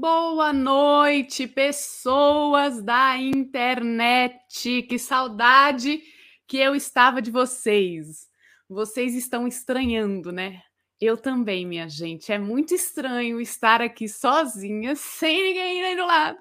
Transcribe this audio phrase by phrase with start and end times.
[0.00, 4.82] Boa noite, pessoas da internet.
[4.82, 6.00] Que saudade
[6.46, 8.28] que eu estava de vocês.
[8.68, 10.62] Vocês estão estranhando, né?
[11.00, 12.30] Eu também, minha gente.
[12.30, 16.38] É muito estranho estar aqui sozinha, sem ninguém nem do lado,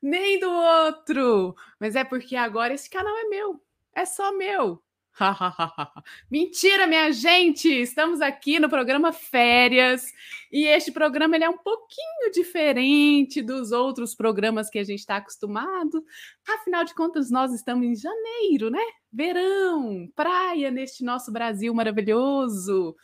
[0.00, 1.56] nem do outro.
[1.80, 3.60] Mas é porque agora esse canal é meu.
[3.92, 4.80] É só meu.
[6.30, 7.68] Mentira, minha gente!
[7.68, 10.12] Estamos aqui no programa Férias
[10.50, 15.16] e este programa ele é um pouquinho diferente dos outros programas que a gente está
[15.16, 16.04] acostumado.
[16.48, 18.82] Afinal de contas, nós estamos em janeiro, né?
[19.12, 22.96] Verão, praia neste nosso Brasil maravilhoso.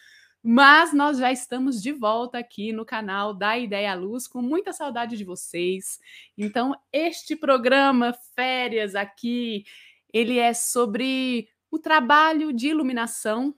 [0.43, 4.73] Mas nós já estamos de volta aqui no canal da Ideia à Luz, com muita
[4.73, 5.99] saudade de vocês.
[6.39, 9.65] Então, este programa Férias aqui,
[10.13, 13.55] ele é sobre o trabalho de iluminação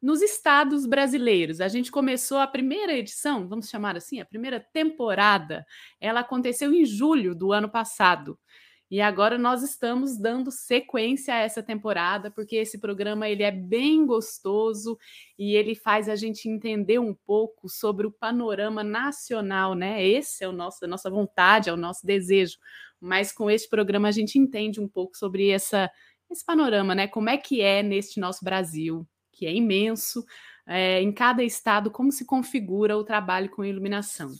[0.00, 1.60] nos estados brasileiros.
[1.60, 5.66] A gente começou a primeira edição, vamos chamar assim, a primeira temporada,
[6.00, 8.38] ela aconteceu em julho do ano passado.
[8.90, 14.04] E agora nós estamos dando sequência a essa temporada, porque esse programa ele é bem
[14.04, 14.98] gostoso
[15.38, 20.04] e ele faz a gente entender um pouco sobre o panorama nacional, né?
[20.04, 22.56] Esse é o nosso, a nossa vontade, é o nosso desejo.
[23.00, 25.88] Mas com este programa a gente entende um pouco sobre essa
[26.30, 27.06] esse panorama, né?
[27.06, 30.24] Como é que é neste nosso Brasil, que é imenso,
[30.66, 34.32] é, em cada estado, como se configura o trabalho com iluminação.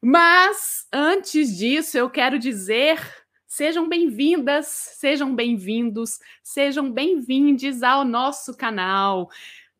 [0.00, 3.00] Mas, antes disso, eu quero dizer.
[3.46, 9.30] Sejam bem-vindas, sejam bem-vindos, sejam bem-vindes ao nosso canal.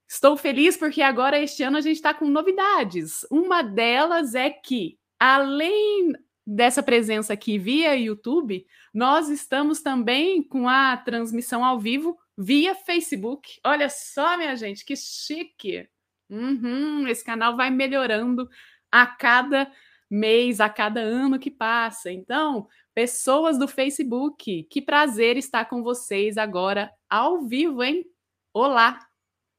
[0.09, 3.27] Estou feliz porque agora este ano a gente está com novidades.
[3.29, 6.13] Uma delas é que, além
[6.47, 13.59] dessa presença aqui via YouTube, nós estamos também com a transmissão ao vivo via Facebook.
[13.65, 15.89] Olha só, minha gente, que chique!
[16.29, 18.49] Uhum, esse canal vai melhorando
[18.91, 19.71] a cada
[20.11, 22.11] mês, a cada ano que passa.
[22.11, 28.05] Então, pessoas do Facebook, que prazer estar com vocês agora ao vivo, hein?
[28.53, 28.99] Olá,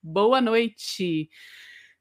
[0.01, 1.29] boa noite.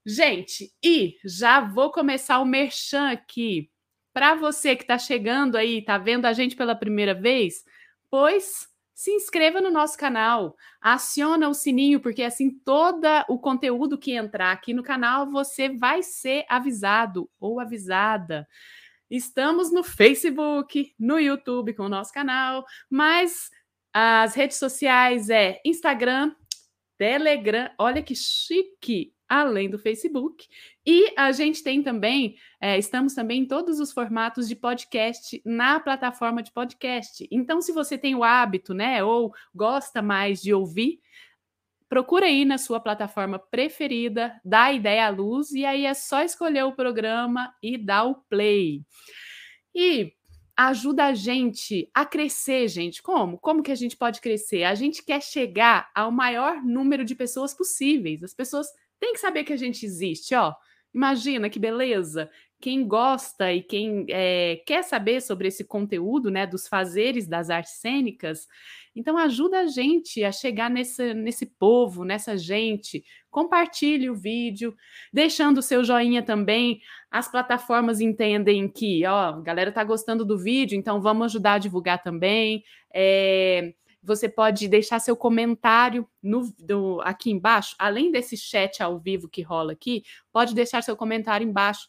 [0.07, 3.71] Gente, e já vou começar o merchan aqui
[4.15, 7.65] para você que está chegando aí, está vendo a gente pela primeira vez,
[8.09, 14.13] pois se inscreva no nosso canal, aciona o sininho, porque assim todo o conteúdo que
[14.13, 18.47] entrar aqui no canal você vai ser avisado ou avisada.
[19.11, 23.51] Estamos no Facebook, no YouTube com o nosso canal, mas
[23.93, 26.33] as redes sociais é Instagram,
[26.97, 30.47] Telegram, olha que chique, além do Facebook.
[30.87, 35.81] E a gente tem também, é, estamos também em todos os formatos de podcast na
[35.81, 37.27] plataforma de podcast.
[37.31, 41.01] Então, se você tem o hábito, né, ou gosta mais de ouvir,
[41.89, 46.65] procura aí na sua plataforma preferida, dá ideia à luz, e aí é só escolher
[46.65, 48.83] o programa e dar o play.
[49.75, 50.13] E
[50.57, 53.03] ajuda a gente a crescer, gente.
[53.03, 53.39] Como?
[53.39, 54.65] Como que a gente pode crescer?
[54.65, 58.23] A gente quer chegar ao maior número de pessoas possíveis.
[58.23, 58.69] As pessoas
[59.01, 60.55] têm que saber que a gente existe, ó.
[60.95, 62.31] Imagina que beleza!
[62.61, 67.75] Quem gosta e quem é, quer saber sobre esse conteúdo, né, dos fazeres das artes
[67.75, 68.47] cênicas,
[68.97, 73.05] então ajuda a gente a chegar nesse, nesse povo, nessa gente.
[73.31, 74.75] Compartilhe o vídeo,
[75.13, 76.81] deixando o seu joinha também.
[77.11, 81.59] As plataformas entendem que, ó, a galera tá gostando do vídeo, então vamos ajudar a
[81.59, 82.63] divulgar também.
[82.95, 89.29] É, você pode deixar seu comentário no, do, aqui embaixo, além desse chat ao vivo
[89.29, 91.87] que rola aqui, pode deixar seu comentário embaixo.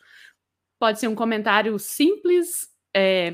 [0.80, 3.32] Pode ser um comentário simples, é,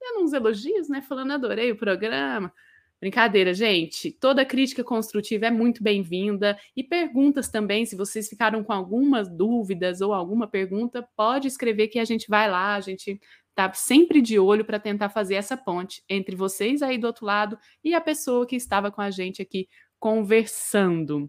[0.00, 1.02] dando uns elogios, né?
[1.02, 2.52] Falando, adorei o programa.
[3.00, 4.10] Brincadeira, gente.
[4.10, 6.58] Toda crítica construtiva é muito bem-vinda.
[6.76, 12.00] E perguntas também, se vocês ficaram com algumas dúvidas ou alguma pergunta, pode escrever que
[12.00, 13.20] a gente vai lá, a gente
[13.58, 17.58] tá sempre de olho para tentar fazer essa ponte entre vocês aí do outro lado
[17.82, 19.68] e a pessoa que estava com a gente aqui
[19.98, 21.28] conversando.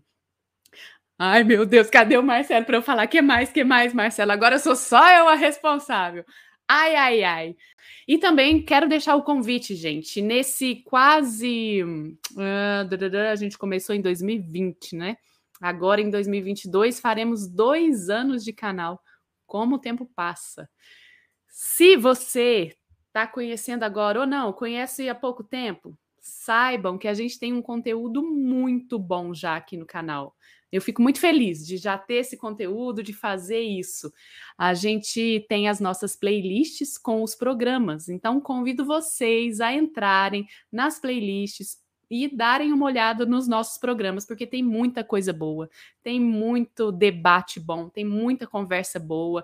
[1.18, 4.32] Ai, meu Deus, cadê o Marcelo para eu falar que mais, que mais, Marcelo?
[4.32, 6.24] Agora sou só eu a responsável.
[6.68, 7.56] Ai, ai, ai.
[8.08, 11.84] E também quero deixar o convite, gente, nesse quase.
[11.84, 15.18] Uh, a gente começou em 2020, né?
[15.60, 19.02] Agora em 2022 faremos dois anos de canal.
[19.48, 20.70] Como o tempo passa.
[21.62, 22.74] Se você
[23.08, 27.62] está conhecendo agora ou não, conhece há pouco tempo, saibam que a gente tem um
[27.62, 30.34] conteúdo muito bom já aqui no canal.
[30.72, 34.10] Eu fico muito feliz de já ter esse conteúdo, de fazer isso.
[34.58, 40.98] A gente tem as nossas playlists com os programas, então convido vocês a entrarem nas
[40.98, 41.80] playlists
[42.10, 45.70] e darem uma olhada nos nossos programas, porque tem muita coisa boa,
[46.02, 49.44] tem muito debate bom, tem muita conversa boa.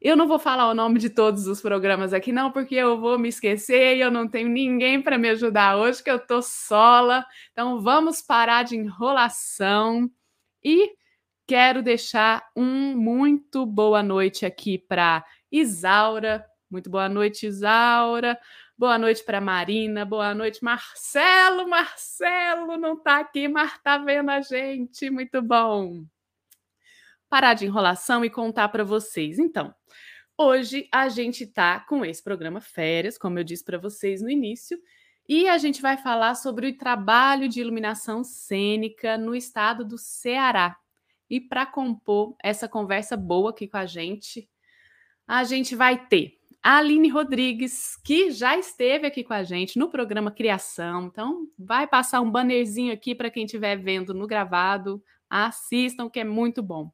[0.00, 3.18] Eu não vou falar o nome de todos os programas aqui, não, porque eu vou
[3.18, 7.24] me esquecer e eu não tenho ninguém para me ajudar hoje, que eu tô sola.
[7.52, 10.10] Então vamos parar de enrolação
[10.62, 10.92] e
[11.46, 16.44] quero deixar um muito boa noite aqui para Isaura.
[16.70, 18.38] Muito boa noite, Isaura.
[18.76, 20.04] Boa noite para Marina.
[20.04, 21.66] Boa noite, Marcelo.
[21.68, 25.08] Marcelo não está aqui, mas está vendo a gente.
[25.08, 26.04] Muito bom.
[27.28, 29.38] Parar de enrolação e contar para vocês.
[29.38, 29.74] Então,
[30.38, 34.78] Hoje a gente está com esse programa Férias, como eu disse para vocês no início,
[35.26, 40.76] e a gente vai falar sobre o trabalho de iluminação cênica no estado do Ceará.
[41.30, 44.46] E para compor essa conversa boa aqui com a gente,
[45.26, 49.88] a gente vai ter a Aline Rodrigues, que já esteve aqui com a gente no
[49.88, 51.06] programa Criação.
[51.06, 55.02] Então, vai passar um bannerzinho aqui para quem estiver vendo no gravado.
[55.30, 56.92] Assistam, que é muito bom.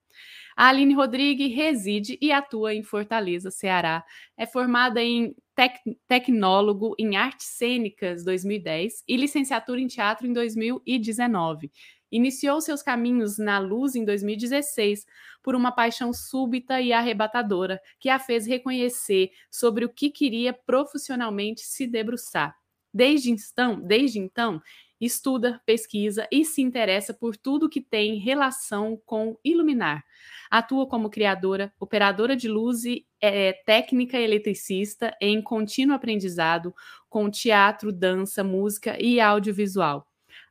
[0.56, 4.04] A Aline Rodrigues reside e atua em Fortaleza, Ceará.
[4.36, 11.70] É formada em tec tecnólogo em artes cênicas 2010 e licenciatura em teatro em 2019.
[12.10, 15.06] Iniciou seus caminhos na luz em 2016
[15.42, 21.62] por uma paixão súbita e arrebatadora que a fez reconhecer sobre o que queria profissionalmente
[21.62, 22.54] se debruçar.
[22.92, 24.60] Desde então, desde então,
[25.06, 30.04] estuda, pesquisa e se interessa por tudo que tem relação com iluminar.
[30.50, 36.74] Atua como criadora, operadora de luz e é, técnica eletricista em contínuo aprendizado
[37.08, 40.06] com teatro, dança, música e audiovisual.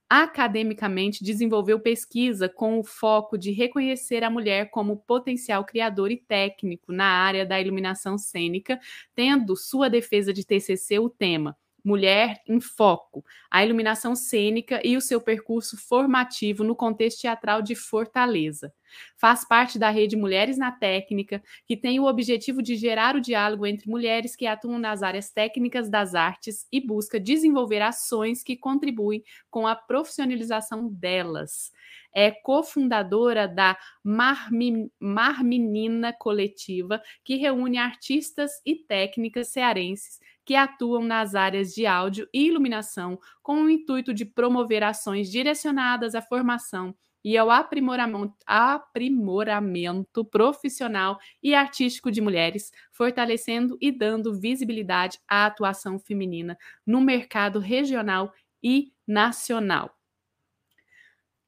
[0.10, 6.92] Academicamente, desenvolveu pesquisa com o foco de reconhecer a mulher como potencial criador e técnico
[6.92, 8.78] na área da iluminação cênica,
[9.16, 15.02] tendo sua defesa de TCC o tema Mulher em Foco, a iluminação cênica e o
[15.02, 18.74] seu percurso formativo no contexto teatral de Fortaleza.
[19.18, 23.66] Faz parte da rede Mulheres na Técnica, que tem o objetivo de gerar o diálogo
[23.66, 29.24] entre mulheres que atuam nas áreas técnicas das artes e busca desenvolver ações que contribuem
[29.50, 31.72] com a profissionalização delas.
[32.14, 41.36] É cofundadora da Marmi, Marmenina Coletiva, que reúne artistas e técnicas cearenses que atuam nas
[41.36, 47.38] áreas de áudio e iluminação com o intuito de promover ações direcionadas à formação e
[47.38, 56.58] ao aprimoramento, aprimoramento profissional e artístico de mulheres, fortalecendo e dando visibilidade à atuação feminina
[56.86, 58.34] no mercado regional
[58.64, 59.96] e nacional.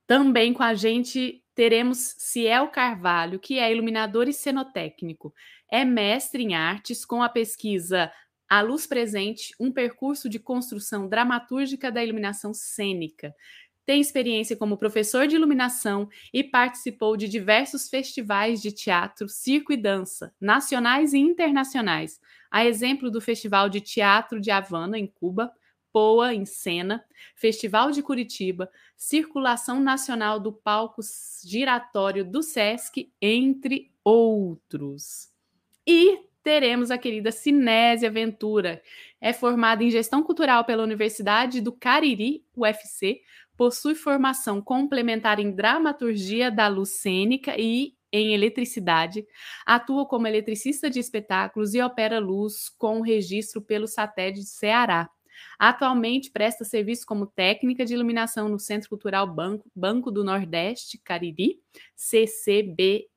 [0.06, 5.34] Também com a gente teremos Ciel Carvalho, que é iluminador e cenotécnico.
[5.72, 8.12] É mestre em artes com a pesquisa
[8.54, 13.34] a Luz Presente, um percurso de construção dramatúrgica da iluminação cênica.
[13.84, 19.76] Tem experiência como professor de iluminação e participou de diversos festivais de teatro, circo e
[19.76, 22.22] dança, nacionais e internacionais,
[22.52, 25.52] a exemplo do Festival de Teatro de Havana, em Cuba,
[25.92, 27.04] POA em Cena,
[27.36, 31.02] Festival de Curitiba, Circulação Nacional do Palco
[31.44, 35.32] Giratório do SESC, entre outros.
[35.88, 38.82] E teremos a querida Cinésia Ventura.
[39.22, 43.22] É formada em Gestão Cultural pela Universidade do Cariri, UFC,
[43.56, 49.26] possui formação complementar em Dramaturgia da Luz Cênica e em eletricidade,
[49.66, 55.10] atua como eletricista de espetáculos e opera luz com registro pelo satélite Ceará.
[55.58, 61.60] Atualmente presta serviço como técnica de iluminação no Centro Cultural Banco, Banco do Nordeste, Cariri,
[61.96, 63.08] CCBNB,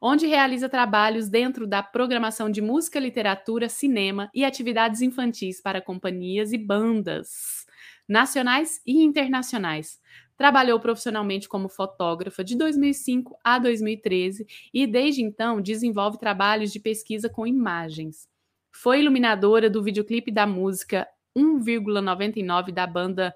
[0.00, 6.52] onde realiza trabalhos dentro da programação de música, literatura, cinema e atividades infantis para companhias
[6.52, 7.66] e bandas
[8.08, 10.00] nacionais e internacionais.
[10.36, 17.28] Trabalhou profissionalmente como fotógrafa de 2005 a 2013 e, desde então, desenvolve trabalhos de pesquisa
[17.28, 18.26] com imagens.
[18.72, 23.34] Foi iluminadora do videoclipe da música 1,99 da banda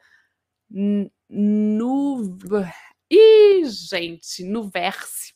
[0.71, 2.39] Nu.
[3.11, 5.35] Ih, gente, Nuverse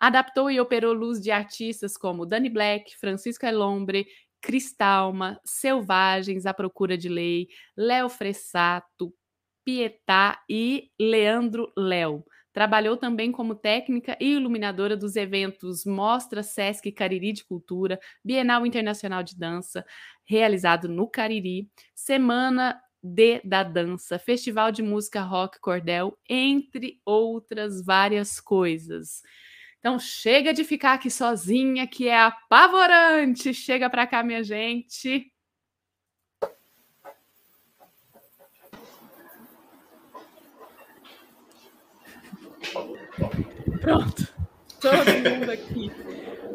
[0.00, 4.06] Adaptou e operou luz de artistas como Danny Black, Francisco Elombre,
[4.40, 9.12] Cristalma, Selvagens à Procura de Lei, Léo Fressato,
[9.64, 12.24] Pietá e Leandro Léo.
[12.52, 19.22] Trabalhou também como técnica e iluminadora dos eventos Mostra Sesc Cariri de Cultura, Bienal Internacional
[19.22, 19.84] de Dança,
[20.24, 28.40] realizado no Cariri, Semana D da Dança, Festival de Música Rock Cordel, entre outras várias
[28.40, 29.22] coisas.
[29.78, 33.54] Então chega de ficar aqui sozinha, que é apavorante.
[33.54, 35.32] Chega para cá, minha gente.
[43.80, 44.28] Pronto.
[44.80, 45.92] Todo mundo aqui.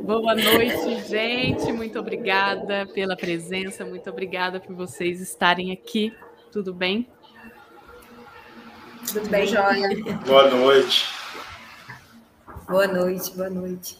[0.01, 1.71] Boa noite, gente.
[1.71, 3.85] Muito obrigada pela presença.
[3.85, 6.13] Muito obrigada por vocês estarem aqui.
[6.51, 7.07] Tudo bem?
[9.11, 9.89] Tudo bem, Joia?
[10.25, 11.22] Boa noite.
[12.73, 13.99] Boa noite, boa noite.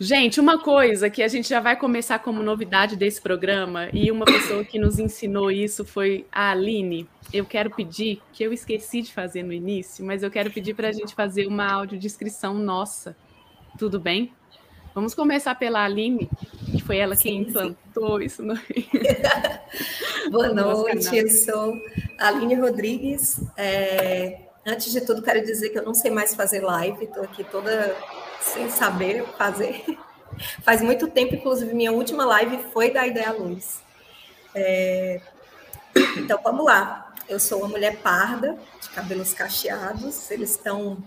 [0.00, 4.24] Gente, uma coisa que a gente já vai começar como novidade desse programa, e uma
[4.24, 7.08] pessoa que nos ensinou isso foi a Aline.
[7.32, 10.88] Eu quero pedir, que eu esqueci de fazer no início, mas eu quero pedir para
[10.88, 13.16] a gente fazer uma audiodescrição nossa.
[13.78, 14.32] Tudo bem?
[14.92, 16.28] Vamos começar pela Aline,
[16.66, 18.24] que foi ela quem implantou sim.
[18.24, 18.58] isso no.
[20.32, 21.80] Boa noite, eu sou
[22.18, 23.40] Aline Rodrigues.
[23.56, 24.43] É...
[24.66, 27.94] Antes de tudo, quero dizer que eu não sei mais fazer live, estou aqui toda
[28.40, 29.84] sem saber fazer.
[30.64, 33.82] Faz muito tempo, inclusive, minha última live foi da Ideia Luz.
[34.54, 35.20] É...
[36.16, 37.12] Então, vamos lá.
[37.28, 40.98] Eu sou uma mulher parda, de cabelos cacheados, eles estão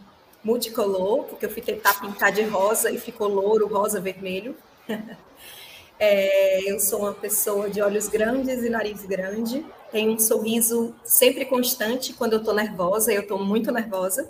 [0.44, 4.56] multicolor, porque eu fui tentar pintar de rosa e ficou louro, rosa, vermelho.
[6.00, 11.46] É, eu sou uma pessoa de olhos grandes e nariz grande, tenho um sorriso sempre
[11.46, 14.30] constante quando eu estou nervosa, eu estou muito nervosa.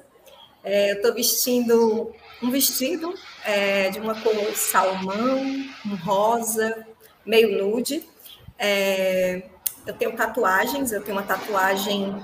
[0.63, 3.13] É, eu estou vestindo um vestido
[3.45, 5.39] é, de uma cor salmão,
[5.85, 6.85] um rosa,
[7.25, 8.03] meio nude.
[8.59, 9.43] É,
[9.85, 12.15] eu tenho tatuagens, eu tenho uma tatuagem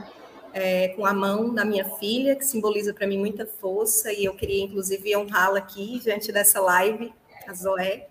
[0.53, 4.35] é, com a mão da minha filha, que simboliza para mim muita força, e eu
[4.35, 7.13] queria, inclusive, honrá-la aqui diante dessa live,
[7.47, 8.07] a Zoé,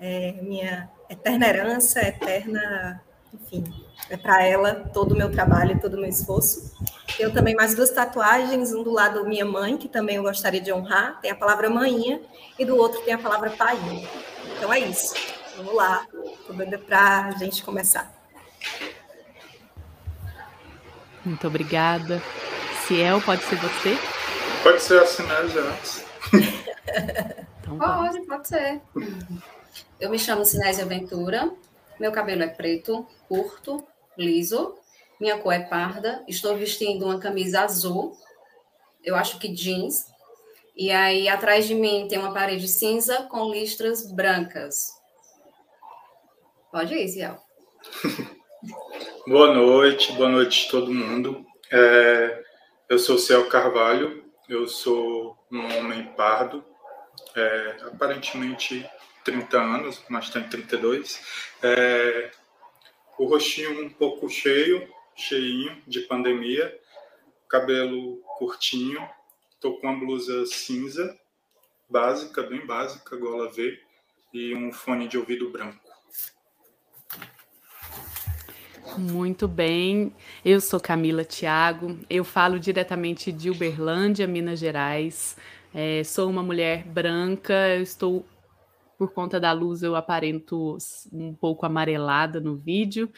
[0.00, 3.64] é, minha eterna herança, eterna, enfim,
[4.10, 6.72] é para ela todo o meu trabalho, todo o meu esforço.
[7.18, 10.72] Eu também mais duas tatuagens, um do lado minha mãe, que também eu gostaria de
[10.72, 12.20] honrar, tem a palavra manhinha,
[12.58, 14.08] e do outro tem a palavra painha.
[14.56, 15.14] Então é isso.
[15.56, 16.04] Vamos lá,
[16.86, 18.12] para a gente começar.
[21.24, 22.20] Muito obrigada.
[22.86, 23.98] Ciel, pode ser você?
[24.62, 26.04] Pode ser a Sinésia antes.
[27.60, 28.80] então, pode, pode ser.
[30.00, 31.50] Eu me chamo Sinésia Ventura,
[31.98, 33.84] meu cabelo é preto, curto,
[34.16, 34.74] liso,
[35.20, 38.16] minha cor é parda, estou vestindo uma camisa azul,
[39.02, 40.06] eu acho que jeans,
[40.76, 44.90] e aí atrás de mim tem uma parede cinza com listras brancas.
[46.72, 47.38] Pode ir, Ziel.
[49.26, 51.46] boa noite, boa noite todo mundo.
[51.70, 52.42] É,
[52.88, 56.64] eu sou Ciel Carvalho, eu sou um homem pardo,
[57.36, 58.84] é, aparentemente
[59.24, 61.20] 30 anos, mas tem 32.
[61.62, 62.30] É,
[63.18, 66.78] o rostinho um pouco cheio, cheinho de pandemia,
[67.48, 69.08] cabelo curtinho,
[69.60, 71.18] tô com uma blusa cinza,
[71.88, 73.80] básica, bem básica, gola V,
[74.32, 75.82] e um fone de ouvido branco.
[78.98, 80.14] Muito bem,
[80.44, 85.36] eu sou Camila Thiago, eu falo diretamente de Uberlândia, Minas Gerais.
[85.72, 88.24] É, sou uma mulher branca, estou
[88.98, 90.78] por conta da luz eu aparento
[91.12, 93.10] um pouco amarelada no vídeo,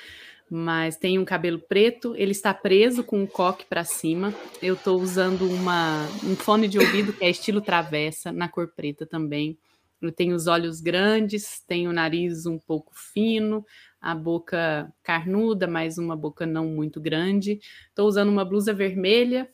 [0.49, 4.33] mas tem um cabelo preto, ele está preso com o coque para cima.
[4.63, 9.05] Eu estou usando uma, um fone de ouvido que é estilo travessa, na cor preta
[9.05, 9.59] também.
[10.01, 13.65] Eu tenho os olhos grandes, tenho o nariz um pouco fino,
[14.01, 17.59] a boca carnuda, mas uma boca não muito grande.
[17.89, 19.51] Estou usando uma blusa vermelha.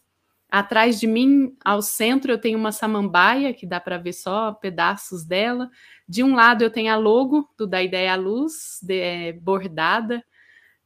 [0.52, 5.24] Atrás de mim, ao centro, eu tenho uma samambaia, que dá para ver só pedaços
[5.24, 5.70] dela.
[6.06, 10.22] De um lado, eu tenho a logo do Da Ideia à Luz, de, é, bordada.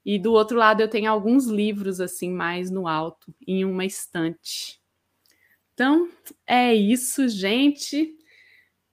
[0.04, 4.80] E do outro lado eu tenho alguns livros assim mais no alto, em uma estante.
[5.74, 6.08] Então
[6.46, 8.16] é isso, gente.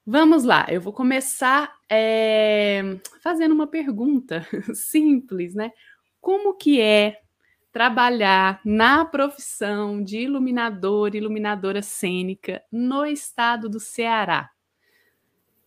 [0.03, 5.71] Vamos lá, eu vou começar é, fazendo uma pergunta simples, né?
[6.19, 7.21] Como que é
[7.73, 14.53] trabalhar na profissão de iluminador, iluminadora cênica no estado do Ceará?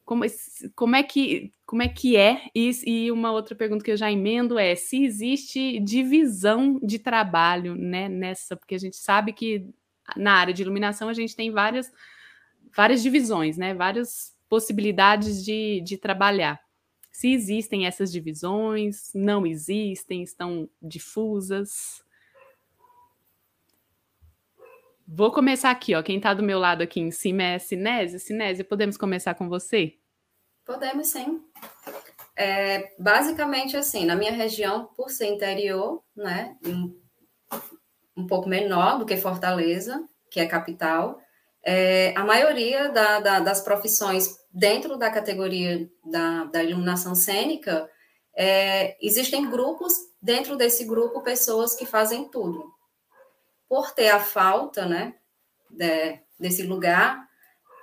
[0.06, 0.24] como,
[0.76, 2.42] como, é que como é que é?
[2.54, 7.74] E, e, uma outra pergunta que eu já emendo é se existe divisão de trabalho
[7.74, 9.68] né, nessa, porque a gente sabe que
[10.16, 11.92] na área de iluminação a gente tem várias,
[12.74, 13.74] várias divisões, né?
[13.74, 16.60] Várias possibilidades de, de trabalhar.
[17.16, 22.04] Se existem essas divisões, não existem, estão difusas.
[25.08, 26.02] Vou começar aqui, ó.
[26.02, 28.18] Quem está do meu lado aqui em cima é Sinésia.
[28.18, 29.96] Sinésia, podemos começar com você?
[30.62, 31.42] Podemos, sim.
[32.36, 37.00] É, basicamente, assim, na minha região, por ser interior, né, um,
[38.14, 41.18] um pouco menor do que Fortaleza, que é capital,
[41.68, 47.90] é, a maioria da, da, das profissões dentro da categoria da, da iluminação cênica,
[48.36, 49.92] é, existem grupos,
[50.22, 52.72] dentro desse grupo, pessoas que fazem tudo.
[53.68, 55.16] Por ter a falta, né,
[55.68, 57.26] de, desse lugar,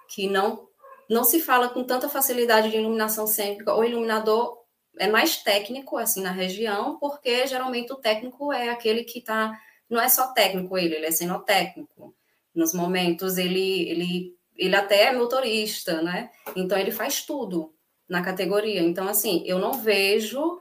[0.07, 0.69] que não
[1.09, 3.75] não se fala com tanta facilidade de iluminação cênica.
[3.75, 4.57] O iluminador
[4.97, 9.51] é mais técnico, assim, na região, porque geralmente o técnico é aquele que está.
[9.89, 12.15] Não é só técnico ele, ele é cenotécnico.
[12.53, 16.29] Nos momentos, ele, ele, ele até é motorista, né?
[16.55, 17.73] Então, ele faz tudo
[18.07, 18.81] na categoria.
[18.81, 20.59] Então, assim, eu não vejo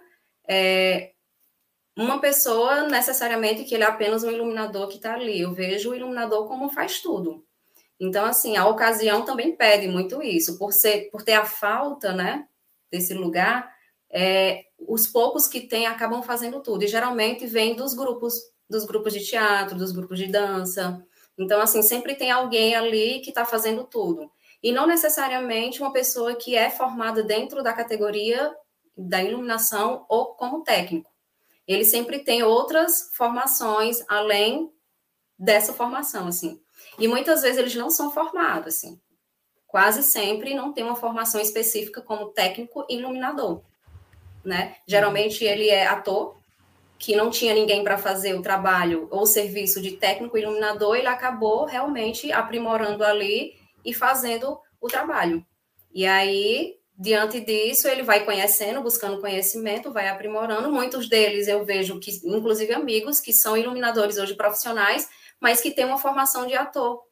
[0.49, 1.13] é,
[1.97, 5.41] uma pessoa necessariamente que ele é apenas um iluminador que está ali.
[5.41, 7.45] Eu vejo o iluminador como faz tudo.
[8.01, 12.49] Então, assim, a ocasião também pede muito isso, por ser, por ter a falta, né,
[12.91, 13.73] desse lugar,
[14.11, 18.35] é, os poucos que tem acabam fazendo tudo, e geralmente vem dos grupos,
[18.69, 21.01] dos grupos de teatro, dos grupos de dança.
[21.39, 24.31] Então, assim, sempre tem alguém ali que está fazendo tudo.
[24.63, 28.55] E não necessariamente uma pessoa que é formada dentro da categoria
[28.97, 31.11] da iluminação ou como técnico.
[31.67, 34.71] Ele sempre tem outras formações além
[35.39, 36.61] dessa formação, assim.
[36.99, 39.01] E muitas vezes eles não são formados, assim.
[39.67, 43.63] Quase sempre não tem uma formação específica como técnico iluminador,
[44.45, 44.77] né?
[44.87, 46.37] Geralmente ele é ator,
[47.03, 51.65] que não tinha ninguém para fazer o trabalho ou serviço de técnico iluminador, ele acabou
[51.65, 53.55] realmente aprimorando ali
[53.85, 55.45] e fazendo o trabalho.
[55.93, 60.71] E aí, diante disso, ele vai conhecendo, buscando conhecimento, vai aprimorando.
[60.71, 65.09] Muitos deles eu vejo que, inclusive amigos, que são iluminadores hoje profissionais,
[65.41, 67.03] mas que tem uma formação de ator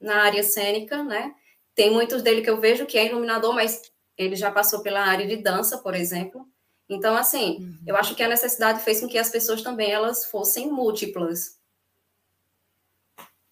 [0.00, 1.34] na área cênica, né?
[1.74, 3.82] Tem muitos dele que eu vejo que é iluminador, mas
[4.16, 6.46] ele já passou pela área de dança, por exemplo.
[6.92, 7.78] Então, assim, uhum.
[7.86, 11.58] eu acho que a necessidade fez com que as pessoas também elas fossem múltiplas.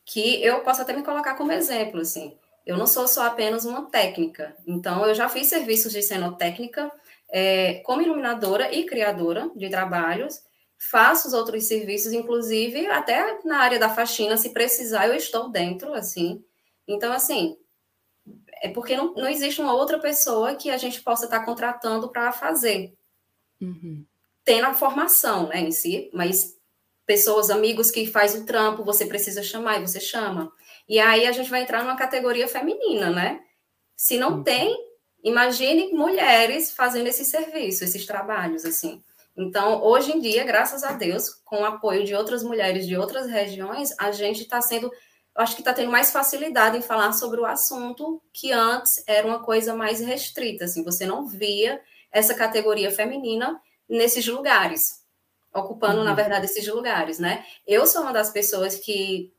[0.05, 2.37] Que eu posso até me colocar como exemplo, assim.
[2.67, 4.55] Eu não sou só apenas uma técnica.
[4.67, 6.93] Então, eu já fiz serviços de cenotécnica
[7.31, 10.43] é, como iluminadora e criadora de trabalhos
[10.81, 15.93] faço os outros serviços, inclusive até na área da faxina, se precisar, eu estou dentro,
[15.93, 16.43] assim.
[16.89, 17.59] Então, assim,
[18.63, 22.33] é porque não, não existe uma outra pessoa que a gente possa estar contratando para
[22.33, 22.95] fazer.
[23.61, 24.05] Uhum.
[24.45, 26.57] Tem na formação, né, em si, mas
[27.07, 30.53] pessoas, amigos que faz o trampo, você precisa chamar e você chama.
[30.89, 33.41] E aí a gente vai entrar numa categoria feminina, né?
[33.97, 34.43] Se não uhum.
[34.43, 34.77] tem,
[35.23, 39.03] imagine mulheres fazendo esse serviço, esses trabalhos, assim.
[39.37, 43.27] Então, hoje em dia, graças a Deus, com o apoio de outras mulheres de outras
[43.27, 44.91] regiões, a gente está sendo,
[45.35, 49.43] acho que está tendo mais facilidade em falar sobre o assunto que antes era uma
[49.43, 51.81] coisa mais restrita, assim, você não via
[52.13, 55.05] essa categoria feminina nesses lugares,
[55.53, 56.05] ocupando, uhum.
[56.05, 57.45] na verdade, esses lugares, né?
[57.67, 59.33] Eu sou uma das pessoas que,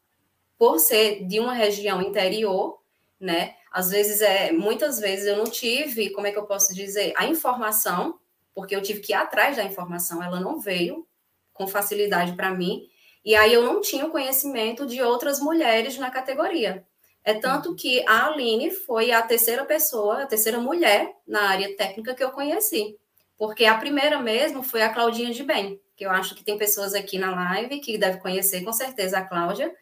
[0.57, 2.79] por ser de uma região interior,
[3.19, 7.13] né, às vezes, é, muitas vezes eu não tive, como é que eu posso dizer,
[7.15, 8.19] a informação
[8.53, 11.07] porque eu tive que ir atrás da informação, ela não veio
[11.53, 12.89] com facilidade para mim,
[13.23, 16.85] e aí eu não tinha o conhecimento de outras mulheres na categoria.
[17.23, 22.15] É tanto que a Aline foi a terceira pessoa, a terceira mulher na área técnica
[22.15, 22.97] que eu conheci.
[23.37, 26.93] Porque a primeira mesmo foi a Claudinha de Bem, que eu acho que tem pessoas
[26.93, 29.73] aqui na live que devem conhecer com certeza a Cláudia.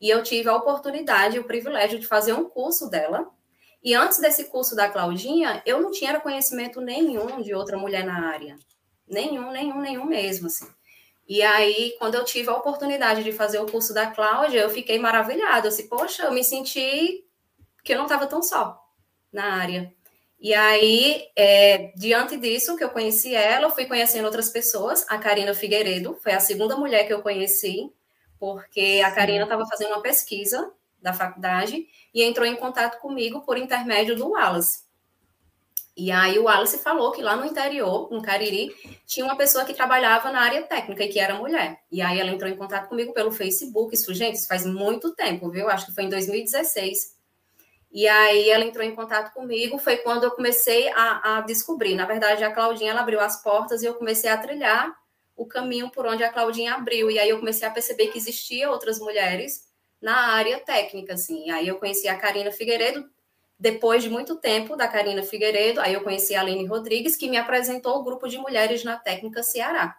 [0.00, 3.28] E eu tive a oportunidade, o privilégio de fazer um curso dela,
[3.82, 8.28] e antes desse curso da Claudinha, eu não tinha conhecimento nenhum de outra mulher na
[8.28, 8.56] área.
[9.06, 10.68] Nenhum, nenhum, nenhum mesmo, assim.
[11.28, 14.98] E aí, quando eu tive a oportunidade de fazer o curso da Cláudia, eu fiquei
[14.98, 15.66] maravilhada.
[15.66, 17.22] Eu disse, poxa, eu me senti
[17.84, 18.82] que eu não estava tão só
[19.30, 19.92] na área.
[20.40, 25.04] E aí, é, diante disso, que eu conheci ela, eu fui conhecendo outras pessoas.
[25.08, 27.92] A Karina Figueiredo foi a segunda mulher que eu conheci,
[28.38, 33.58] porque a Karina estava fazendo uma pesquisa da faculdade e entrou em contato comigo por
[33.58, 34.87] intermédio do Wallace.
[35.98, 38.72] E aí o Wallace falou que lá no interior, no Cariri,
[39.04, 41.80] tinha uma pessoa que trabalhava na área técnica e que era mulher.
[41.90, 43.92] E aí ela entrou em contato comigo pelo Facebook.
[43.92, 45.68] Isso, gente, isso faz muito tempo, viu?
[45.68, 47.16] Acho que foi em 2016.
[47.90, 51.96] E aí ela entrou em contato comigo, foi quando eu comecei a, a descobrir.
[51.96, 54.96] Na verdade, a Claudinha ela abriu as portas e eu comecei a trilhar
[55.34, 57.10] o caminho por onde a Claudinha abriu.
[57.10, 59.64] E aí eu comecei a perceber que existia outras mulheres
[60.00, 61.50] na área técnica, assim.
[61.50, 63.04] Aí eu conheci a Karina Figueiredo,
[63.58, 67.36] depois de muito tempo da Karina Figueiredo, aí eu conheci a Aline Rodrigues, que me
[67.36, 69.96] apresentou o grupo de mulheres na técnica Ceará.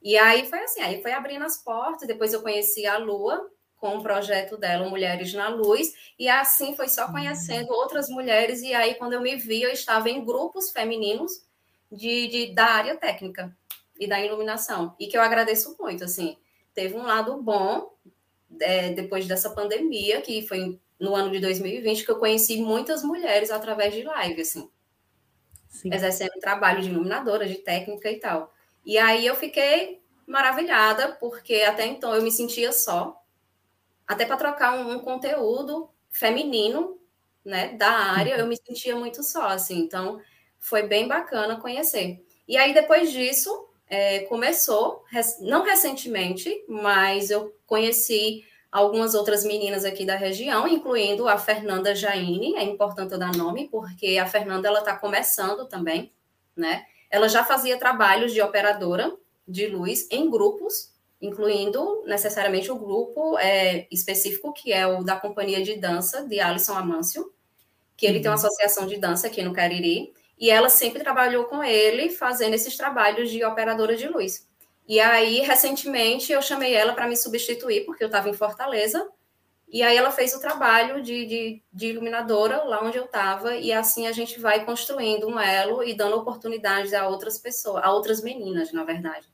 [0.00, 3.96] E aí foi assim, aí foi abrindo as portas, depois eu conheci a Lua, com
[3.96, 8.94] o projeto dela, Mulheres na Luz, e assim foi só conhecendo outras mulheres, e aí
[8.94, 11.42] quando eu me vi, eu estava em grupos femininos
[11.90, 13.54] de, de da área técnica
[13.98, 16.36] e da iluminação, e que eu agradeço muito, assim,
[16.74, 17.90] teve um lado bom
[18.60, 23.50] é, depois dessa pandemia, que foi no ano de 2020, que eu conheci muitas mulheres
[23.50, 24.70] através de live, assim,
[25.68, 25.92] Sim.
[25.92, 28.52] exercendo trabalho de iluminadora, de técnica e tal.
[28.84, 33.20] E aí eu fiquei maravilhada, porque até então eu me sentia só,
[34.06, 37.00] até para trocar um, um, conteúdo feminino,
[37.44, 40.20] né, da área, eu me sentia muito só, assim, então
[40.58, 42.22] foi bem bacana conhecer.
[42.46, 45.02] E aí depois disso, é, começou,
[45.40, 52.56] não recentemente, mas eu conheci algumas outras meninas aqui da região, incluindo a Fernanda Jaine,
[52.56, 56.12] é importante eu dar nome, porque a Fernanda ela está começando também,
[56.56, 56.84] né?
[57.10, 59.12] Ela já fazia trabalhos de operadora
[59.46, 65.62] de luz em grupos, incluindo necessariamente o grupo é, específico, que é o da Companhia
[65.62, 67.32] de Dança de Alisson Amâncio,
[67.96, 68.22] que ele uhum.
[68.22, 68.46] tem uma uhum.
[68.46, 73.30] associação de dança aqui no Cariri, e ela sempre trabalhou com ele fazendo esses trabalhos
[73.30, 74.48] de operadora de luz.
[74.88, 79.08] E aí, recentemente, eu chamei ela para me substituir, porque eu estava em Fortaleza.
[79.72, 83.72] E aí ela fez o trabalho de, de, de iluminadora lá onde eu estava, e
[83.72, 88.20] assim a gente vai construindo um elo e dando oportunidades a outras pessoas, a outras
[88.20, 89.28] meninas, na verdade.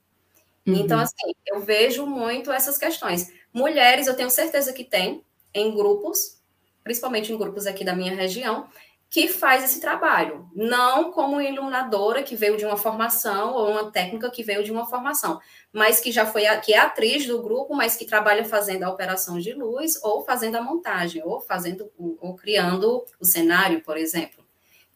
[0.66, 0.74] Uhum.
[0.74, 3.32] Então, assim, eu vejo muito essas questões.
[3.50, 6.38] Mulheres, eu tenho certeza que tem, em grupos,
[6.84, 8.68] principalmente em grupos aqui da minha região,
[9.08, 14.30] que faz esse trabalho, não como iluminadora que veio de uma formação ou uma técnica
[14.30, 15.40] que veio de uma formação,
[15.72, 18.90] mas que já foi a, que é atriz do grupo, mas que trabalha fazendo a
[18.90, 24.44] operação de luz ou fazendo a montagem ou fazendo ou criando o cenário, por exemplo.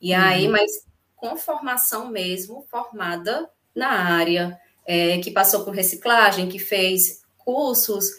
[0.01, 0.21] E uhum.
[0.21, 7.23] aí, mas com formação mesmo, formada na área, é, que passou por reciclagem, que fez
[7.39, 8.11] cursos,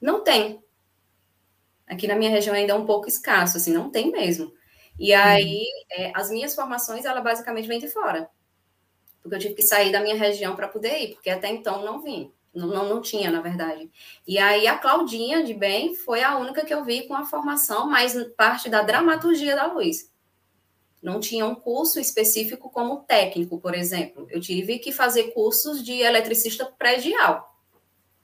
[0.00, 0.62] não tem.
[1.86, 4.52] Aqui na minha região ainda é um pouco escasso, assim, não tem mesmo.
[4.98, 5.20] E uhum.
[5.20, 8.28] aí, é, as minhas formações, ela basicamente vem de fora.
[9.22, 12.02] Porque eu tive que sair da minha região para poder ir, porque até então não
[12.02, 12.32] vim.
[12.54, 13.90] Não, não, não, tinha, na verdade.
[14.26, 17.88] E aí, a Claudinha de Bem foi a única que eu vi com a formação,
[17.88, 20.10] mais parte da dramaturgia da luz.
[21.00, 24.26] Não tinha um curso específico como técnico, por exemplo.
[24.30, 27.56] Eu tive que fazer cursos de eletricista predial.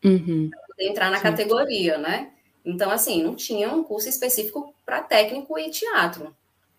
[0.05, 0.51] Uhum.
[0.51, 1.23] Para poder entrar na Sim.
[1.23, 2.33] categoria, né?
[2.65, 6.35] Então, assim, não tinha um curso específico para técnico e teatro.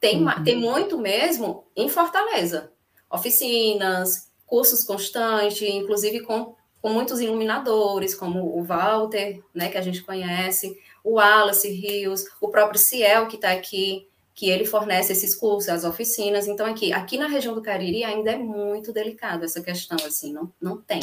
[0.05, 0.43] Tem, uhum.
[0.43, 2.71] tem muito mesmo em Fortaleza.
[3.09, 10.03] Oficinas, cursos constantes, inclusive com, com muitos iluminadores, como o Walter, né, que a gente
[10.03, 15.69] conhece, o Wallace Rios, o próprio Ciel, que está aqui, que ele fornece esses cursos,
[15.69, 16.47] as oficinas.
[16.47, 20.53] Então, aqui, aqui na região do Cariri ainda é muito delicado essa questão, assim, não,
[20.61, 20.99] não tem.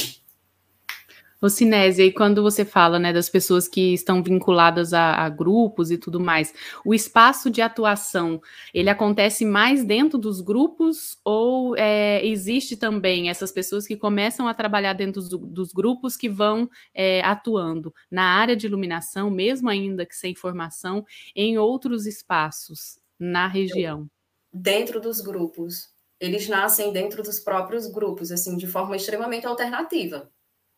[1.42, 5.90] O Cinésia, e quando você fala né, das pessoas que estão vinculadas a, a, grupos
[5.90, 8.40] e tudo mais, o espaço de atuação,
[8.72, 14.54] ele acontece mais dentro dos grupos ou é, existe também essas pessoas que começam a
[14.54, 20.06] trabalhar dentro dos, dos grupos que vão é, atuando na área de iluminação, mesmo ainda
[20.06, 24.06] que sem formação, em outros espaços na região?
[24.52, 25.90] Dentro dos grupos.
[26.20, 30.30] Eles nascem dentro dos próprios grupos, assim, de forma extremamente alternativa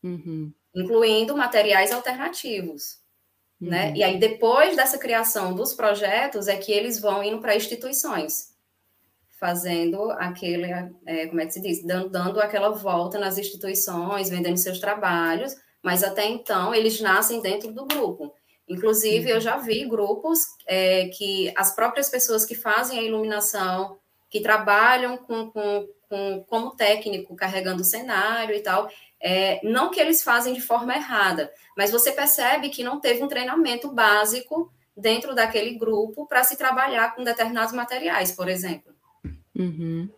[0.04, 0.52] uhum.
[0.74, 2.98] incluindo materiais alternativos.
[3.60, 3.86] Né?
[3.86, 3.92] Uhum.
[3.92, 3.92] Né?
[3.96, 8.54] E aí, depois dessa criação dos projetos, é que eles vão indo para instituições,
[9.40, 10.70] fazendo aquele,
[11.06, 11.82] é, como é que se diz?
[11.84, 17.72] Dando, dando aquela volta nas instituições, vendendo seus trabalhos, mas até então eles nascem dentro
[17.72, 18.32] do grupo.
[18.68, 19.36] Inclusive, uhum.
[19.36, 23.98] eu já vi grupos é, que as próprias pessoas que fazem a iluminação,
[24.30, 28.90] que trabalham com, com, com como técnico, carregando o cenário e tal,
[29.26, 33.28] é, não que eles fazem de forma errada, mas você percebe que não teve um
[33.28, 38.94] treinamento básico dentro daquele grupo para se trabalhar com determinados materiais, por exemplo.
[39.58, 40.10] Uhum.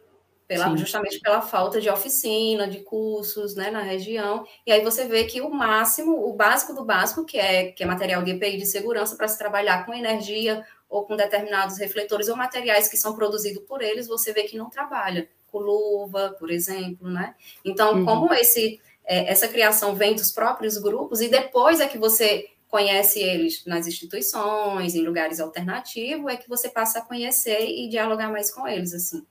[0.49, 4.45] Pela, justamente pela falta de oficina, de cursos né, na região.
[4.67, 7.87] E aí você vê que o máximo, o básico do básico, que é, que é
[7.87, 12.37] material de EPI de segurança para se trabalhar com energia ou com determinados refletores ou
[12.37, 15.29] materiais que são produzidos por eles, você vê que não trabalha.
[15.47, 17.37] Com luva, por exemplo, né?
[17.65, 18.05] Então, uhum.
[18.05, 23.21] como esse é, essa criação vem dos próprios grupos e depois é que você conhece
[23.21, 28.51] eles nas instituições, em lugares alternativos, é que você passa a conhecer e dialogar mais
[28.51, 29.25] com eles, assim.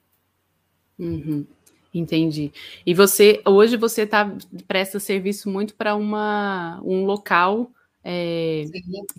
[0.97, 1.45] Uhum,
[1.93, 2.51] entendi.
[2.85, 4.33] E você, hoje você tá,
[4.67, 7.69] presta serviço muito para uma um local
[8.03, 8.63] é,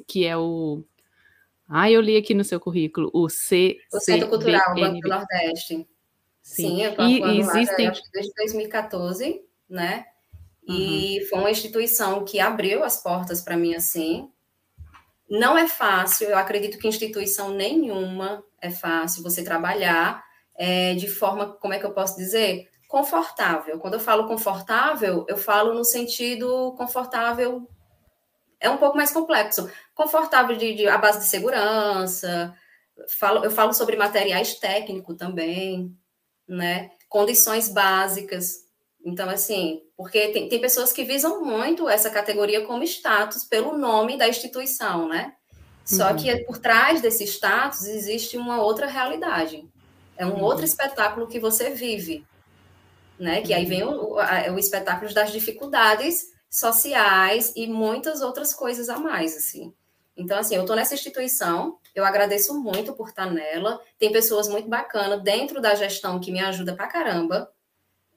[0.07, 0.83] que é o
[1.69, 3.79] ah, eu li aqui no seu currículo, o C.
[3.93, 5.87] O Centro Cultural Banco do Nordeste.
[6.41, 7.87] Sim, Sim eu estou e, existem...
[7.87, 10.07] lá, acho que desde 2014, né?
[10.67, 11.27] E uhum.
[11.29, 14.31] foi uma instituição que abriu as portas para mim assim.
[15.29, 20.25] Não é fácil, eu acredito que instituição nenhuma é fácil você trabalhar
[20.57, 22.69] é, de forma, como é que eu posso dizer?
[22.89, 23.79] Confortável.
[23.79, 27.69] Quando eu falo confortável, eu falo no sentido confortável,
[28.61, 29.71] é um pouco mais complexo.
[29.95, 32.55] Confortável de, de a base de segurança,
[33.19, 35.95] falo, eu falo sobre materiais técnicos também,
[36.49, 36.91] né?
[37.09, 38.66] Condições básicas.
[39.07, 44.19] Então, assim, porque tem, tem pessoas que visam muito essa categoria como status pelo nome
[44.19, 45.33] da instituição, né?
[45.85, 46.17] Só uhum.
[46.17, 49.65] que por trás desse status existe uma outra realidade.
[50.17, 50.43] É um uhum.
[50.43, 52.27] outro espetáculo que você vive,
[53.17, 53.43] né?
[53.43, 58.99] Que aí vem o, o, o espetáculo das dificuldades sociais e muitas outras coisas a
[58.99, 59.73] mais, assim.
[60.17, 63.81] Então, assim, eu estou nessa instituição, eu agradeço muito por estar nela.
[64.01, 67.49] Tem pessoas muito bacanas dentro da gestão que me ajuda pra caramba.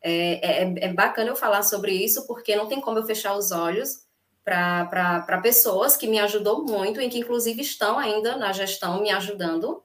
[0.01, 3.51] É, é, é bacana eu falar sobre isso, porque não tem como eu fechar os
[3.51, 4.07] olhos
[4.43, 9.83] para pessoas que me ajudou muito e que, inclusive, estão ainda na gestão me ajudando.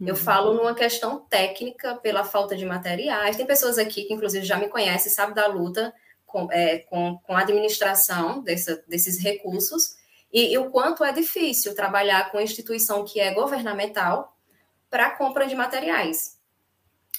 [0.00, 0.20] Eu uhum.
[0.20, 3.36] falo numa questão técnica, pela falta de materiais.
[3.36, 5.92] Tem pessoas aqui que, inclusive, já me conhecem, sabem da luta
[6.26, 9.96] com, é, com, com a administração dessa, desses recursos
[10.32, 14.34] e, e, o quanto é difícil trabalhar com instituição que é governamental
[14.88, 16.31] para compra de materiais.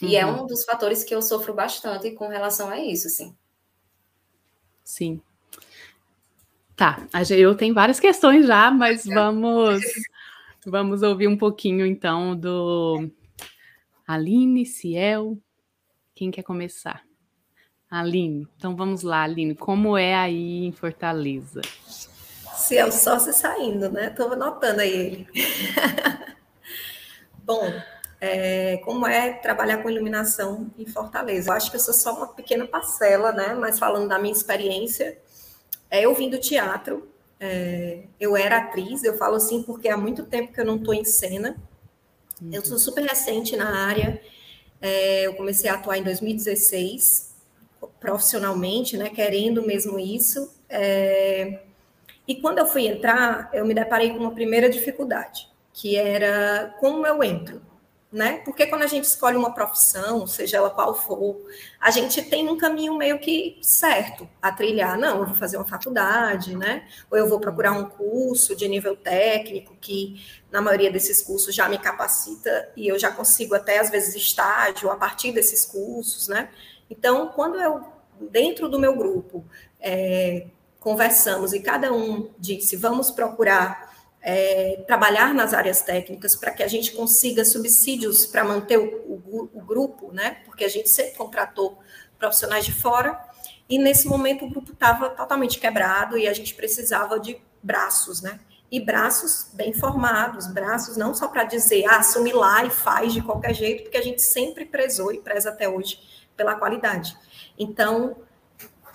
[0.04, 0.10] Uhum.
[0.10, 0.44] E é uhum.
[0.44, 3.36] um dos fatores que eu sofro bastante com relação a isso, sim.
[4.84, 5.22] Sim.
[6.76, 9.82] Tá, eu tenho várias questões já, mas vamos
[10.66, 13.10] vamos ouvir um pouquinho então do
[14.06, 15.38] Aline, Ciel.
[16.14, 17.04] Quem quer começar?
[17.90, 21.62] Aline, então vamos lá, Aline, como é aí em Fortaleza?
[22.56, 24.08] Ciel só se saindo, né?
[24.08, 25.28] Estou anotando aí ele.
[27.46, 27.72] Bom,
[28.26, 31.50] é, como é trabalhar com iluminação em Fortaleza?
[31.50, 33.54] Eu acho que eu sou só uma pequena parcela, né?
[33.54, 35.18] Mas falando da minha experiência,
[35.92, 37.06] é, eu vim do teatro,
[37.38, 40.94] é, eu era atriz, eu falo assim porque há muito tempo que eu não estou
[40.94, 41.58] em cena.
[42.42, 42.52] Uhum.
[42.54, 44.22] Eu sou super recente na área,
[44.82, 47.36] é, eu comecei a atuar em 2016,
[48.00, 50.50] profissionalmente, né, querendo mesmo isso.
[50.70, 51.60] É,
[52.26, 57.06] e quando eu fui entrar, eu me deparei com uma primeira dificuldade, que era como
[57.06, 57.73] eu entro
[58.14, 58.44] né?
[58.46, 61.42] Porque quando a gente escolhe uma profissão, seja ela qual for,
[61.82, 65.00] a gente tem um caminho meio que certo a trilhar.
[65.00, 66.88] Não, eu vou fazer uma faculdade, né?
[67.10, 71.68] Ou eu vou procurar um curso de nível técnico, que na maioria desses cursos já
[71.68, 76.50] me capacita e eu já consigo até às vezes estágio a partir desses cursos, né?
[76.92, 77.84] Então, quando eu,
[78.30, 79.44] dentro do meu grupo,
[79.80, 80.46] é,
[80.80, 83.92] conversamos e cada um disse, vamos procurar
[84.24, 89.50] é, trabalhar nas áreas técnicas para que a gente consiga subsídios para manter o, o,
[89.54, 90.38] o, grupo, né?
[90.46, 91.78] Porque a gente sempre contratou
[92.18, 93.20] profissionais de fora
[93.68, 98.40] e nesse momento o grupo estava totalmente quebrado e a gente precisava de braços, né?
[98.72, 103.22] E braços bem formados, braços não só para dizer, ah, assume lá e faz de
[103.22, 106.00] qualquer jeito, porque a gente sempre prezou e preza até hoje
[106.36, 107.16] pela qualidade.
[107.60, 108.16] Então,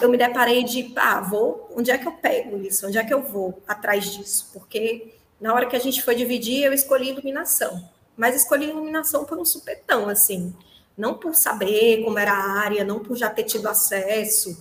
[0.01, 2.87] eu me deparei de, ah, vou, onde é que eu pego isso?
[2.87, 4.51] Onde é que eu vou atrás disso?
[4.53, 7.89] Porque na hora que a gente foi dividir, eu escolhi iluminação.
[8.17, 10.55] Mas escolhi iluminação por um supetão, assim.
[10.97, 14.61] Não por saber como era a área, não por já ter tido acesso.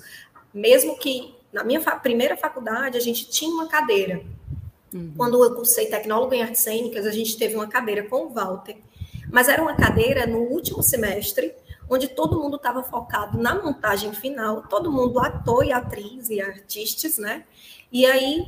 [0.54, 4.22] Mesmo que na minha fa primeira faculdade a gente tinha uma cadeira.
[4.94, 5.14] Uhum.
[5.18, 8.78] Quando eu cursei tecnólogo em artes cênicas, a gente teve uma cadeira com o Walter.
[9.32, 11.54] Mas era uma cadeira no último semestre,
[11.90, 17.18] onde todo mundo estava focado na montagem final, todo mundo ator e atriz e artistas,
[17.18, 17.44] né?
[17.92, 18.48] E aí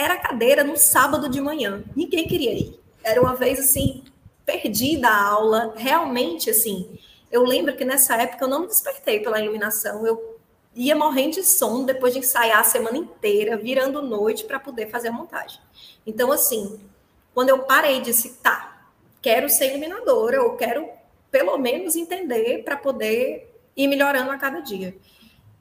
[0.00, 1.84] era cadeira no sábado de manhã.
[1.94, 2.80] Ninguém queria ir.
[3.04, 4.02] Era uma vez assim,
[4.46, 6.98] perdida a aula, realmente assim.
[7.30, 10.38] Eu lembro que nessa época eu não me despertei pela iluminação, eu
[10.74, 15.08] ia morrendo de sono depois de ensaiar a semana inteira, virando noite para poder fazer
[15.08, 15.60] a montagem.
[16.06, 16.80] Então, assim,
[17.34, 18.86] quando eu parei e disse, tá,
[19.20, 20.88] quero ser iluminadora, ou quero
[21.30, 24.96] pelo menos entender para poder ir melhorando a cada dia.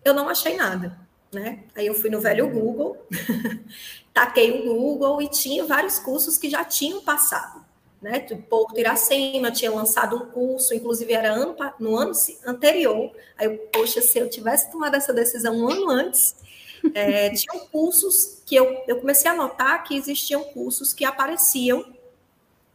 [0.03, 0.97] Eu não achei nada,
[1.31, 1.63] né?
[1.75, 2.97] Aí eu fui no velho Google
[4.19, 7.63] taquei o Google e tinha vários cursos que já tinham passado.
[8.01, 8.19] Né?
[8.49, 12.11] Porto Iracema tinha lançado um curso, inclusive era ano, no ano
[12.45, 13.11] anterior.
[13.37, 16.35] Aí, eu, poxa, se eu tivesse tomado essa decisão um ano antes,
[16.93, 21.85] é, tinham cursos que eu, eu comecei a notar que existiam cursos que apareciam,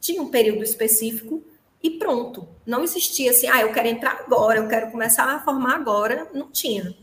[0.00, 1.42] tinha um período específico
[1.82, 2.48] e pronto.
[2.64, 6.26] Não existia assim, ah, eu quero entrar agora, eu quero começar a formar agora.
[6.32, 6.94] Não tinha.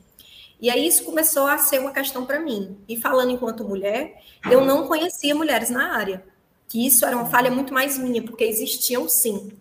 [0.61, 2.77] E aí isso começou a ser uma questão para mim.
[2.87, 6.23] E falando enquanto mulher, eu não conhecia mulheres na área.
[6.67, 9.51] Que isso era uma falha muito mais minha, porque existiam sim.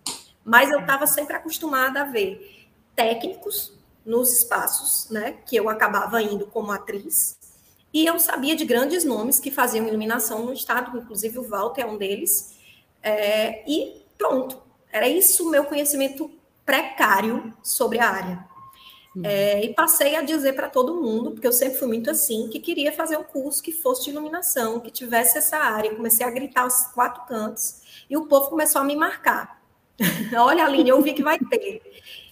[0.45, 3.73] Mas eu estava sempre acostumada a ver técnicos
[4.05, 7.39] nos espaços, né, que eu acabava indo como atriz,
[7.93, 11.87] E eu sabia de grandes nomes que faziam iluminação no estado, inclusive o Walter é
[11.87, 12.57] um deles.
[13.03, 16.31] É, e pronto, era isso o meu conhecimento
[16.65, 18.50] precário sobre a área.
[19.15, 19.23] Uhum.
[19.25, 22.61] É, e passei a dizer para todo mundo, porque eu sempre fui muito assim, que
[22.61, 25.95] queria fazer um curso que fosse de iluminação, que tivesse essa área.
[25.95, 29.61] Comecei a gritar aos quatro cantos e o povo começou a me marcar.
[30.39, 31.83] Olha, Aline, eu vi que vai ter.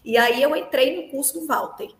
[0.05, 1.91] E aí eu entrei no curso do Walter,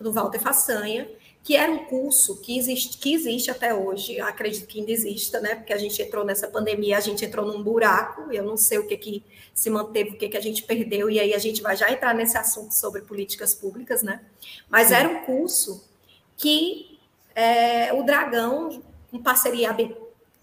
[0.00, 1.08] do Walter Façanha,
[1.42, 5.54] que era um curso que existe, que existe até hoje, acredito que ainda exista, né?
[5.54, 8.86] Porque a gente entrou nessa pandemia, a gente entrou num buraco, eu não sei o
[8.86, 9.24] que, que
[9.54, 12.14] se manteve, o que, que a gente perdeu, e aí a gente vai já entrar
[12.14, 14.20] nesse assunto sobre políticas públicas, né?
[14.68, 14.94] Mas Sim.
[14.94, 15.88] era um curso
[16.36, 16.98] que
[17.34, 19.74] é, o Dragão, em parceria,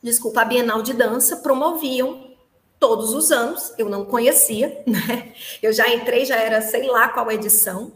[0.02, 2.36] desculpa, a Bienal de Dança, promoviam
[2.80, 5.34] todos os anos, eu não conhecia, né?
[5.62, 7.92] Eu já entrei, já era sei lá qual edição,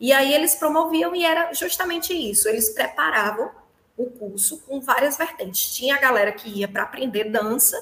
[0.00, 3.50] e aí eles promoviam e era justamente isso, eles preparavam
[3.96, 5.74] o curso com várias vertentes.
[5.74, 7.76] Tinha a galera que ia para aprender dança,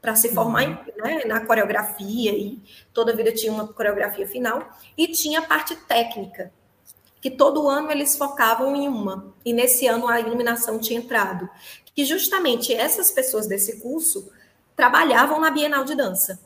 [0.00, 0.76] para se formar uhum.
[1.02, 2.60] né, na coreografia, e
[2.92, 6.52] toda vida tinha uma coreografia final, e tinha a parte técnica,
[7.20, 11.48] que todo ano eles focavam em uma, e nesse ano a iluminação tinha entrado.
[11.94, 14.30] Que justamente essas pessoas desse curso
[14.74, 16.40] trabalhavam na Bienal de Dança.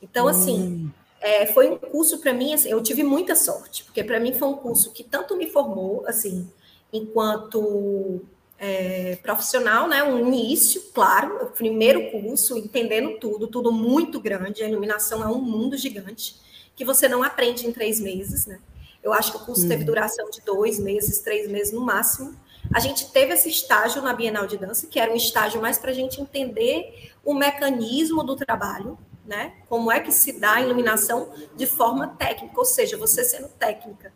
[0.00, 1.03] Então, assim, hum.
[1.24, 4.46] É, foi um curso para mim, assim, eu tive muita sorte, porque para mim foi
[4.46, 6.46] um curso que tanto me formou, assim,
[6.92, 8.20] enquanto
[8.58, 10.04] é, profissional, né?
[10.04, 14.62] Um início, claro, o primeiro curso, entendendo tudo, tudo muito grande.
[14.62, 16.36] A iluminação é um mundo gigante
[16.76, 18.60] que você não aprende em três meses, né?
[19.02, 19.86] Eu acho que o curso teve uhum.
[19.86, 22.36] duração de dois meses, três meses no máximo.
[22.74, 25.90] A gente teve esse estágio na Bienal de Dança, que era um estágio mais para
[25.90, 29.54] a gente entender o mecanismo do trabalho, né?
[29.68, 34.12] Como é que se dá a iluminação de forma técnica, ou seja, você sendo técnica.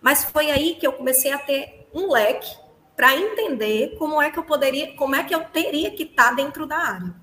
[0.00, 2.56] Mas foi aí que eu comecei a ter um leque
[2.94, 6.34] para entender como é que eu poderia, como é que eu teria que estar tá
[6.34, 7.14] dentro da área.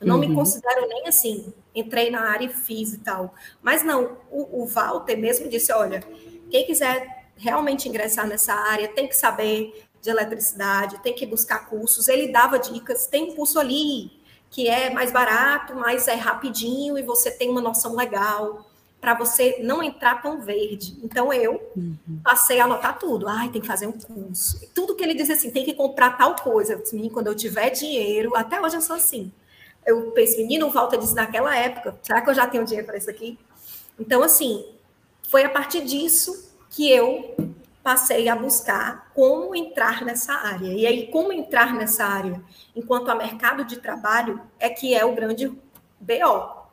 [0.00, 0.28] Eu não uhum.
[0.28, 3.34] me considero nem assim, entrei na área e fiz e tal.
[3.62, 6.00] Mas não, o, o Walter mesmo disse: olha,
[6.50, 12.08] quem quiser realmente ingressar nessa área tem que saber de eletricidade, tem que buscar cursos.
[12.08, 14.22] Ele dava dicas, tem um curso ali
[14.54, 18.64] que é mais barato, mas é rapidinho e você tem uma noção legal
[19.00, 20.96] para você não entrar tão verde.
[21.02, 22.20] Então eu uhum.
[22.22, 23.26] passei a anotar tudo.
[23.26, 24.60] Ai, tem que fazer um curso.
[24.72, 26.74] Tudo que ele dizia assim, tem que comprar tal coisa.
[26.74, 29.32] Eu disse, quando eu tiver dinheiro, até hoje eu sou assim.
[29.84, 33.10] Eu penso, menino, Walter disse naquela época, será que eu já tenho dinheiro para isso
[33.10, 33.36] aqui?
[33.98, 34.64] Então, assim,
[35.28, 37.34] foi a partir disso que eu
[37.84, 40.72] passei a buscar como entrar nessa área.
[40.72, 42.42] E aí, como entrar nessa área
[42.74, 45.48] enquanto a mercado de trabalho é que é o grande
[46.00, 46.64] BO.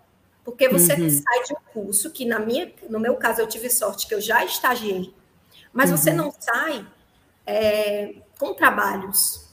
[0.43, 1.09] Porque você uhum.
[1.09, 4.21] sai de um curso que, na minha, no meu caso, eu tive sorte que eu
[4.21, 5.13] já estagiei,
[5.73, 5.97] mas uhum.
[5.97, 6.87] você não sai
[7.45, 9.49] é, com trabalhos.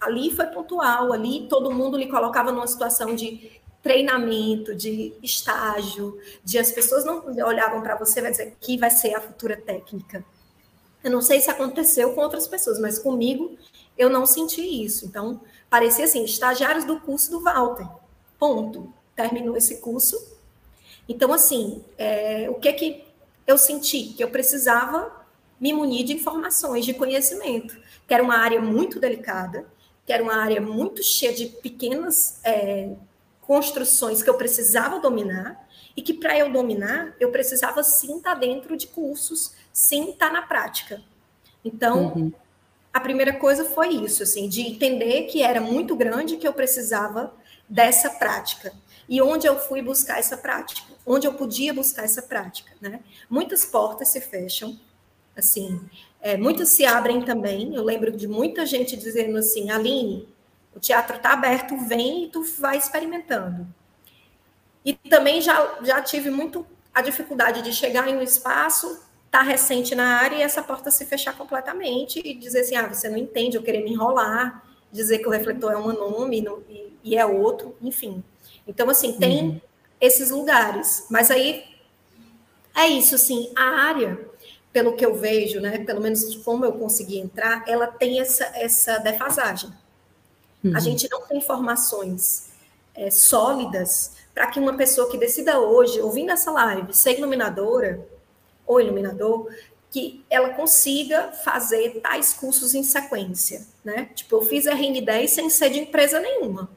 [0.00, 6.58] Ali foi pontual, ali todo mundo lhe colocava numa situação de treinamento, de estágio, de
[6.58, 10.24] as pessoas não olhavam para você e vai dizer que vai ser a futura técnica.
[11.06, 13.56] Eu não sei se aconteceu com outras pessoas, mas comigo
[13.96, 15.06] eu não senti isso.
[15.06, 15.40] Então,
[15.70, 17.86] parecia assim, estagiários do curso do Walter.
[18.36, 18.92] Ponto.
[19.14, 20.36] Terminou esse curso.
[21.08, 23.04] Então, assim, é, o que que
[23.46, 24.14] eu senti?
[24.14, 25.24] Que eu precisava
[25.60, 29.64] me munir de informações, de conhecimento, que era uma área muito delicada,
[30.04, 32.90] que era uma área muito cheia de pequenas é,
[33.42, 38.40] construções que eu precisava dominar, e que para eu dominar, eu precisava sim estar tá
[38.40, 41.02] dentro de cursos, sim estar tá na prática.
[41.62, 42.32] Então, uhum.
[42.94, 47.34] a primeira coisa foi isso, assim, de entender que era muito grande, que eu precisava
[47.68, 48.72] dessa prática.
[49.06, 50.90] E onde eu fui buscar essa prática?
[51.04, 53.00] Onde eu podia buscar essa prática, né?
[53.28, 54.80] Muitas portas se fecham,
[55.36, 55.78] assim,
[56.22, 57.74] é, muitas se abrem também.
[57.74, 60.26] Eu lembro de muita gente dizendo assim, Aline,
[60.74, 63.66] o teatro está aberto, vem e tu vai experimentando.
[64.82, 69.04] E também já, já tive muito a dificuldade de chegar em um espaço,
[69.36, 73.06] tá recente na área e essa porta se fechar completamente e dizer assim, ah, você
[73.06, 77.16] não entende, eu querer me enrolar, dizer que o refletor é um nome e, e
[77.18, 78.24] é outro, enfim.
[78.66, 79.60] Então, assim, tem uhum.
[80.00, 81.06] esses lugares.
[81.10, 81.64] Mas aí
[82.74, 84.18] é isso, assim, a área,
[84.72, 88.98] pelo que eu vejo, né, pelo menos como eu consegui entrar, ela tem essa, essa
[88.98, 89.70] defasagem.
[90.64, 90.74] Uhum.
[90.74, 92.48] A gente não tem informações
[92.94, 98.15] é, sólidas para que uma pessoa que decida hoje, ouvindo essa live, ser iluminadora
[98.66, 99.48] ou iluminador,
[99.90, 104.10] que ela consiga fazer tais cursos em sequência, né?
[104.14, 106.68] Tipo, eu fiz RN10 sem ser de empresa nenhuma.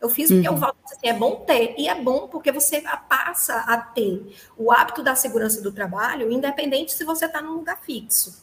[0.00, 0.54] Eu fiz porque uhum.
[0.54, 4.70] eu falo assim, é bom ter, e é bom porque você passa a ter o
[4.70, 8.42] hábito da segurança do trabalho, independente se você está num lugar fixo.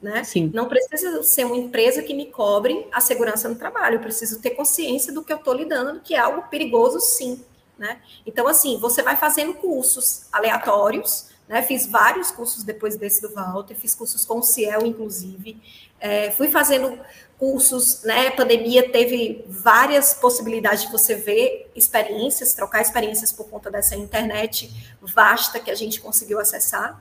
[0.00, 0.24] Né?
[0.24, 0.50] Sim.
[0.54, 3.96] Não precisa ser uma empresa que me cobre a segurança no trabalho.
[3.96, 7.44] Eu preciso ter consciência do que eu estou lidando, que é algo perigoso, sim.
[7.76, 8.00] Né?
[8.26, 11.30] Então, assim, você vai fazendo cursos aleatórios.
[11.48, 11.62] Né?
[11.62, 15.60] Fiz vários cursos depois desse do Walter, fiz cursos com o Ciel, inclusive.
[15.98, 17.00] É, fui fazendo
[17.38, 18.30] cursos, né?
[18.30, 25.58] Pandemia teve várias possibilidades de você ver experiências, trocar experiências por conta dessa internet vasta
[25.58, 27.00] que a gente conseguiu acessar.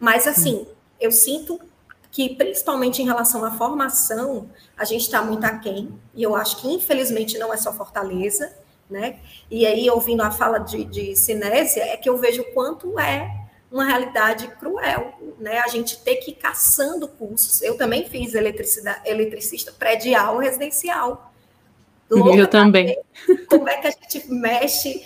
[0.00, 0.66] Mas, assim,
[1.00, 1.60] eu sinto
[2.10, 6.68] que, principalmente em relação à formação, a gente está muito aquém, e eu acho que,
[6.68, 8.52] infelizmente, não é só Fortaleza,
[8.88, 9.18] né?
[9.50, 13.43] E aí, ouvindo a fala de, de Sinésia, é que eu vejo o quanto é
[13.74, 15.58] uma realidade cruel, né?
[15.58, 17.60] A gente ter que ir caçando cursos.
[17.60, 21.34] Eu também fiz eletricidade, eletricista predial residencial.
[22.38, 22.96] eu também.
[23.50, 25.04] Como é que a gente mexe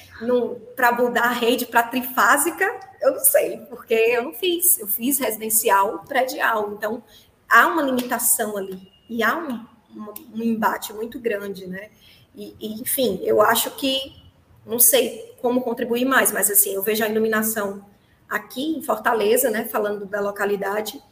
[0.77, 2.79] para mudar a rede para trifásica?
[3.01, 4.79] Eu não sei, porque eu não fiz.
[4.79, 6.75] Eu fiz residencial predial.
[6.75, 7.03] Então,
[7.49, 8.93] há uma limitação ali.
[9.09, 9.65] E há um,
[9.97, 11.89] um, um embate muito grande, né?
[12.37, 14.15] E, e, enfim, eu acho que,
[14.67, 17.83] não sei como contribuir mais, mas assim, eu vejo a iluminação
[18.29, 21.03] aqui em Fortaleza, né, falando da localidade,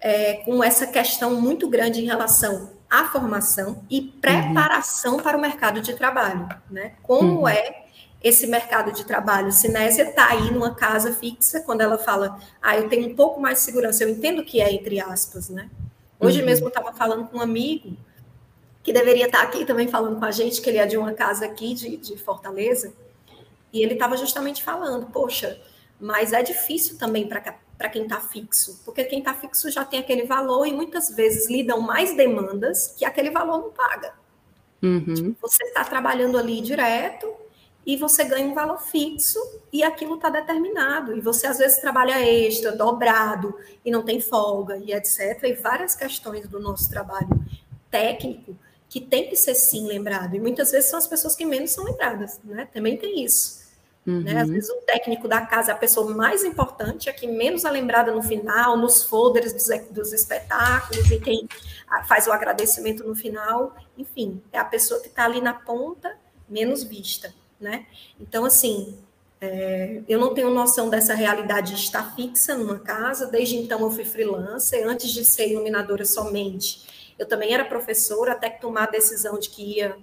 [0.00, 5.22] é, com essa questão muito grande em relação à formação e preparação uhum.
[5.22, 6.92] para o mercado de trabalho, né?
[7.02, 7.48] Como uhum.
[7.48, 7.86] é
[8.22, 9.50] esse mercado de trabalho?
[9.52, 13.58] Sinésia está aí numa casa fixa, quando ela fala, ah, eu tenho um pouco mais
[13.58, 15.70] de segurança, eu entendo que é entre aspas, né?
[16.20, 16.46] Hoje uhum.
[16.46, 17.96] mesmo eu estava falando com um amigo
[18.82, 21.12] que deveria estar tá aqui também falando com a gente, que ele é de uma
[21.12, 22.92] casa aqui de, de Fortaleza,
[23.72, 25.60] e ele estava justamente falando, poxa,
[26.00, 30.24] mas é difícil também para quem está fixo, porque quem está fixo já tem aquele
[30.24, 34.14] valor e muitas vezes lidam mais demandas que aquele valor não paga.
[34.82, 35.14] Uhum.
[35.14, 37.32] Tipo, você está trabalhando ali direto
[37.84, 39.38] e você ganha um valor fixo
[39.72, 41.16] e aquilo está determinado.
[41.16, 45.42] E você às vezes trabalha extra, dobrado e não tem folga e etc.
[45.44, 47.28] E várias questões do nosso trabalho
[47.90, 48.56] técnico
[48.88, 50.34] que tem que ser sim lembrado.
[50.34, 52.68] E muitas vezes são as pessoas que menos são lembradas, né?
[52.72, 53.65] Também tem isso.
[54.06, 54.22] Uhum.
[54.22, 54.40] Né?
[54.40, 57.70] Às vezes o técnico da casa é a pessoa mais importante, a que menos é
[57.70, 61.48] lembrada no final, nos folders dos, dos espetáculos, e quem
[62.06, 66.16] faz o agradecimento no final, enfim, é a pessoa que está ali na ponta,
[66.48, 67.86] menos vista, né?
[68.20, 68.96] Então, assim,
[69.40, 73.90] é, eu não tenho noção dessa realidade de estar fixa numa casa, desde então eu
[73.90, 76.86] fui freelancer, antes de ser iluminadora somente,
[77.18, 79.96] eu também era professora, até que tomar a decisão de que ia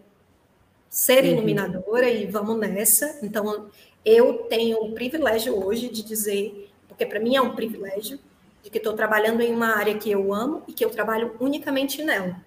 [0.89, 1.32] ser uhum.
[1.32, 2.16] iluminadora uhum.
[2.16, 3.20] e vamos nessa.
[3.24, 3.70] Então,
[4.06, 8.20] eu tenho o privilégio hoje de dizer, porque para mim é um privilégio,
[8.64, 12.01] de que estou trabalhando em uma área que eu amo e que eu trabalho unicamente
[12.01, 12.41] nela.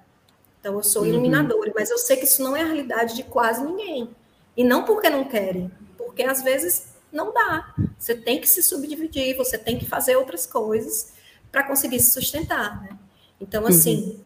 [0.59, 1.09] Então, eu sou uhum.
[1.09, 4.09] iluminadora, mas eu sei que isso não é a realidade de quase ninguém.
[4.57, 7.75] E não porque não querem, porque às vezes não dá.
[7.99, 11.13] Você tem que se subdividir, você tem que fazer outras coisas
[11.53, 12.83] para conseguir se sustentar.
[12.83, 12.99] Né?
[13.41, 13.69] Então, uhum.
[13.69, 14.25] assim,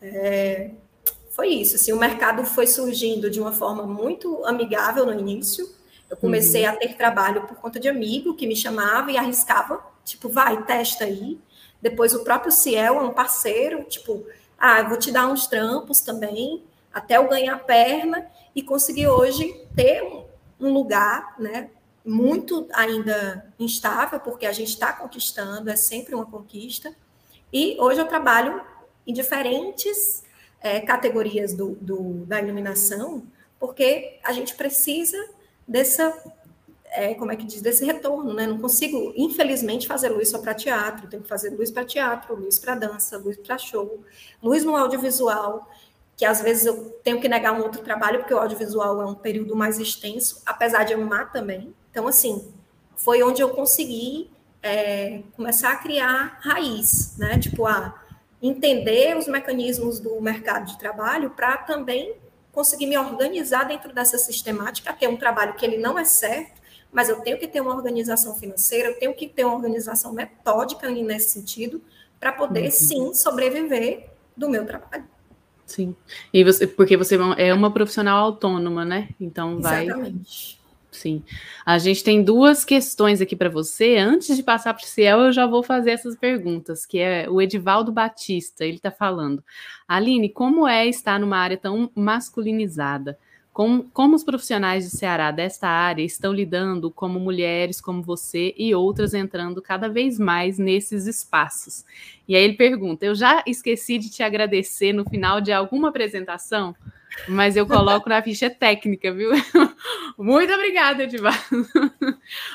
[0.00, 0.08] uhum.
[0.08, 0.70] é,
[1.30, 1.76] foi isso.
[1.76, 5.68] Assim, o mercado foi surgindo de uma forma muito amigável no início
[6.10, 6.72] eu comecei uhum.
[6.72, 11.04] a ter trabalho por conta de amigo que me chamava e arriscava, tipo, vai, testa
[11.04, 11.38] aí.
[11.80, 14.26] Depois o próprio Ciel é um parceiro, tipo,
[14.58, 20.02] ah, vou te dar uns trampos também, até eu ganhar perna e conseguir hoje ter
[20.58, 21.70] um lugar, né,
[22.04, 26.92] muito ainda instável, porque a gente está conquistando, é sempre uma conquista.
[27.52, 28.60] E hoje eu trabalho
[29.06, 30.24] em diferentes
[30.60, 33.22] é, categorias do, do, da iluminação,
[33.58, 35.16] porque a gente precisa
[35.70, 36.12] dessa,
[36.86, 38.44] é, como é que diz, desse retorno, né?
[38.44, 42.58] Não consigo, infelizmente, fazer luz só para teatro, tenho que fazer luz para teatro, luz
[42.58, 44.02] para dança, luz para show,
[44.42, 45.70] luz no audiovisual,
[46.16, 49.14] que às vezes eu tenho que negar um outro trabalho, porque o audiovisual é um
[49.14, 51.72] período mais extenso, apesar de amar também.
[51.92, 52.52] Então, assim,
[52.96, 54.28] foi onde eu consegui
[54.60, 57.38] é, começar a criar raiz, né?
[57.38, 57.94] Tipo, a
[58.42, 62.16] entender os mecanismos do mercado de trabalho para também
[62.52, 66.60] conseguir me organizar dentro dessa sistemática, que é um trabalho que ele não é certo,
[66.92, 70.90] mas eu tenho que ter uma organização financeira, eu tenho que ter uma organização metódica
[70.90, 71.80] nesse sentido,
[72.18, 72.70] para poder, uhum.
[72.70, 75.04] sim, sobreviver do meu trabalho.
[75.64, 75.96] Sim.
[76.32, 79.08] E você, porque você é uma profissional autônoma, né?
[79.18, 79.84] Então vai.
[79.86, 80.59] Exatamente.
[80.92, 81.22] Sim.
[81.64, 83.96] A gente tem duas questões aqui para você.
[83.96, 87.40] Antes de passar para o Ciel, eu já vou fazer essas perguntas, que é o
[87.40, 89.42] Edivaldo Batista, ele está falando.
[89.86, 93.16] Aline, como é estar numa área tão masculinizada?
[93.52, 98.72] Como, como os profissionais de Ceará desta área estão lidando como mulheres como você e
[98.74, 101.84] outras entrando cada vez mais nesses espaços?
[102.28, 106.74] E aí ele pergunta: Eu já esqueci de te agradecer no final de alguma apresentação?
[107.28, 109.30] Mas eu coloco na ficha técnica, viu?
[110.18, 111.38] Muito obrigada, Edivaldo.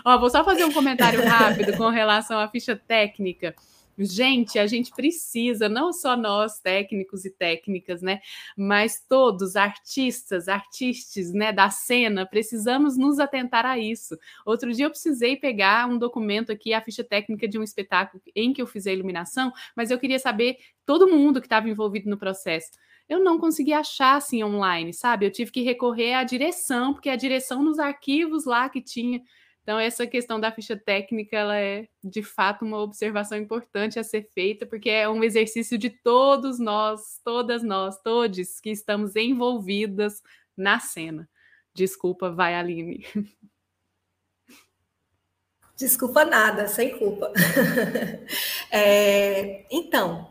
[0.04, 3.56] Ó, vou só fazer um comentário rápido com relação à ficha técnica.
[3.98, 8.20] Gente, a gente precisa, não só nós, técnicos e técnicas, né?
[8.58, 14.18] Mas todos, artistas, artistas, né, da cena, precisamos nos atentar a isso.
[14.46, 18.52] Outro dia eu precisei pegar um documento aqui, a ficha técnica de um espetáculo em
[18.52, 22.18] que eu fiz a iluminação, mas eu queria saber todo mundo que estava envolvido no
[22.18, 22.72] processo
[23.08, 25.26] eu não consegui achar assim online, sabe?
[25.26, 29.22] Eu tive que recorrer à direção, porque a direção nos arquivos lá que tinha
[29.66, 34.30] então, essa questão da ficha técnica, ela é de fato uma observação importante a ser
[34.32, 40.22] feita, porque é um exercício de todos nós, todas nós, todos que estamos envolvidas
[40.56, 41.28] na cena.
[41.74, 43.08] Desculpa, vai, Aline.
[45.76, 47.34] Desculpa nada, sem culpa.
[48.70, 50.30] é, então,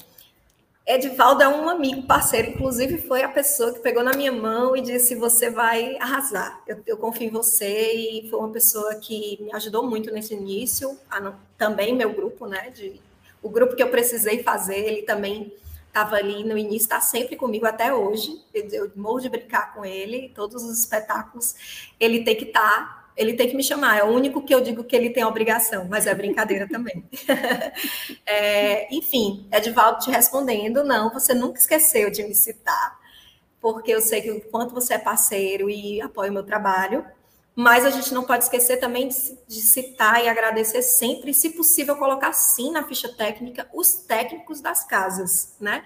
[0.87, 4.83] Edivaldo é um amigo, parceiro, inclusive foi a pessoa que pegou na minha mão e
[4.83, 7.95] disse: Você vai arrasar, eu, eu confio em você.
[7.95, 12.69] E foi uma pessoa que me ajudou muito nesse início, a, também meu grupo, né?
[12.69, 13.01] De,
[13.43, 15.55] o grupo que eu precisei fazer, ele também
[15.89, 18.45] estava ali no início, está sempre comigo até hoje.
[18.53, 21.55] Eu, eu morro de brincar com ele, todos os espetáculos,
[21.99, 22.61] ele tem que estar.
[22.61, 23.99] Tá ele tem que me chamar.
[23.99, 27.05] É o único que eu digo que ele tem obrigação, mas é brincadeira também.
[28.27, 32.99] é, enfim, Edvaldo te respondendo, não, você nunca esqueceu de me citar,
[33.61, 37.05] porque eu sei que o quanto você é parceiro e apoia o meu trabalho,
[37.57, 39.15] mas a gente não pode esquecer também de,
[39.47, 44.83] de citar e agradecer sempre, se possível, colocar sim na ficha técnica os técnicos das
[44.83, 45.85] casas, né?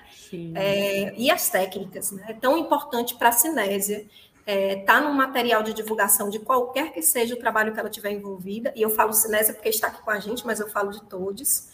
[0.55, 2.25] É, e as técnicas, né?
[2.29, 4.07] É tão importante para a cinésia
[4.49, 7.91] está é, tá no material de divulgação de qualquer que seja o trabalho que ela
[7.91, 10.91] tiver envolvida, e eu falo Cinésia porque está aqui com a gente, mas eu falo
[10.91, 11.69] de todos,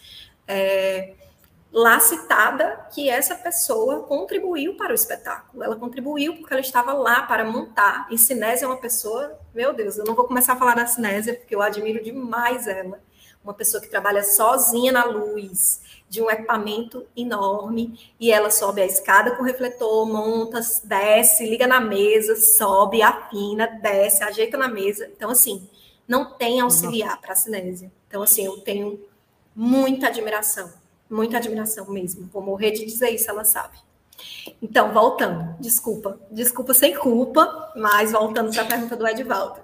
[0.49, 1.15] é,
[1.73, 7.23] lá citada que essa pessoa contribuiu para o espetáculo, ela contribuiu porque ela estava lá
[7.23, 10.75] para montar, e Cinésia é uma pessoa, meu Deus, eu não vou começar a falar
[10.75, 13.01] da Cinésia, porque eu admiro demais ela,
[13.45, 15.81] uma pessoa que trabalha sozinha na luz,
[16.15, 21.81] de um equipamento enorme e ela sobe a escada com refletor, monta, desce, liga na
[21.81, 25.11] mesa, sobe, afina, desce, ajeita na mesa.
[25.17, 25.69] Então, assim,
[26.07, 27.91] não tem auxiliar para a cinésia.
[28.07, 29.05] Então, assim, eu tenho
[29.57, 30.73] muita admiração,
[31.11, 32.31] muita admiração mesmo.
[32.33, 33.77] Vou morrer de dizer isso, ela sabe.
[34.63, 39.61] Então, voltando, desculpa, desculpa sem culpa, mas voltando para a pergunta do Edvaldo.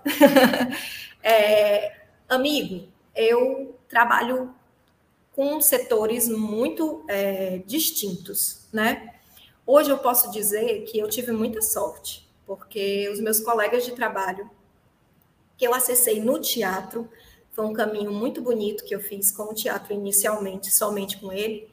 [1.23, 1.93] é,
[2.29, 4.53] amigo, eu trabalho
[5.35, 9.15] com setores muito é, distintos, né?
[9.67, 14.51] Hoje eu posso dizer que eu tive muita sorte, porque os meus colegas de trabalho
[15.57, 17.09] que eu acessei no teatro
[17.53, 21.69] foi um caminho muito bonito que eu fiz com o teatro inicialmente, somente com ele,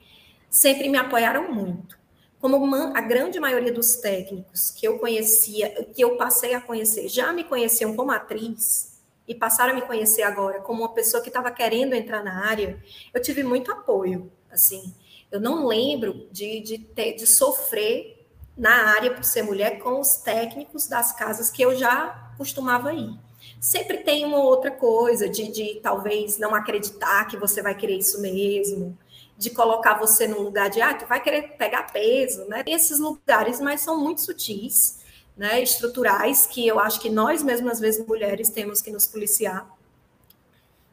[0.49, 1.97] sempre me apoiaram muito.
[2.39, 7.07] Como uma, a grande maioria dos técnicos que eu conhecia, que eu passei a conhecer,
[7.07, 8.96] já me conheciam como atriz,
[9.27, 12.81] e passaram a me conhecer agora como uma pessoa que estava querendo entrar na área,
[13.13, 14.31] eu tive muito apoio.
[14.49, 14.93] Assim,
[15.29, 18.25] eu não lembro de, de, ter, de sofrer
[18.57, 23.13] na área por ser mulher com os técnicos das casas que eu já costumava ir.
[23.59, 28.21] Sempre tem uma outra coisa de, de talvez não acreditar que você vai querer isso
[28.21, 28.97] mesmo,
[29.37, 32.63] de colocar você num lugar de ah, tu vai querer pegar peso, né?
[32.65, 34.96] Esses lugares, mas são muito sutis
[35.37, 39.69] né, estruturais que eu acho que nós mesmas, às vezes, mulheres, temos que nos policiar.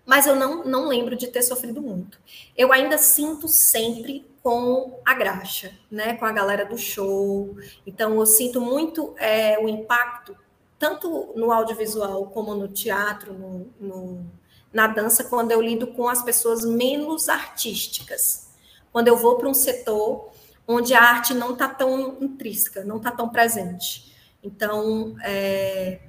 [0.04, 2.18] Mas eu não, não lembro de ter sofrido muito.
[2.54, 7.56] Eu ainda sinto sempre com a graxa, né, com a galera do show.
[7.86, 10.36] Então, eu sinto muito é, o impacto,
[10.78, 14.26] tanto no audiovisual como no teatro, no, no,
[14.70, 18.50] na dança, quando eu lido com as pessoas menos artísticas.
[18.92, 20.28] Quando eu vou para um setor
[20.68, 24.13] onde a arte não está tão intrínseca, não está tão presente.
[24.44, 26.00] Então, é,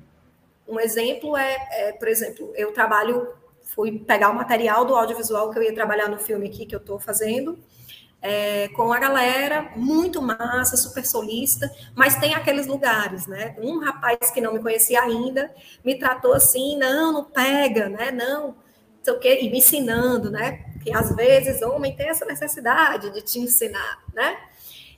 [0.68, 3.30] um exemplo é, é, por exemplo, eu trabalho,
[3.64, 6.80] fui pegar o material do audiovisual que eu ia trabalhar no filme aqui que eu
[6.80, 7.58] estou fazendo,
[8.22, 13.56] é, com a galera, muito massa, super solista, mas tem aqueles lugares, né?
[13.60, 18.12] Um rapaz que não me conhecia ainda me tratou assim, não, não pega, né?
[18.12, 18.56] Não,
[19.04, 20.66] sei o quê, e me ensinando, né?
[20.84, 24.38] Que às vezes homem tem essa necessidade de te ensinar, né?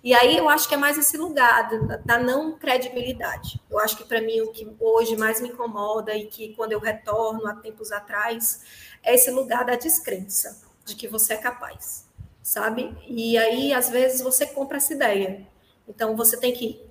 [0.08, 3.60] E aí eu acho que é mais esse lugar da, da não credibilidade.
[3.70, 6.80] Eu acho que para mim o que hoje mais me incomoda e que quando eu
[6.80, 8.62] retorno há tempos atrás
[9.04, 12.08] é esse lugar da descrença de que você é capaz,
[12.42, 12.96] sabe?
[13.06, 15.46] E aí às vezes você compra essa ideia.
[15.86, 16.82] Então você tem que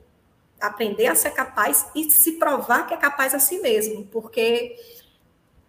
[0.60, 4.76] aprender a ser capaz e se provar que é capaz a si mesmo, porque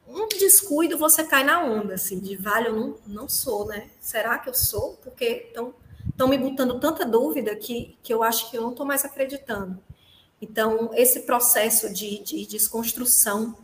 [0.05, 3.89] um descuido você cai na onda, assim, de vale, eu não, não sou, né?
[4.01, 4.97] Será que eu sou?
[5.01, 5.73] Porque então
[6.17, 9.77] estão me botando tanta dúvida que, que eu acho que eu não estou mais acreditando.
[10.41, 13.55] Então, esse processo de, de desconstrução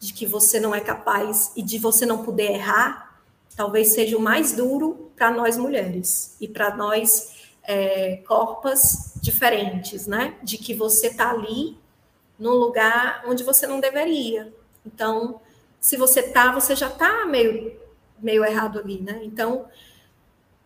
[0.00, 3.22] de que você não é capaz e de você não poder errar,
[3.56, 10.36] talvez seja o mais duro para nós mulheres e para nós é, corpos diferentes, né?
[10.42, 11.78] De que você está ali
[12.36, 14.52] num lugar onde você não deveria.
[14.84, 15.40] Então,
[15.80, 17.76] se você tá, você já está meio,
[18.18, 19.20] meio errado ali, né?
[19.22, 19.66] Então,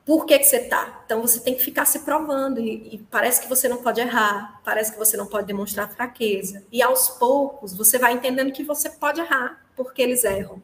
[0.05, 1.03] por que, que você está?
[1.05, 4.61] Então, você tem que ficar se provando, e, e, parece que você não pode errar,
[4.65, 6.65] parece que você não pode demonstrar fraqueza.
[6.73, 10.61] E aos poucos, você vai entendendo que você pode errar, porque eles erram.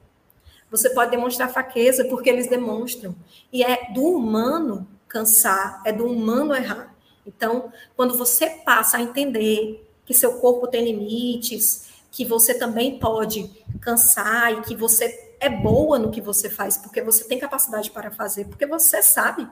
[0.70, 3.14] Você pode demonstrar fraqueza, porque eles demonstram.
[3.52, 6.94] E é do humano cansar, é do humano errar.
[7.24, 13.50] Então, quando você passa a entender que seu corpo tem limites, que você também pode
[13.80, 18.10] cansar e que você é boa no que você faz, porque você tem capacidade para
[18.10, 19.48] fazer, porque você sabe,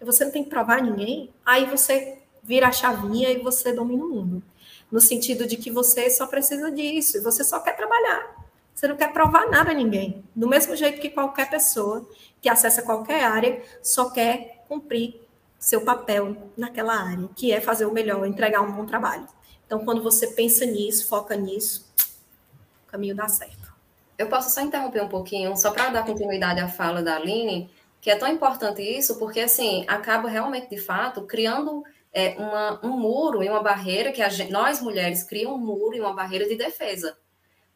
[0.00, 4.04] você não tem que provar a ninguém, aí você vira a chavinha e você domina
[4.04, 4.42] o mundo.
[4.90, 8.46] No sentido de que você só precisa disso, e você só quer trabalhar.
[8.72, 10.22] Você não quer provar nada a ninguém.
[10.34, 12.08] Do mesmo jeito que qualquer pessoa
[12.40, 15.20] que acessa qualquer área só quer cumprir
[15.58, 19.26] seu papel naquela área, que é fazer o melhor, entregar um bom trabalho.
[19.64, 21.90] Então, quando você pensa nisso, foca nisso,
[22.86, 23.65] o caminho dá certo.
[24.18, 28.10] Eu posso só interromper um pouquinho, só para dar continuidade à fala da Aline, que
[28.10, 33.42] é tão importante isso, porque assim, acaba realmente, de fato, criando é, uma, um muro
[33.42, 37.18] e uma barreira que gente, nós mulheres criamos um muro e uma barreira de defesa.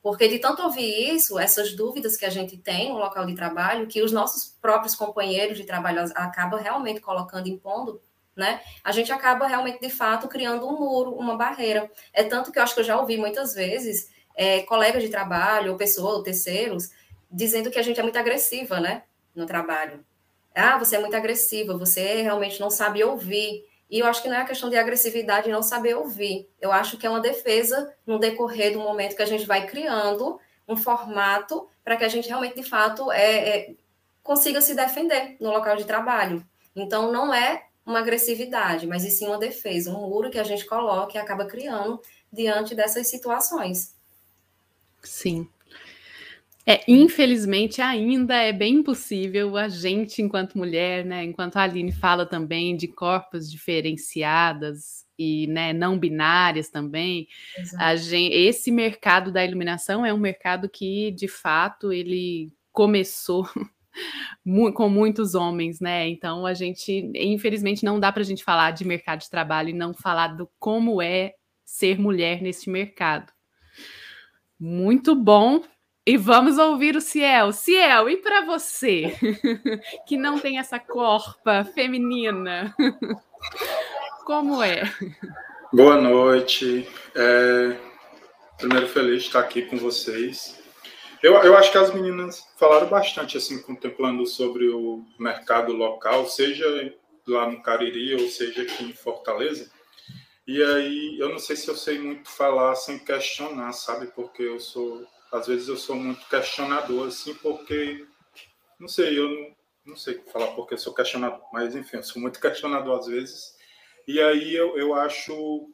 [0.03, 3.87] Porque de tanto ouvir isso, essas dúvidas que a gente tem no local de trabalho,
[3.87, 8.01] que os nossos próprios companheiros de trabalho acabam realmente colocando, impondo,
[8.35, 8.63] né?
[8.83, 11.91] A gente acaba realmente, de fato, criando um muro, uma barreira.
[12.15, 15.73] É tanto que eu acho que eu já ouvi muitas vezes é, colegas de trabalho,
[15.73, 16.91] ou pessoas, ou terceiros,
[17.31, 19.03] dizendo que a gente é muito agressiva, né?
[19.35, 20.05] No trabalho.
[20.55, 23.65] Ah, você é muito agressiva, você realmente não sabe ouvir.
[23.89, 26.49] E eu acho que não é a questão de agressividade não saber ouvir.
[26.61, 30.39] Eu acho que é uma defesa no decorrer do momento que a gente vai criando
[30.67, 33.75] um formato para que a gente realmente, de fato, é, é,
[34.23, 36.45] consiga se defender no local de trabalho.
[36.75, 40.65] Então, não é uma agressividade, mas e sim uma defesa, um muro que a gente
[40.65, 42.01] coloca e acaba criando
[42.33, 43.97] diante dessas situações.
[45.03, 45.49] Sim.
[46.67, 52.27] É, infelizmente, ainda é bem impossível a gente, enquanto mulher, né, enquanto a Aline fala
[52.27, 57.27] também de corpos diferenciadas e né, não binárias também,
[57.79, 63.49] a gente, esse mercado da iluminação é um mercado que, de fato, ele começou
[64.75, 66.09] com muitos homens, né?
[66.09, 69.75] Então a gente, infelizmente, não dá para a gente falar de mercado de trabalho e
[69.75, 71.35] não falar do como é
[71.65, 73.33] ser mulher neste mercado.
[74.61, 75.63] Muito bom.
[76.07, 77.53] E vamos ouvir o Ciel.
[77.53, 79.15] Ciel, e para você,
[80.07, 82.75] que não tem essa corpa feminina,
[84.27, 84.83] como é?
[85.73, 86.87] Boa noite.
[87.15, 87.77] É...
[88.59, 90.61] Primeiro, feliz de estar aqui com vocês.
[91.23, 96.67] Eu, eu acho que as meninas falaram bastante, assim, contemplando sobre o mercado local, seja
[97.27, 99.71] lá no Cariri ou seja aqui em Fortaleza.
[100.51, 104.09] E aí, eu não sei se eu sei muito falar sem questionar, sabe?
[104.09, 108.05] Porque eu sou, às vezes eu sou muito questionador, assim, porque,
[108.77, 112.21] não sei, eu não, não sei falar porque eu sou questionador, mas enfim, eu sou
[112.21, 113.57] muito questionador às vezes.
[114.09, 115.73] E aí eu, eu acho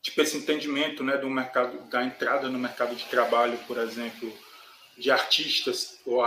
[0.00, 4.32] tipo esse entendimento né do mercado da entrada no mercado de trabalho por exemplo
[4.98, 6.20] de artistas ou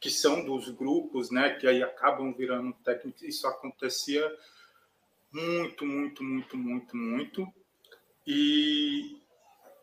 [0.00, 4.24] que são dos grupos né que aí acabam virando técnicos isso acontecia
[5.32, 7.46] muito muito muito muito muito
[8.26, 9.20] e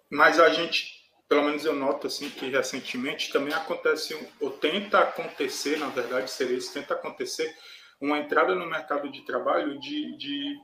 [0.10, 5.78] mas a gente pelo menos eu noto assim que recentemente também acontece ou tenta acontecer
[5.78, 7.54] na verdade seria isso tenta acontecer
[8.00, 10.56] uma entrada no mercado de trabalho de, de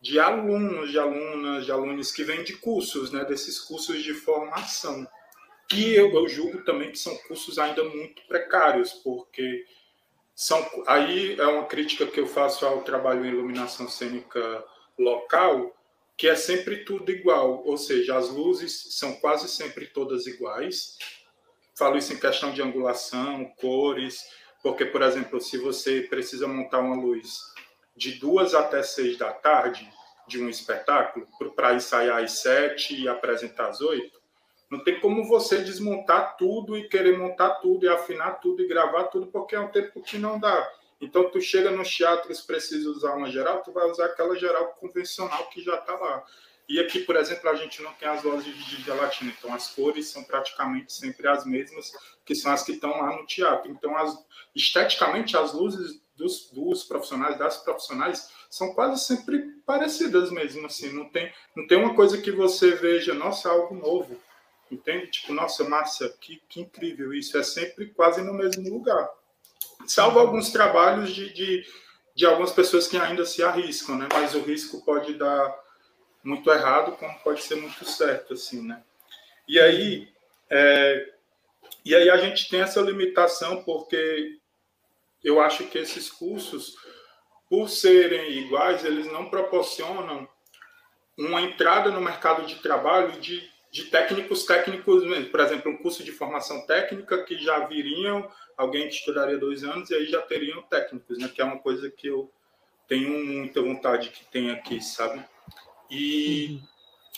[0.00, 5.06] de alunos, de alunas, de alunos que vêm de cursos, né, desses cursos de formação.
[5.72, 9.64] E eu, eu julgo também que são cursos ainda muito precários, porque
[10.40, 14.64] são aí é uma crítica que eu faço ao trabalho em iluminação cênica
[14.98, 15.76] local,
[16.16, 20.96] que é sempre tudo igual, ou seja, as luzes são quase sempre todas iguais.
[21.76, 24.24] Falo isso em questão de angulação, cores,
[24.62, 27.40] porque, por exemplo, se você precisa montar uma luz
[27.94, 29.92] de duas até seis da tarde
[30.26, 34.18] de um espetáculo para ensaiar às sete e apresentar às oito,
[34.70, 39.04] não tem como você desmontar tudo e querer montar tudo e afinar tudo e gravar
[39.04, 40.72] tudo, porque é um tempo que não dá.
[41.00, 44.68] Então, tu chega no teatro e precisa usar uma geral, tu vai usar aquela geral
[44.78, 46.24] convencional que já está lá.
[46.68, 50.06] E aqui, por exemplo, a gente não tem as lojas de gelatina, então as cores
[50.06, 51.90] são praticamente sempre as mesmas,
[52.24, 53.72] que são as que estão lá no teatro.
[53.72, 54.16] Então, as,
[54.54, 61.08] esteticamente, as luzes dos, dos profissionais, das profissionais, são quase sempre parecidas mesmo, assim, não
[61.08, 64.20] tem, não tem uma coisa que você veja, nossa, é algo novo,
[64.70, 65.08] entende?
[65.08, 69.08] Tipo, nossa, Márcia, que, que incrível isso, é sempre quase no mesmo lugar.
[69.86, 71.66] salvo alguns trabalhos de, de,
[72.14, 74.08] de algumas pessoas que ainda se arriscam, né?
[74.12, 75.54] Mas o risco pode dar
[76.22, 78.82] muito errado, como pode ser muito certo, assim, né?
[79.48, 80.08] E aí,
[80.48, 81.12] é,
[81.84, 84.38] e aí a gente tem essa limitação porque
[85.24, 86.76] eu acho que esses cursos,
[87.48, 90.28] por serem iguais, eles não proporcionam
[91.18, 95.04] uma entrada no mercado de trabalho de, de técnicos técnicos.
[95.30, 99.90] Por exemplo, um curso de formação técnica que já viriam alguém que estudaria dois anos
[99.90, 101.28] e aí já teriam técnicos, né?
[101.28, 102.30] Que é uma coisa que eu
[102.88, 105.24] tenho muita vontade que tem aqui, sabe?
[105.90, 106.60] E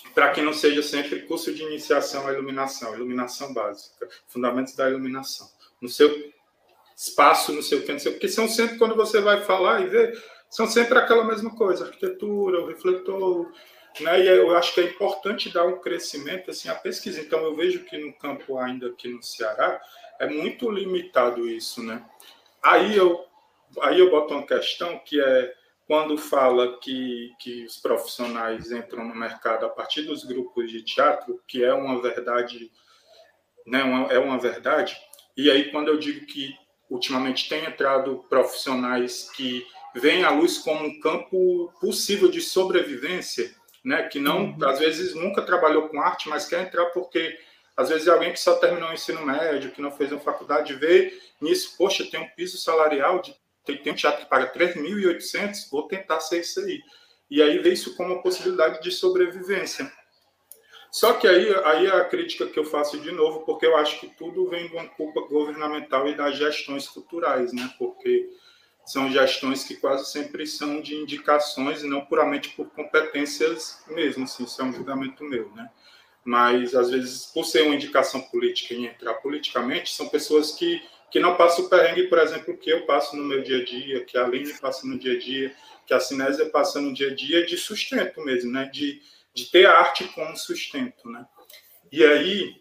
[0.05, 0.13] uhum.
[0.15, 5.49] para que não seja sempre curso de iniciação à iluminação, iluminação básica, fundamentos da iluminação.
[5.81, 6.33] No seu
[6.95, 10.99] espaço, no seu sei porque são sempre quando você vai falar e ver, são sempre
[10.99, 13.51] aquela mesma coisa, arquitetura, o refletor,
[14.01, 14.21] né?
[14.21, 17.21] E eu acho que é importante dar um crescimento assim à pesquisa.
[17.21, 19.81] Então eu vejo que no campo ainda aqui no Ceará
[20.19, 22.05] é muito limitado isso, né?
[22.63, 23.27] Aí eu
[23.81, 25.55] aí eu boto uma questão que é
[25.87, 31.41] quando fala que, que os profissionais entram no mercado a partir dos grupos de teatro,
[31.47, 32.71] que é uma verdade,
[33.67, 34.97] né, uma, é uma verdade.
[35.37, 36.55] E aí quando eu digo que
[36.89, 43.55] ultimamente tem entrado profissionais que veem a luz como um campo possível de sobrevivência,
[43.85, 44.69] né, que não, uhum.
[44.69, 47.39] às vezes nunca trabalhou com arte, mas quer entrar porque
[47.77, 51.19] às vezes alguém que só terminou o ensino médio, que não fez uma faculdade, vê
[51.41, 55.87] nisso, poxa, tem um piso salarial de tem, tem um teatro que paga 3.800, vou
[55.87, 56.81] tentar ser isso aí.
[57.31, 59.91] E aí vê isso como uma possibilidade de sobrevivência.
[60.91, 64.09] Só que aí, aí a crítica que eu faço de novo, porque eu acho que
[64.09, 67.73] tudo vem de uma culpa governamental e das gestões culturais, né?
[67.79, 68.29] Porque
[68.85, 74.45] são gestões que quase sempre são de indicações e não puramente por competências mesmo, assim,
[74.45, 75.71] isso é um julgamento meu, né?
[76.25, 80.81] Mas, às vezes, por ser uma indicação política e entrar politicamente, são pessoas que,
[81.11, 84.05] que não passam o perrengue, por exemplo, que eu passo no meu dia a dia,
[84.05, 85.55] que a Aline passa no dia a dia,
[85.87, 88.71] que a Cinésia passa no dia a dia, de sustento mesmo, né?
[88.73, 89.01] De,
[89.35, 91.27] de ter a arte como sustento, né?
[91.91, 92.57] E aí,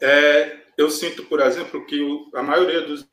[0.00, 3.08] é, eu sinto, por exemplo, que o, a maioria dos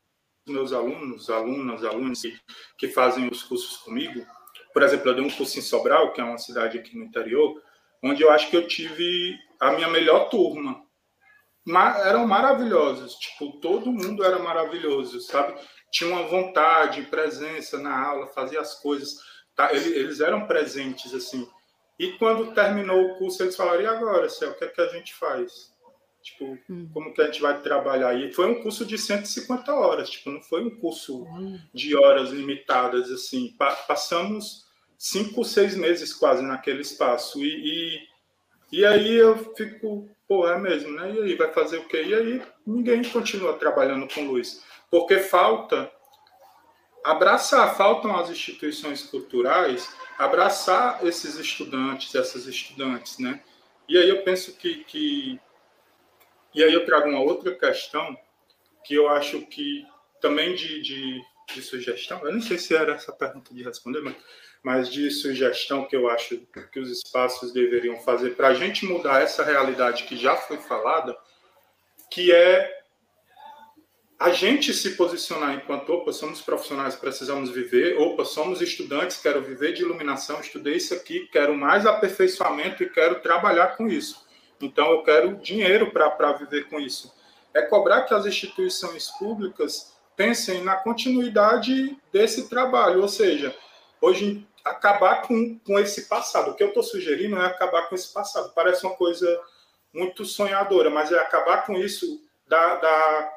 [0.47, 2.39] meus alunos, alunas, alunos que,
[2.77, 4.25] que fazem os cursos comigo,
[4.73, 7.61] por exemplo, eu dei um curso em Sobral, que é uma cidade aqui no interior,
[8.03, 10.81] onde eu acho que eu tive a minha melhor turma.
[12.05, 15.59] eram maravilhosos, tipo, todo mundo era maravilhoso, sabe?
[15.91, 19.17] Tinha uma vontade, presença na aula, fazia as coisas,
[19.55, 19.71] tá?
[19.71, 21.47] eles, eles eram presentes, assim.
[21.99, 24.87] E quando terminou o curso, eles falaram, e agora, Céu, o que é que a
[24.87, 25.71] gente faz?
[26.21, 26.89] Tipo, hum.
[26.93, 28.13] como que a gente vai trabalhar?
[28.13, 31.59] E foi um curso de 150 horas, tipo, não foi um curso hum.
[31.73, 33.55] de horas limitadas, assim.
[33.57, 34.65] Pa passamos
[34.97, 37.43] cinco, seis meses quase naquele espaço.
[37.43, 37.47] E,
[38.71, 41.11] e, e, aí eu fico, pô, é mesmo, né?
[41.11, 42.03] E aí, vai fazer o quê?
[42.03, 44.63] E aí ninguém continua trabalhando com luz.
[44.91, 45.91] Porque falta
[47.03, 53.41] abraçar, faltam as instituições culturais abraçar esses estudantes, essas estudantes, né?
[53.89, 55.39] E aí eu penso que, que
[56.53, 58.17] e aí eu trago uma outra questão
[58.83, 59.85] que eu acho que
[60.19, 61.21] também de, de,
[61.53, 64.15] de sugestão, eu não sei se era essa pergunta de responder, mas,
[64.63, 66.37] mas de sugestão que eu acho
[66.71, 71.17] que os espaços deveriam fazer para a gente mudar essa realidade que já foi falada,
[72.09, 72.81] que é
[74.21, 79.73] a gente se posicionar enquanto, opa, somos profissionais, precisamos viver, opa, somos estudantes, quero viver
[79.73, 84.20] de iluminação, estudei isso aqui, quero mais aperfeiçoamento e quero trabalhar com isso.
[84.65, 87.13] Então, eu quero dinheiro para viver com isso.
[87.53, 93.55] É cobrar que as instituições públicas pensem na continuidade desse trabalho, ou seja,
[93.99, 96.51] hoje acabar com, com esse passado.
[96.51, 98.51] O que eu estou sugerindo é acabar com esse passado.
[98.53, 99.27] Parece uma coisa
[99.93, 103.33] muito sonhadora, mas é acabar com isso da, da,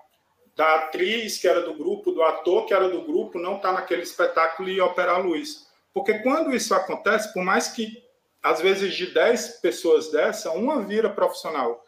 [0.56, 3.74] da atriz que era do grupo, do ator que era do grupo, não estar tá
[3.74, 5.66] naquele espetáculo e operar a luz.
[5.92, 8.03] Porque quando isso acontece, por mais que
[8.44, 11.82] às vezes de 10 pessoas dessa, uma vira profissional.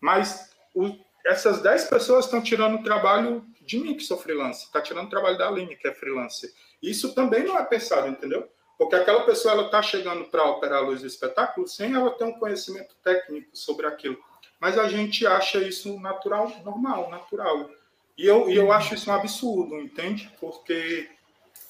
[0.00, 0.90] Mas o,
[1.26, 5.10] essas 10 pessoas estão tirando o trabalho de mim, que sou freelancer, está tirando o
[5.10, 6.50] trabalho da Aline, que é freelancer.
[6.82, 8.48] Isso também não é pensado, entendeu?
[8.78, 12.24] Porque aquela pessoa ela está chegando para operar a luz do espetáculo sem ela ter
[12.24, 14.16] um conhecimento técnico sobre aquilo.
[14.58, 17.68] Mas a gente acha isso natural, normal, natural.
[18.16, 20.32] E eu, e eu acho isso um absurdo, entende?
[20.40, 21.06] Porque,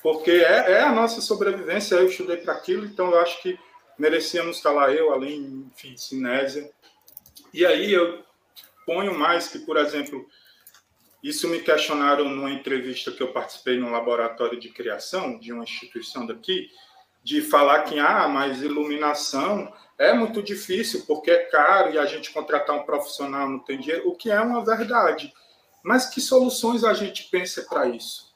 [0.01, 1.97] porque é, é a nossa sobrevivência.
[1.97, 3.59] Eu estudei para aquilo, então eu acho que
[3.99, 6.70] merecíamos estar lá eu, além, enfim, Sinésia.
[7.53, 8.24] E aí eu
[8.86, 10.26] ponho mais que, por exemplo,
[11.22, 16.26] isso me questionaram numa entrevista que eu participei no laboratório de criação de uma instituição
[16.26, 16.70] daqui,
[17.22, 22.30] de falar que, ah, mas iluminação é muito difícil porque é caro e a gente
[22.30, 25.32] contratar um profissional não tem dinheiro, o que é uma verdade.
[25.82, 28.28] Mas que soluções a gente pensa para isso?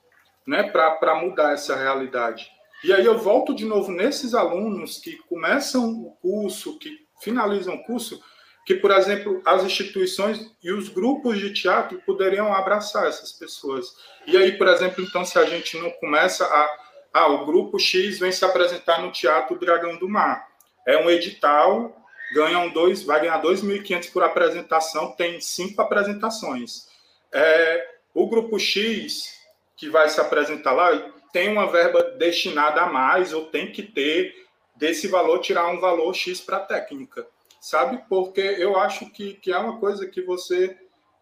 [0.47, 2.52] né, para mudar essa realidade.
[2.85, 7.85] E aí eu volto de novo nesses alunos que começam o curso, que finalizam o
[7.85, 8.21] curso,
[8.65, 13.87] que, por exemplo, as instituições e os grupos de teatro poderiam abraçar essas pessoas.
[14.27, 16.83] E aí, por exemplo, então, se a gente não começa a.
[17.15, 20.49] Ah, o grupo X vem se apresentar no Teatro Dragão do Mar.
[20.87, 21.95] É um edital,
[22.33, 26.89] ganham dois, vai ganhar 2.500 por apresentação, tem cinco apresentações.
[27.31, 29.35] É, o grupo X,
[29.77, 30.91] que vai se apresentar lá,
[31.33, 36.13] tem uma verba destinada a mais, ou tem que ter desse valor, tirar um valor
[36.15, 37.27] X para a técnica
[37.63, 38.03] sabe?
[38.09, 40.77] Porque eu acho que, que é uma coisa que você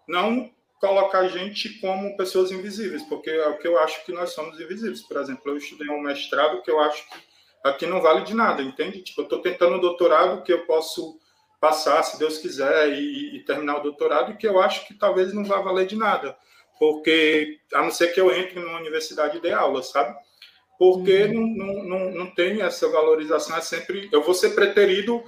[0.09, 0.51] não
[0.81, 4.59] coloca a gente como pessoas invisíveis, porque é o que eu acho que nós somos
[4.59, 5.03] invisíveis.
[5.03, 7.17] Por exemplo, eu estudei um mestrado que eu acho que
[7.63, 9.03] aqui não vale de nada, entende?
[9.03, 11.21] Tipo, eu estou tentando um doutorado que eu posso
[11.61, 15.35] passar, se Deus quiser, e, e, terminar o doutorado, e que eu acho que talvez
[15.35, 16.35] não vá valer de nada,
[16.81, 20.17] porque, a não ser que eu entre numa universidade de aula, sabe?
[20.79, 21.47] Porque uhum.
[21.55, 24.09] não, não, não, não tem essa valorização, é sempre...
[24.11, 25.23] Eu vou ser preterido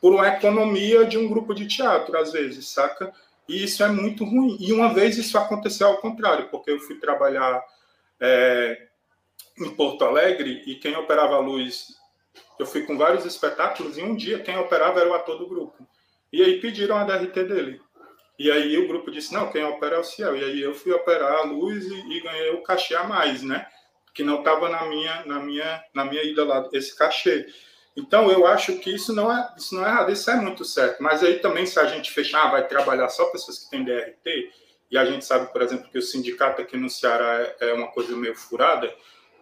[0.00, 3.12] por uma economia de um grupo de teatro, às vezes, saca?
[3.46, 4.56] E isso é muito ruim.
[4.58, 7.62] E uma vez isso aconteceu ao contrário, porque eu fui trabalhar
[8.18, 8.86] é,
[9.58, 11.98] em Porto Alegre e quem operava a luz,
[12.58, 15.86] eu fui com vários espetáculos e um dia quem operava era o ator do grupo.
[16.32, 17.82] E aí pediram a DRT dele.
[18.38, 20.36] E aí o grupo disse, não, quem opera é o Ciel.
[20.36, 23.66] E aí eu fui operar a luz e, e ganhei o cachê a mais, né?
[24.12, 27.46] Que não estava na minha, na, minha, na minha ida lá, esse cachê.
[27.96, 31.00] Então, eu acho que isso não é, isso não é errado, isso é muito certo.
[31.02, 34.50] Mas aí também, se a gente fechar, ah, vai trabalhar só pessoas que têm DRT,
[34.90, 37.88] e a gente sabe, por exemplo, que o sindicato aqui no Ceará é, é uma
[37.88, 38.92] coisa meio furada,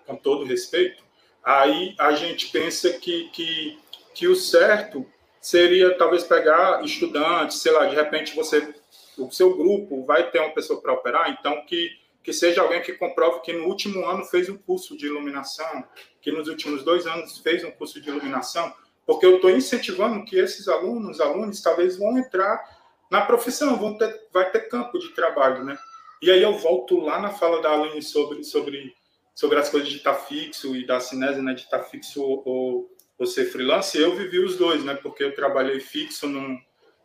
[0.07, 1.03] com todo respeito,
[1.43, 3.78] aí a gente pensa que, que,
[4.14, 5.07] que o certo
[5.40, 8.74] seria talvez pegar estudantes, sei lá, de repente você,
[9.19, 12.93] o seu grupo vai ter uma pessoa para operar, então que que seja alguém que
[12.93, 15.85] comprove que no último ano fez um curso de iluminação,
[16.21, 18.73] que nos últimos dois anos fez um curso de iluminação,
[19.05, 22.63] porque eu estou incentivando que esses alunos, alunos, talvez vão entrar
[23.11, 25.77] na profissão, vão ter, vai ter campo de trabalho, né?
[26.21, 28.95] E aí eu volto lá na fala da Aline sobre, sobre,
[29.35, 32.97] sobre as coisas de estar fixo e da cinésia, né, de estar fixo ou, ou,
[33.19, 34.95] ou ser freelance, eu vivi os dois, né?
[34.95, 36.57] Porque eu trabalhei fixo num,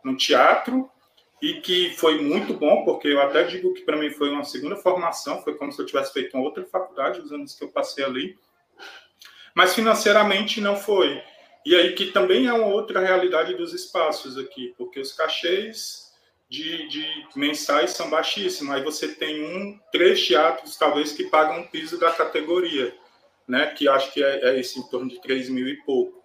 [0.03, 0.87] num teatro,
[1.41, 4.75] e que foi muito bom, porque eu até digo que para mim foi uma segunda
[4.75, 8.03] formação, foi como se eu tivesse feito uma outra faculdade os anos que eu passei
[8.03, 8.37] ali,
[9.53, 11.21] mas financeiramente não foi.
[11.65, 16.11] E aí que também é uma outra realidade dos espaços aqui, porque os cachês
[16.49, 21.67] de, de mensais são baixíssimos, aí você tem um, três teatros talvez que pagam o
[21.67, 22.95] piso da categoria,
[23.47, 26.17] né, que acho que é, é esse em torno de 3 mil e pouco.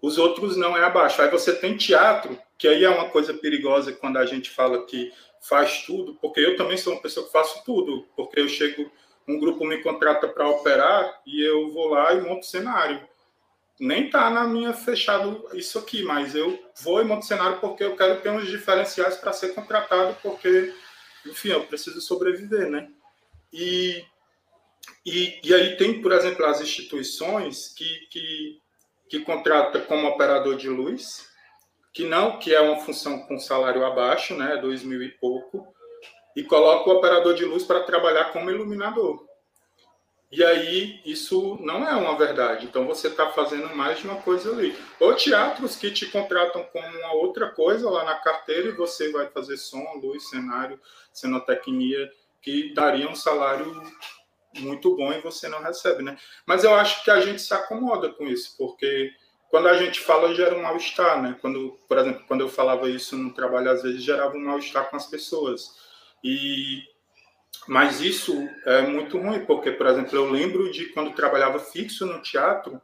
[0.00, 1.22] Os outros não é abaixo.
[1.22, 5.12] Aí você tem teatro que aí é uma coisa perigosa quando a gente fala que
[5.40, 8.88] faz tudo, porque eu também sou uma pessoa que faço tudo, porque eu chego,
[9.26, 13.04] um grupo me contrata para operar e eu vou lá e monto cenário.
[13.80, 17.96] Nem tá na minha fechado isso aqui, mas eu vou e monto cenário porque eu
[17.96, 20.72] quero ter uns diferenciais para ser contratado, porque,
[21.26, 22.88] enfim, eu preciso sobreviver, né?
[23.52, 24.04] E,
[25.04, 28.60] e, e aí tem, por exemplo, as instituições que, que,
[29.08, 31.31] que contrata como operador de luz,
[31.92, 35.66] que não, que é uma função com salário abaixo, né, dois mil e pouco,
[36.34, 39.26] e coloca o operador de luz para trabalhar como iluminador.
[40.32, 42.64] E aí isso não é uma verdade.
[42.64, 44.74] Então você está fazendo mais de uma coisa ali.
[44.98, 49.28] Ou teatros que te contratam com uma outra coisa lá na carteira e você vai
[49.28, 50.80] fazer som, luz, cenário,
[51.12, 53.82] cenotecnia, que daria um salário
[54.58, 56.16] muito bom e você não recebe, né?
[56.46, 59.12] Mas eu acho que a gente se acomoda com isso, porque
[59.52, 61.36] quando a gente fala, gera um mal-estar, né?
[61.38, 64.96] Quando, por exemplo, quando eu falava isso no trabalho, às vezes gerava um mal-estar com
[64.96, 65.76] as pessoas.
[66.24, 66.82] E
[67.68, 72.22] mas isso é muito ruim, porque, por exemplo, eu lembro de quando trabalhava fixo no
[72.22, 72.80] teatro,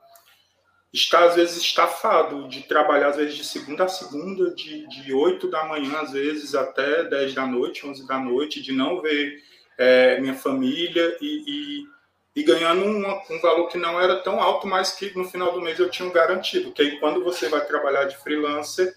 [0.93, 5.49] estar às vezes estafado, de trabalhar às vezes de segunda a segunda, de, de 8
[5.49, 9.43] da manhã, às vezes até 10 da noite, 11 da noite, de não ver
[9.79, 11.98] é, minha família e, e
[12.35, 15.61] e ganhando um, um, valor que não era tão alto, mas que no final do
[15.61, 16.73] mês eu tinha um garantido.
[16.73, 18.95] Que aí quando você vai trabalhar de freelancer,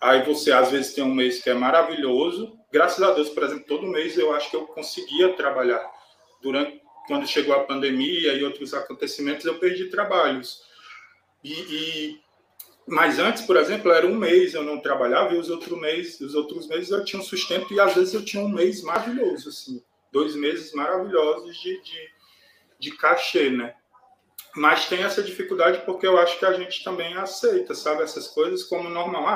[0.00, 2.58] aí você às vezes tem um mês que é maravilhoso.
[2.72, 5.84] Graças a Deus, por exemplo, todo mês eu acho que eu conseguia trabalhar.
[6.42, 10.62] Durante quando chegou a pandemia e outros acontecimentos, eu perdi trabalhos.
[11.42, 12.20] E, e
[12.86, 16.34] mas antes, por exemplo, era um mês eu não trabalhava e os outros meses, os
[16.34, 19.82] outros meses eu tinha um sustento e às vezes eu tinha um mês maravilhoso, assim,
[20.12, 22.08] dois meses maravilhosos de, de
[22.80, 23.74] de cachê, né?
[24.56, 28.64] Mas tem essa dificuldade porque eu acho que a gente também aceita, sabe, essas coisas
[28.64, 29.26] como normal.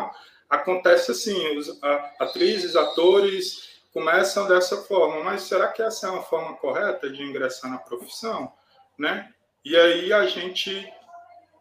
[0.51, 6.11] Ah, acontece assim, os a, atrizes, atores começam dessa forma, mas será que essa é
[6.11, 8.53] uma forma correta de ingressar na profissão,
[8.99, 9.33] né?
[9.65, 10.93] E aí a gente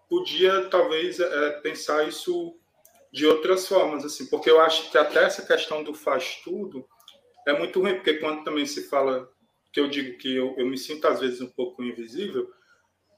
[0.09, 2.57] podia talvez é, pensar isso
[3.11, 6.87] de outras formas, assim, porque eu acho que até essa questão do faz tudo
[7.47, 9.29] é muito ruim, porque quando também se fala
[9.73, 12.47] que eu digo que eu, eu me sinto às vezes um pouco invisível,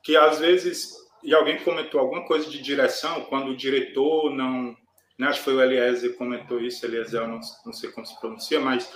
[0.04, 0.94] que às vezes
[1.24, 4.76] e alguém comentou alguma coisa de direção quando o diretor não
[5.18, 8.60] né, acho que foi o Eliezer comentou isso, Eliezer, não, não sei como se pronuncia,
[8.60, 8.92] mas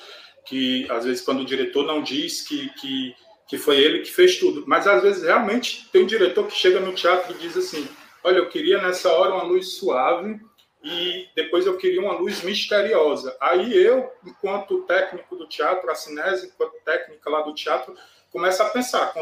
[0.46, 3.16] que às vezes quando o diretor não diz que, que,
[3.48, 6.80] que foi ele que fez tudo, mas às vezes realmente tem um diretor que chega
[6.80, 7.88] no teatro e diz assim,
[8.24, 10.40] olha, eu queria nessa hora uma luz suave
[10.84, 13.36] e depois eu queria uma luz misteriosa.
[13.40, 17.96] Aí eu, enquanto técnico do teatro, a Cinese, enquanto técnica lá do teatro,
[18.32, 19.14] começa a pensar,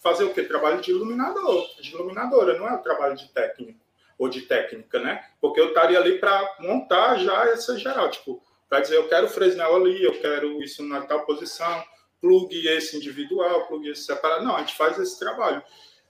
[0.00, 0.42] fazer o quê?
[0.42, 3.78] Trabalho de iluminador, de iluminadora, não é o trabalho de técnico
[4.18, 5.24] ou de técnica, né?
[5.40, 9.76] Porque eu estaria ali para montar já essa geral, tipo, para dizer, eu quero Fresnel
[9.76, 11.84] ali, eu quero isso na tal posição,
[12.20, 14.44] plug esse individual, plug esse separado.
[14.44, 15.62] Não, a gente faz esse trabalho.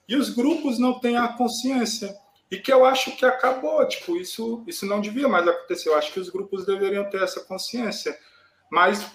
[0.08, 2.14] E os grupos não têm a consciência.
[2.50, 5.88] E que eu acho que acabou, tipo, isso, isso não devia mais acontecer.
[5.88, 8.16] Eu acho que os grupos deveriam ter essa consciência.
[8.70, 9.10] Mas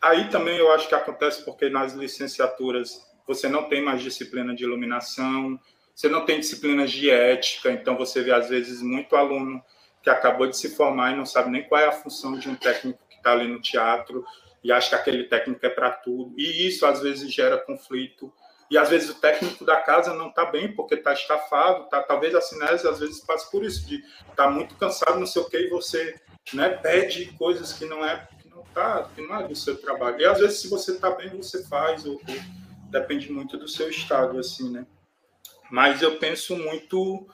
[0.00, 4.64] aí também eu acho que acontece porque nas licenciaturas você não tem mais disciplina de
[4.64, 5.60] iluminação,
[5.94, 9.62] você não tem disciplinas de ética, então você vê às vezes muito aluno
[10.02, 12.54] que acabou de se formar e não sabe nem qual é a função de um
[12.54, 14.24] técnico que está ali no teatro
[14.64, 16.34] e acha que aquele técnico é para tudo.
[16.38, 18.32] E isso às vezes gera conflito.
[18.70, 22.34] E às vezes o técnico da casa não está bem porque está estafado, tá, talvez
[22.34, 25.50] a cinese às vezes passe por isso, de estar tá muito cansado, não sei o
[25.50, 26.14] que, e você
[26.52, 30.20] né, pede coisas que não é que não tá, que não é do seu trabalho.
[30.20, 32.36] E às vezes se você está bem, você faz, ou, ou
[32.90, 34.86] depende muito do seu estado, assim, né?
[35.68, 37.26] Mas eu penso muito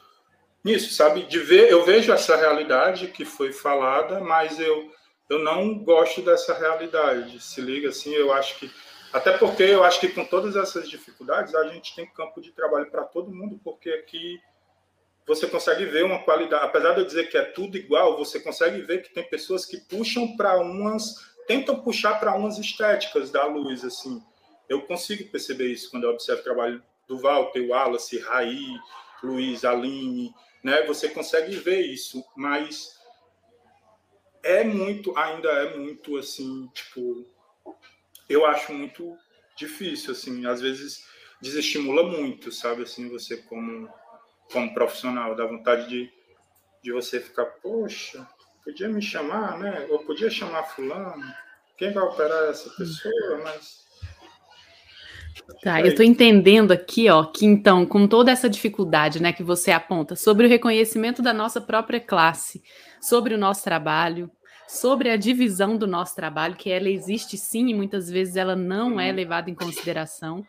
[0.64, 1.22] nisso, sabe?
[1.22, 4.90] De ver, eu vejo essa realidade que foi falada, mas eu
[5.28, 7.42] eu não gosto dessa realidade.
[7.42, 8.70] Se liga assim, eu acho que
[9.12, 12.90] até porque eu acho que com todas essas dificuldades a gente tem campo de trabalho
[12.90, 14.40] para todo mundo, porque aqui
[15.26, 18.80] você consegue ver uma qualidade, apesar de eu dizer que é tudo igual, você consegue
[18.82, 21.16] ver que tem pessoas que puxam para umas,
[21.48, 24.22] tentam puxar para umas estéticas da luz, assim.
[24.68, 28.78] Eu consigo perceber isso quando eu observo o trabalho do Walter, Wallace, Raí,
[29.22, 30.32] Luiz, Aline,
[30.62, 30.82] né?
[30.82, 32.96] Você consegue ver isso, mas
[34.42, 37.26] é muito, ainda é muito assim, tipo,
[38.28, 39.16] eu acho muito
[39.56, 41.04] difícil, assim, às vezes
[41.40, 43.88] desestimula muito, sabe, assim, você como,
[44.52, 46.10] como profissional, dá vontade de,
[46.82, 48.26] de você ficar, poxa,
[48.64, 51.24] podia me chamar, né, ou podia chamar fulano,
[51.76, 53.86] quem vai operar essa pessoa, mas
[55.62, 59.70] Tá, eu estou entendendo aqui, ó, que então, com toda essa dificuldade, né, que você
[59.70, 62.62] aponta sobre o reconhecimento da nossa própria classe,
[63.00, 64.30] sobre o nosso trabalho,
[64.68, 69.00] sobre a divisão do nosso trabalho, que ela existe sim e muitas vezes ela não
[69.00, 69.16] é uhum.
[69.16, 70.44] levada em consideração.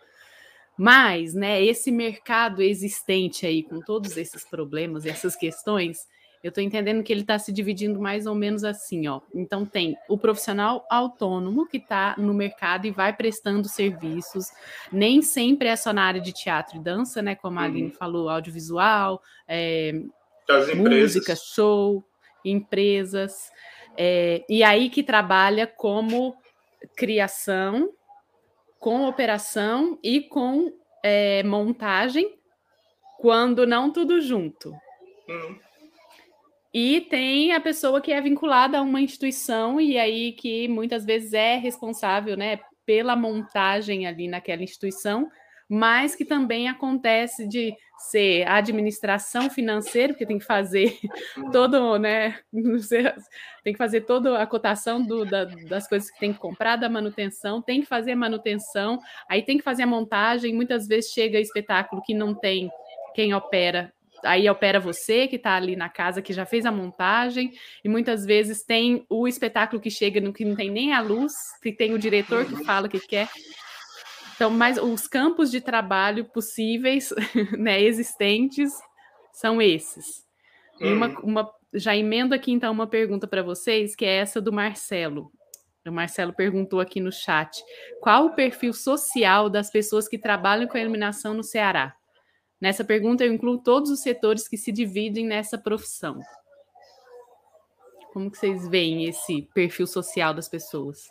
[0.77, 6.07] Mas, né, esse mercado existente aí, com todos esses problemas, essas questões,
[6.43, 9.21] eu estou entendendo que ele está se dividindo mais ou menos assim, ó.
[9.33, 14.45] Então tem o profissional autônomo que está no mercado e vai prestando serviços.
[14.91, 17.35] Nem sempre é só na área de teatro e dança, né?
[17.35, 17.67] Como a uhum.
[17.67, 19.93] Aline falou, audiovisual, é,
[20.75, 22.05] música, show,
[22.45, 23.51] empresas.
[23.97, 26.35] É, e aí que trabalha como
[26.95, 27.91] criação,
[28.79, 30.71] com operação e com
[31.03, 32.37] é, montagem,
[33.19, 34.69] quando não tudo junto.
[35.27, 35.59] Uhum.
[36.73, 41.33] E tem a pessoa que é vinculada a uma instituição e aí que muitas vezes
[41.33, 45.29] é responsável, né, pela montagem ali naquela instituição,
[45.69, 50.97] mas que também acontece de ser administração financeira, porque tem que fazer
[51.51, 52.39] todo, né,
[53.63, 56.87] tem que fazer toda a cotação do, da, das coisas que tem que comprar, da
[56.87, 58.99] manutenção, tem que fazer a manutenção,
[59.29, 62.69] aí tem que fazer a montagem, muitas vezes chega espetáculo que não tem
[63.15, 63.91] quem opera
[64.23, 67.51] aí opera você que está ali na casa, que já fez a montagem,
[67.83, 71.33] e muitas vezes tem o espetáculo que chega no que não tem nem a luz,
[71.61, 73.29] que tem o diretor que fala que quer.
[74.37, 77.11] Então, mas os campos de trabalho possíveis,
[77.57, 78.71] né, existentes,
[79.33, 80.23] são esses.
[80.79, 80.93] Hum.
[80.93, 85.31] Uma, uma, já emendo aqui então uma pergunta para vocês, que é essa do Marcelo.
[85.87, 87.63] O Marcelo perguntou aqui no chat:
[87.99, 91.95] qual o perfil social das pessoas que trabalham com a iluminação no Ceará?
[92.61, 96.19] Nessa pergunta, eu incluo todos os setores que se dividem nessa profissão.
[98.13, 101.07] Como que vocês veem esse perfil social das pessoas?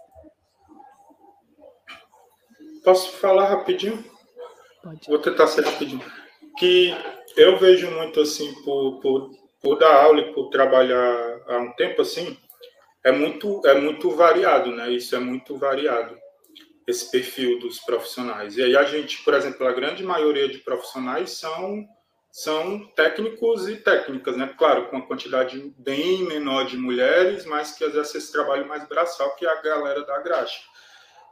[2.87, 4.05] Posso falar rapidinho?
[4.81, 5.09] Pode.
[5.09, 6.01] Vou tentar ser rapidinho.
[6.57, 6.95] Que
[7.37, 9.31] eu vejo muito assim, por, por,
[9.61, 12.39] por dar aula e por trabalhar há um tempo assim,
[13.03, 14.89] é muito, é muito variado, né?
[14.89, 16.17] Isso é muito variado,
[16.87, 18.57] esse perfil dos profissionais.
[18.57, 21.85] E aí a gente, por exemplo, a grande maioria de profissionais são
[22.31, 24.55] são técnicos e técnicas, né?
[24.57, 29.35] Claro, com uma quantidade bem menor de mulheres, mas que exerce esse trabalho mais braçal,
[29.35, 30.61] que é a galera da graxa.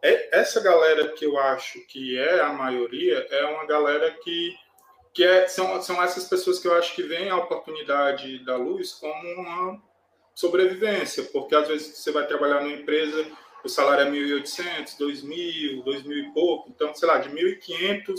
[0.05, 4.55] É, essa galera que eu acho que é a maioria é uma galera que,
[5.14, 8.92] que é, são, são essas pessoas que eu acho que veem a oportunidade da luz
[8.92, 9.82] como uma
[10.34, 13.26] sobrevivência, porque às vezes você vai trabalhar numa empresa,
[13.64, 18.14] o salário é 1.800, 2.000, 2.000 e pouco, então, sei lá, de 1.500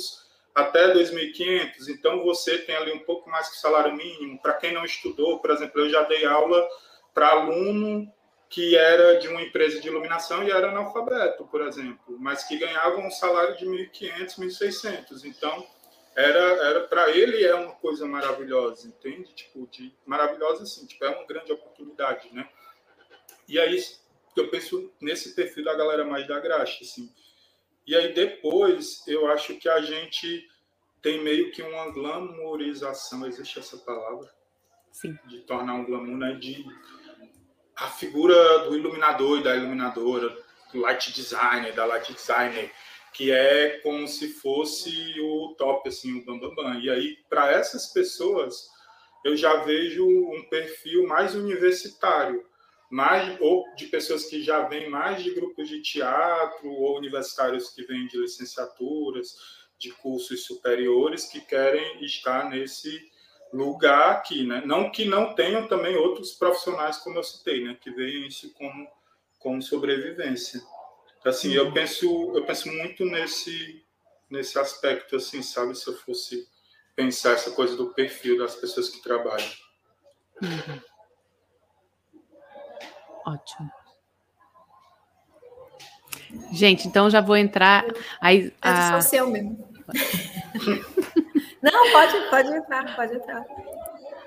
[0.56, 4.42] até 2.500, então você tem ali um pouco mais que o salário mínimo.
[4.42, 6.68] Para quem não estudou, por exemplo, eu já dei aula
[7.14, 8.12] para aluno
[8.56, 12.98] que era de uma empresa de iluminação e era analfabeto, por exemplo, mas que ganhava
[13.02, 15.26] um salário de 1.500, 1.600.
[15.26, 15.68] Então,
[16.16, 19.34] era, era para ele é uma coisa maravilhosa, entende?
[19.34, 22.48] Tipo, de maravilhosa assim, tipo, é uma grande oportunidade, né?
[23.46, 23.78] E aí
[24.38, 27.14] eu penso nesse perfil da galera mais da graxa, assim.
[27.86, 30.50] E aí depois eu acho que a gente
[31.02, 34.34] tem meio que uma glamourização, existe essa palavra?
[34.94, 35.14] Sim.
[35.26, 36.36] De tornar um glamour, né?
[36.36, 36.66] De
[37.76, 40.36] a figura do iluminador e da iluminadora,
[40.74, 42.72] do light designer, da light designer,
[43.14, 46.56] que é como se fosse o top, assim, o bambambam.
[46.56, 46.80] Bam, bam.
[46.80, 48.70] E aí, para essas pessoas,
[49.24, 52.46] eu já vejo um perfil mais universitário,
[52.90, 57.84] mais ou de pessoas que já vêm mais de grupos de teatro ou universitários que
[57.84, 59.36] vêm de licenciaturas,
[59.78, 63.02] de cursos superiores que querem estar nesse
[63.56, 64.62] lugar aqui, né?
[64.66, 68.88] Não que não tenham também outros profissionais como eu citei, né, que veem isso como
[69.40, 70.62] como sobrevivência.
[71.24, 73.84] Assim, eu penso eu penso muito nesse
[74.30, 76.48] nesse aspecto assim, sabe, se eu fosse
[76.96, 79.52] pensar essa coisa do perfil das pessoas que trabalham.
[80.42, 80.82] Uhum.
[83.26, 83.72] Ótimo.
[86.52, 87.86] Gente, então já vou entrar.
[88.20, 89.02] Aí, é a...
[89.02, 89.74] social mesmo.
[91.66, 93.44] Não, pode, pode entrar, pode entrar.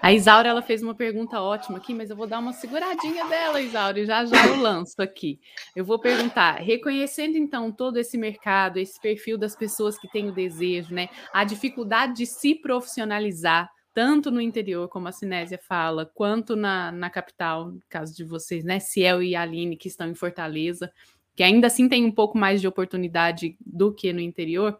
[0.02, 3.60] A Isaura ela fez uma pergunta ótima aqui, mas eu vou dar uma seguradinha dela,
[3.60, 5.38] Isaura, e já já eu lanço aqui.
[5.74, 10.32] Eu vou perguntar, reconhecendo então todo esse mercado, esse perfil das pessoas que têm o
[10.32, 16.56] desejo, né, a dificuldade de se profissionalizar, tanto no interior, como a Cinésia fala, quanto
[16.56, 20.92] na, na capital, no caso de vocês, né, Ciel e Aline, que estão em Fortaleza,
[21.36, 24.76] que ainda assim tem um pouco mais de oportunidade do que no interior.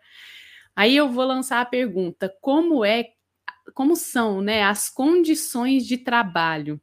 [0.79, 3.11] Aí eu vou lançar a pergunta: como é,
[3.75, 6.81] como são, né, as condições de trabalho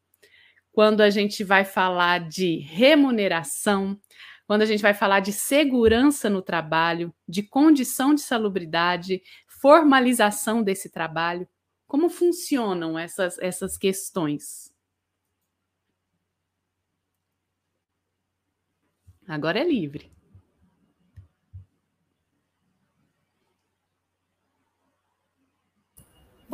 [0.74, 3.98] quando a gente vai falar de remuneração,
[4.46, 10.92] quando a gente vai falar de segurança no trabalho, de condição de salubridade, formalização desse
[10.92, 11.48] trabalho?
[11.88, 14.74] Como funcionam essas, essas questões?
[19.28, 20.15] Agora é livre.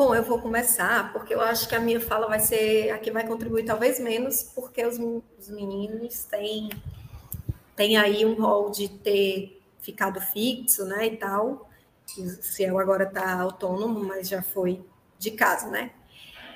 [0.03, 3.11] Bom, eu vou começar, porque eu acho que a minha fala vai ser a que
[3.11, 6.71] vai contribuir talvez menos, porque os, os meninos têm,
[7.75, 11.69] têm aí um rol de ter ficado fixo, né, e tal.
[12.17, 14.83] O Ciel agora está autônomo, mas já foi
[15.19, 15.91] de casa, né?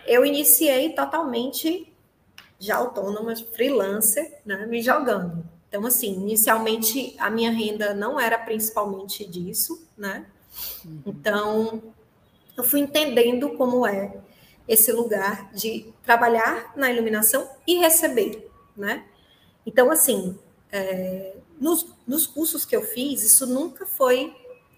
[0.07, 1.93] Eu iniciei totalmente
[2.57, 5.47] já autônoma, freelancer, né, me jogando.
[5.69, 10.25] Então, assim, inicialmente a minha renda não era principalmente disso, né?
[10.83, 11.01] Uhum.
[11.05, 11.93] Então,
[12.57, 14.13] eu fui entendendo como é
[14.67, 19.05] esse lugar de trabalhar na iluminação e receber, né?
[19.65, 20.37] Então, assim,
[20.71, 24.35] é, nos, nos cursos que eu fiz, isso nunca foi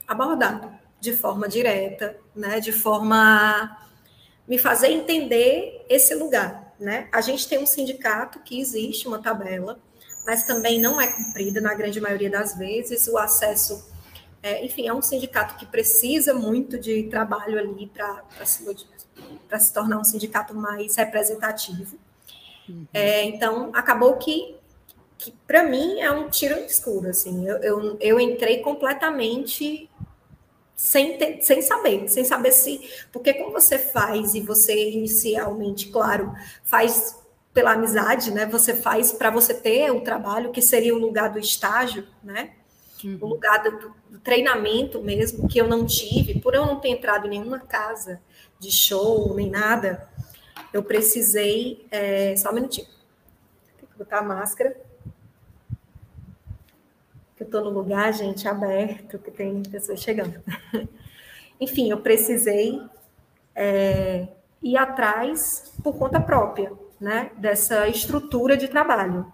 [0.08, 2.60] abordado de forma direta, né?
[2.60, 3.78] De forma
[4.48, 7.08] me fazer entender esse lugar, né?
[7.12, 9.80] A gente tem um sindicato que existe uma tabela,
[10.26, 13.08] mas também não é cumprida na grande maioria das vezes.
[13.08, 13.90] O acesso
[14.42, 18.66] é, enfim, é um sindicato que precisa muito de trabalho ali para se,
[19.60, 21.98] se tornar um sindicato mais representativo.
[22.70, 22.86] Uhum.
[22.94, 24.56] É, então, acabou que,
[25.18, 27.10] que para mim, é um tiro no escuro.
[27.10, 29.90] Assim, eu, eu, eu entrei completamente
[30.76, 32.90] sem, ter, sem saber, sem saber se.
[33.12, 36.34] Porque como você faz, e você inicialmente, claro,
[36.64, 37.18] faz
[37.54, 38.46] pela amizade, né?
[38.46, 42.52] Você faz para você ter o trabalho, que seria o lugar do estágio, né?
[43.04, 43.18] Uhum.
[43.22, 47.28] o lugar do, do, treinamento mesmo, que eu não tive, por eu não ter entrado
[47.28, 48.22] em nenhuma casa
[48.60, 50.10] de show, nem nada,
[50.74, 51.86] eu precisei.
[51.92, 52.88] É, só um minutinho.
[53.80, 54.76] Tem que botar a máscara.
[57.36, 60.42] Que eu estou no lugar, gente, aberto, que tem pessoas chegando.
[61.60, 62.82] Enfim, eu precisei
[63.56, 64.28] é,
[64.62, 69.32] ir atrás por conta própria, né, dessa estrutura de trabalho.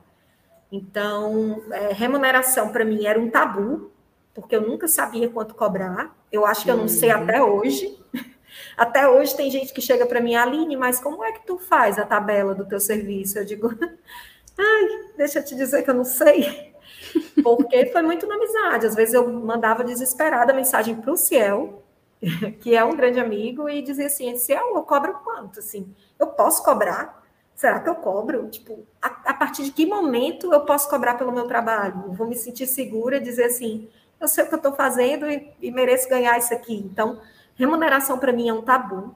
[0.73, 3.91] Então, é, remuneração para mim era um tabu,
[4.33, 6.17] porque eu nunca sabia quanto cobrar.
[6.31, 7.21] Eu acho que eu não sei uhum.
[7.21, 7.99] até hoje.
[8.77, 11.97] Até hoje tem gente que chega para mim, Aline, mas como é que tu faz
[11.97, 13.39] a tabela do teu serviço?
[13.39, 13.67] Eu digo,
[14.57, 16.73] ai, deixa eu te dizer que eu não sei.
[17.43, 18.85] Porque foi muito na amizade.
[18.85, 21.83] Às vezes eu mandava desesperada mensagem para o Ciel,
[22.61, 25.59] que é um grande amigo, e dizia assim: Ciel, eu cobro quanto?
[25.59, 27.22] Assim, eu posso cobrar?
[27.64, 28.49] Será que eu cobro?
[28.49, 32.03] Tipo, a, a partir de que momento eu posso cobrar pelo meu trabalho?
[32.07, 33.88] Eu vou me sentir segura e dizer assim:
[34.19, 36.76] eu sei o que eu estou fazendo e, e, mereço ganhar isso aqui.
[36.76, 37.22] Então,
[37.56, 39.15] remuneração para mim é um tabu.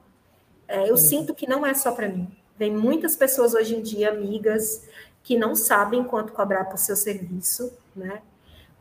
[0.66, 0.96] É, eu uhum.
[0.96, 2.26] sinto que não é só para mim.
[2.56, 4.82] Tem muitas pessoas hoje em dia, amigas,
[5.22, 8.22] que não sabem quanto cobrar por seu serviço, né?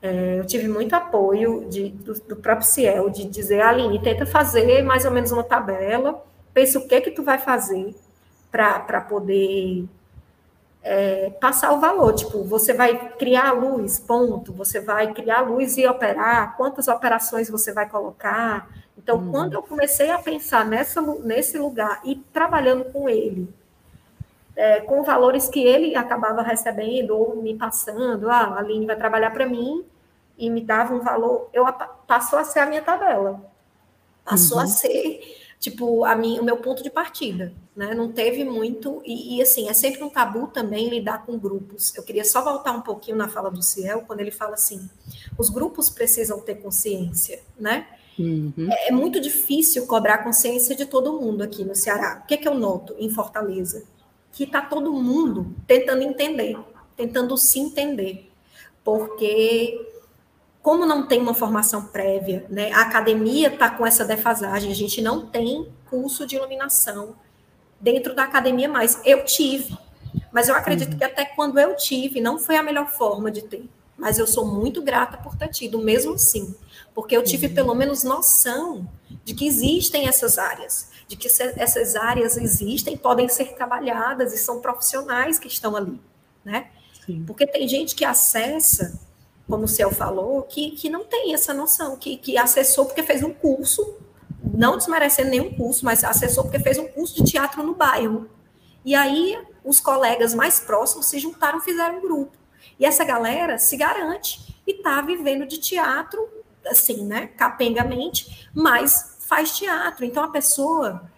[0.01, 4.81] É, eu tive muito apoio de, do, do, próprio Ciel, de dizer, Aline, tenta fazer
[4.81, 7.93] mais ou menos uma tabela, pensa o que que tu vai fazer
[8.57, 9.85] para poder
[10.81, 12.13] é, passar o valor.
[12.13, 14.51] Tipo, você vai criar luz, ponto.
[14.53, 16.55] Você vai criar luz e operar.
[16.57, 18.69] Quantas operações você vai colocar?
[18.97, 19.31] Então, uhum.
[19.31, 23.47] quando eu comecei a pensar nessa, nesse lugar e trabalhando com ele,
[24.55, 29.31] é, com valores que ele acabava recebendo ou me passando, ah, a Aline vai trabalhar
[29.31, 29.85] para mim
[30.37, 31.65] e me dava um valor, eu
[32.07, 33.41] passou a ser a minha tabela.
[34.25, 34.63] Passou uhum.
[34.63, 35.21] a ser
[35.59, 37.93] tipo, a mim, o meu ponto de partida, né?
[37.93, 41.95] Não teve muito, e, e, assim, é sempre um tabu também lidar com grupos.
[41.95, 44.89] Eu queria só voltar um pouquinho na fala do Ciel, quando ele fala assim:
[45.37, 47.87] os grupos precisam ter consciência, né?
[48.19, 48.67] Uhum.
[48.71, 52.21] É, é, muito difícil cobrar consciência de todo mundo aqui no Ceará.
[52.23, 53.83] O que, é que eu noto em Fortaleza?
[54.31, 56.57] Que está todo mundo tentando entender,
[56.95, 58.31] tentando se entender.
[58.83, 59.86] Porque
[60.67, 65.01] como não tem uma formação prévia, né, a academia está com essa defasagem, a gente
[65.01, 67.15] não tem curso de iluminação
[67.79, 68.99] dentro da academia mais.
[69.05, 69.77] Eu tive,
[70.29, 70.97] mas eu acredito uhum.
[70.97, 73.63] que até quando eu tive, não foi a melhor forma de ter.
[73.97, 76.53] Mas eu sou muito grata por ter tido, mesmo assim,
[76.93, 77.53] porque eu tive uhum.
[77.53, 78.85] pelo menos noção
[79.23, 84.59] de que existem essas áreas, de que essas áreas existem, podem ser trabalhadas e são
[84.59, 85.97] profissionais que estão ali,
[86.43, 86.71] né?
[87.05, 87.23] Sim.
[87.25, 89.06] Porque tem gente que acessa
[89.47, 93.23] como o Ciel falou, que, que não tem essa noção, que, que acessou porque fez
[93.23, 93.97] um curso,
[94.53, 98.29] não desmerecendo nenhum curso, mas acessou porque fez um curso de teatro no bairro.
[98.83, 102.37] E aí os colegas mais próximos se juntaram, fizeram um grupo.
[102.79, 106.27] E essa galera se garante e está vivendo de teatro,
[106.65, 110.05] assim, né, capengamente, mas faz teatro.
[110.05, 111.09] Então a pessoa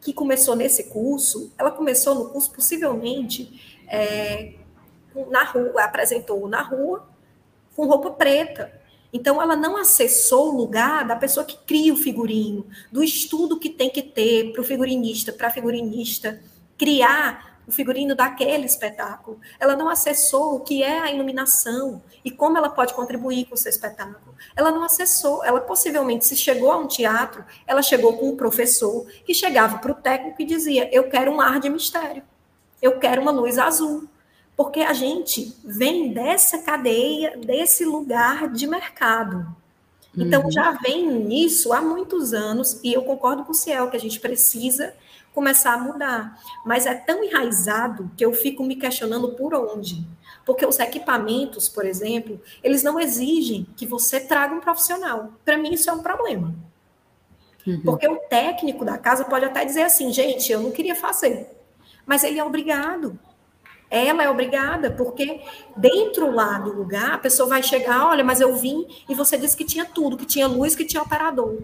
[0.00, 4.54] que começou nesse curso, ela começou no curso possivelmente é,
[5.30, 7.08] na rua, apresentou na rua,
[7.76, 8.72] com roupa preta.
[9.12, 13.70] Então, ela não acessou o lugar da pessoa que cria o figurino, do estudo que
[13.70, 16.40] tem que ter para o figurinista, para a figurinista
[16.76, 19.40] criar o figurino daquele espetáculo.
[19.58, 23.58] Ela não acessou o que é a iluminação e como ela pode contribuir com o
[23.58, 24.34] seu espetáculo.
[24.54, 29.06] Ela não acessou, ela possivelmente, se chegou a um teatro, ela chegou com um professor
[29.24, 32.22] que chegava para o técnico e dizia: Eu quero um ar de mistério,
[32.80, 34.08] eu quero uma luz azul
[34.56, 39.46] porque a gente vem dessa cadeia, desse lugar de mercado.
[40.16, 40.50] Então, uhum.
[40.50, 44.18] já vem nisso há muitos anos, e eu concordo com o Ciel que a gente
[44.18, 44.94] precisa
[45.34, 46.40] começar a mudar.
[46.64, 50.02] Mas é tão enraizado que eu fico me questionando por onde.
[50.46, 55.32] Porque os equipamentos, por exemplo, eles não exigem que você traga um profissional.
[55.44, 56.54] Para mim, isso é um problema.
[57.66, 57.82] Uhum.
[57.84, 61.50] Porque o técnico da casa pode até dizer assim, gente, eu não queria fazer.
[62.06, 63.18] Mas ele é obrigado.
[63.90, 65.40] Ela é obrigada, porque
[65.76, 69.56] dentro lá do lugar, a pessoa vai chegar, olha, mas eu vim e você disse
[69.56, 71.62] que tinha tudo, que tinha luz, que tinha operador,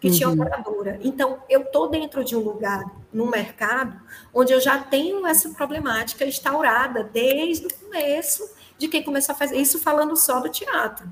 [0.00, 0.12] que uhum.
[0.12, 0.98] tinha operadora.
[1.02, 3.98] Então, eu estou dentro de um lugar, no mercado,
[4.34, 9.56] onde eu já tenho essa problemática instaurada desde o começo de quem começou a fazer
[9.56, 11.08] isso falando só do teatro.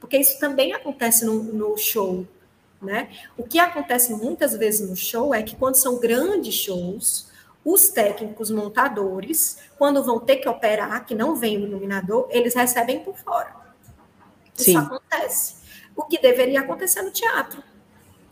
[0.00, 2.26] Porque isso também acontece no, no show.
[2.80, 3.10] Né?
[3.36, 7.30] O que acontece muitas vezes no show é que quando são grandes shows,
[7.64, 13.00] os técnicos montadores, quando vão ter que operar, que não vem o iluminador, eles recebem
[13.00, 13.54] por fora.
[14.56, 14.76] Isso Sim.
[14.76, 15.56] acontece.
[15.96, 17.62] O que deveria acontecer no teatro.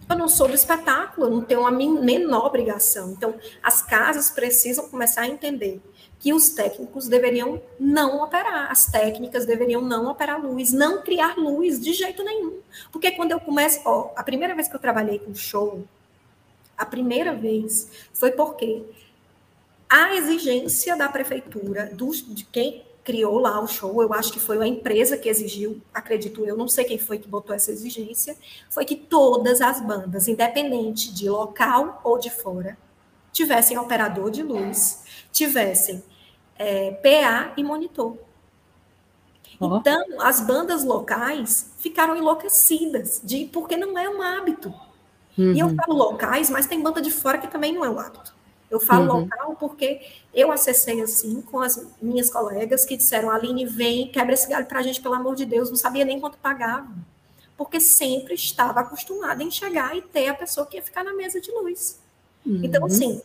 [0.09, 3.13] Eu não sou do espetáculo, eu não tenho a menor obrigação.
[3.13, 5.81] Então, as casas precisam começar a entender
[6.19, 11.81] que os técnicos deveriam não operar, as técnicas deveriam não operar luz, não criar luz
[11.81, 12.59] de jeito nenhum.
[12.93, 15.85] Porque quando eu começo, ó, a primeira vez que eu trabalhei com show,
[16.77, 18.85] a primeira vez foi porque
[19.93, 24.57] a exigência da prefeitura, dos, de quem criou lá o show, eu acho que foi
[24.57, 28.35] a empresa que exigiu, acredito eu, não sei quem foi que botou essa exigência,
[28.71, 32.79] foi que todas as bandas, independente de local ou de fora,
[33.31, 36.03] tivessem operador de luz, tivessem
[36.59, 38.17] é, PA e monitor.
[39.61, 39.77] Oh.
[39.77, 44.73] Então, as bandas locais ficaram enlouquecidas, de porque não é um hábito.
[45.37, 45.53] Uhum.
[45.53, 45.77] E eu uhum.
[45.77, 48.33] falo locais, mas tem banda de fora que também não é um hábito.
[48.73, 49.21] Eu falo uhum.
[49.21, 50.01] local porque
[50.33, 54.79] eu acessei assim com as minhas colegas que disseram: Aline, vem, quebra esse galho para
[54.79, 55.69] a gente, pelo amor de Deus.
[55.69, 56.89] Não sabia nem quanto pagava.
[57.55, 61.39] Porque sempre estava acostumada em chegar e ter a pessoa que ia ficar na mesa
[61.39, 62.01] de luz.
[62.47, 62.65] Então, uhum.
[62.65, 63.23] Então, assim,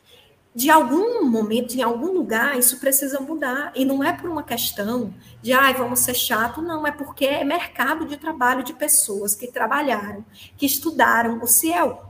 [0.53, 3.71] de algum momento, em algum lugar, isso precisa mudar.
[3.73, 7.45] E não é por uma questão de, ai, vamos ser chato, não, é porque é
[7.45, 10.25] mercado de trabalho de pessoas que trabalharam,
[10.57, 12.06] que estudaram o CIEL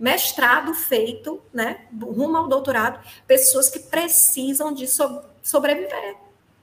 [0.00, 6.16] mestrado feito, né, rumo ao doutorado, pessoas que precisam de so sobreviver.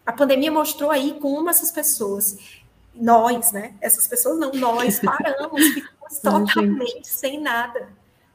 [0.03, 2.37] A pandemia mostrou aí como essas pessoas,
[2.95, 7.89] nós, né, essas pessoas não, nós paramos, ficamos totalmente sem nada,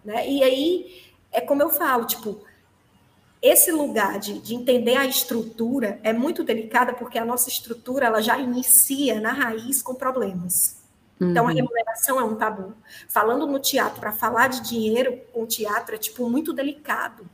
[0.04, 0.28] né?
[0.28, 1.02] E aí
[1.32, 2.40] é como eu falo, tipo,
[3.40, 8.20] esse lugar de, de entender a estrutura é muito delicada porque a nossa estrutura ela
[8.20, 10.81] já inicia na raiz com problemas.
[11.20, 11.54] Então, a uhum.
[11.54, 12.74] remuneração é um tabu.
[13.08, 17.28] Falando no teatro, para falar de dinheiro com teatro é, tipo, muito delicado.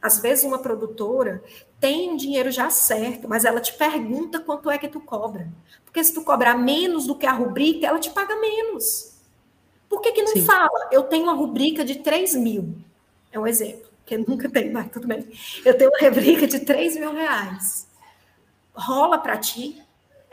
[0.00, 1.42] Às vezes, uma produtora
[1.78, 5.48] tem um dinheiro já certo, mas ela te pergunta quanto é que tu cobra.
[5.84, 9.16] Porque se tu cobrar menos do que a rubrica, ela te paga menos.
[9.88, 10.44] Por que, que não Sim.
[10.44, 10.88] fala?
[10.90, 12.76] Eu tenho uma rubrica de 3 mil.
[13.30, 15.26] É um exemplo, que nunca tenho, mas tudo bem.
[15.64, 17.86] Eu tenho uma rubrica de 3 mil reais.
[18.74, 19.82] Rola para ti?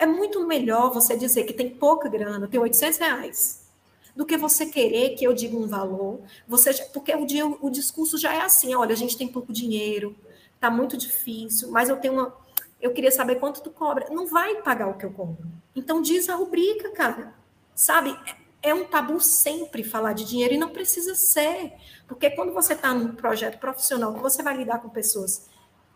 [0.04, 3.66] É muito melhor você dizer que tem pouca grana, tem 800 reais,
[4.14, 6.20] do que você querer que eu diga um valor.
[6.46, 10.14] Você, porque o, dia, o discurso já é assim: olha, a gente tem pouco dinheiro,
[10.60, 12.36] tá muito difícil, mas eu tenho uma.
[12.82, 14.08] Eu queria saber quanto tu cobra.
[14.12, 15.48] Não vai pagar o que eu cobro.
[15.74, 17.34] Então diz a rubrica, cara.
[17.74, 18.14] Sabe?
[18.62, 21.72] É um tabu sempre falar de dinheiro e não precisa ser.
[22.10, 25.48] Porque quando você está num projeto profissional, você vai lidar com pessoas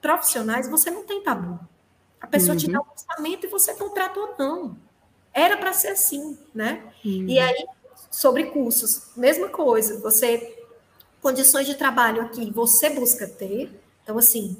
[0.01, 1.59] profissionais, você não tem tabu.
[2.19, 2.57] A pessoa uhum.
[2.57, 4.77] te dá um orçamento e você contrata ou não.
[5.33, 6.83] Era para ser assim, né?
[7.05, 7.27] Uhum.
[7.27, 7.65] E aí,
[8.09, 9.99] sobre cursos, mesma coisa.
[9.99, 10.65] Você,
[11.21, 13.71] condições de trabalho aqui, você busca ter.
[14.03, 14.57] Então, assim,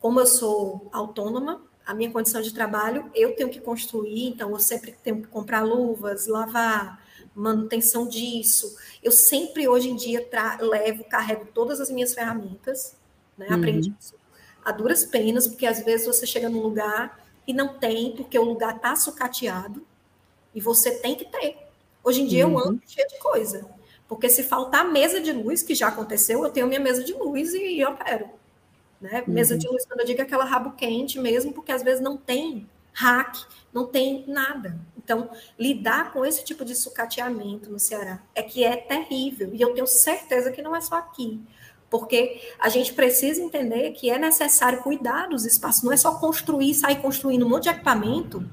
[0.00, 4.58] como eu sou autônoma, a minha condição de trabalho, eu tenho que construir, então eu
[4.58, 7.02] sempre tenho que comprar luvas, lavar,
[7.34, 8.76] manutenção disso.
[9.02, 10.28] Eu sempre, hoje em dia,
[10.60, 12.94] levo, carrego todas as minhas ferramentas,
[13.38, 13.46] né?
[13.48, 13.96] Aprendi uhum.
[13.98, 14.17] isso
[14.68, 18.44] a duras penas, porque às vezes você chega num lugar e não tem, porque o
[18.44, 19.84] lugar está sucateado
[20.54, 21.56] e você tem que ter.
[22.04, 22.52] Hoje em dia uhum.
[22.52, 23.66] eu ando cheio de coisa.
[24.06, 27.52] Porque se faltar mesa de luz, que já aconteceu, eu tenho minha mesa de luz
[27.54, 28.28] e, e opero.
[29.00, 29.24] Né?
[29.26, 29.34] Uhum.
[29.34, 32.68] Mesa de luz, quando eu digo aquela rabo quente mesmo, porque às vezes não tem
[32.92, 33.36] hack,
[33.72, 34.78] não tem nada.
[34.96, 39.50] Então, lidar com esse tipo de sucateamento no Ceará é que é terrível.
[39.54, 41.40] E eu tenho certeza que não é só aqui
[41.90, 46.74] porque a gente precisa entender que é necessário cuidar dos espaços, não é só construir,
[46.74, 48.48] sair construindo um monte de equipamento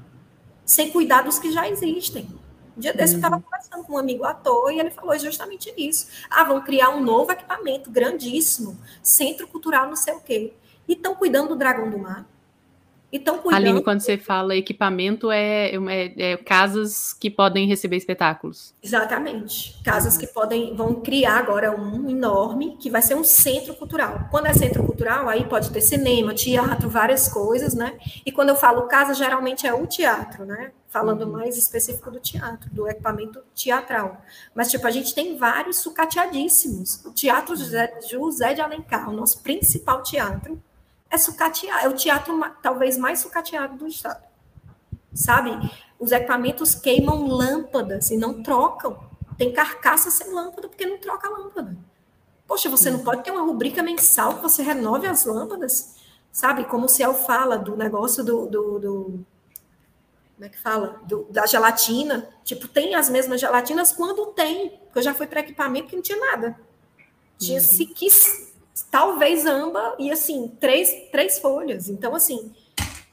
[0.64, 2.28] sem cuidar dos que já existem.
[2.76, 3.42] Um dia desse eu estava uhum.
[3.42, 6.08] conversando com um amigo ator e ele falou justamente isso.
[6.28, 10.52] Ah, vão criar um novo equipamento grandíssimo, centro cultural não sei o quê.
[10.86, 12.26] E estão cuidando do Dragão do Mar,
[13.12, 13.62] então, cuidando...
[13.62, 18.74] Aline, quando você fala equipamento, é, é, é, casas que podem receber espetáculos.
[18.82, 19.80] Exatamente.
[19.82, 20.20] Casas uhum.
[20.20, 24.28] que podem vão criar agora um enorme, que vai ser um centro cultural.
[24.30, 27.96] Quando é centro cultural, aí pode ter cinema, teatro, várias coisas, né?
[28.24, 30.72] E quando eu falo casa, geralmente é o teatro, né?
[30.88, 31.32] Falando uhum.
[31.32, 34.20] mais específico do teatro, do equipamento teatral.
[34.54, 37.04] Mas, tipo, a gente tem vários sucateadíssimos.
[37.04, 40.60] O Teatro José, José de Alencar, o nosso principal teatro,
[41.10, 44.24] é sucateado, é o teatro talvez mais sucateado do estado.
[45.14, 45.50] Sabe?
[45.98, 48.98] Os equipamentos queimam lâmpadas e não trocam.
[49.38, 51.76] Tem carcaça sem lâmpada porque não troca a lâmpada.
[52.46, 55.96] Poxa, você não pode ter uma rubrica mensal que você renove as lâmpadas,
[56.30, 56.64] sabe?
[56.64, 59.26] Como o Ciel fala do negócio do, do, do
[60.36, 61.00] como é que fala?
[61.04, 62.28] Do, da gelatina.
[62.44, 64.78] Tipo, tem as mesmas gelatinas quando tem.
[64.84, 66.60] Porque eu já fui para equipamento que não tinha nada.
[67.38, 67.66] Tinha uhum.
[67.66, 68.54] se quis
[68.90, 71.88] talvez amba e assim, três, três folhas.
[71.88, 72.54] Então, assim,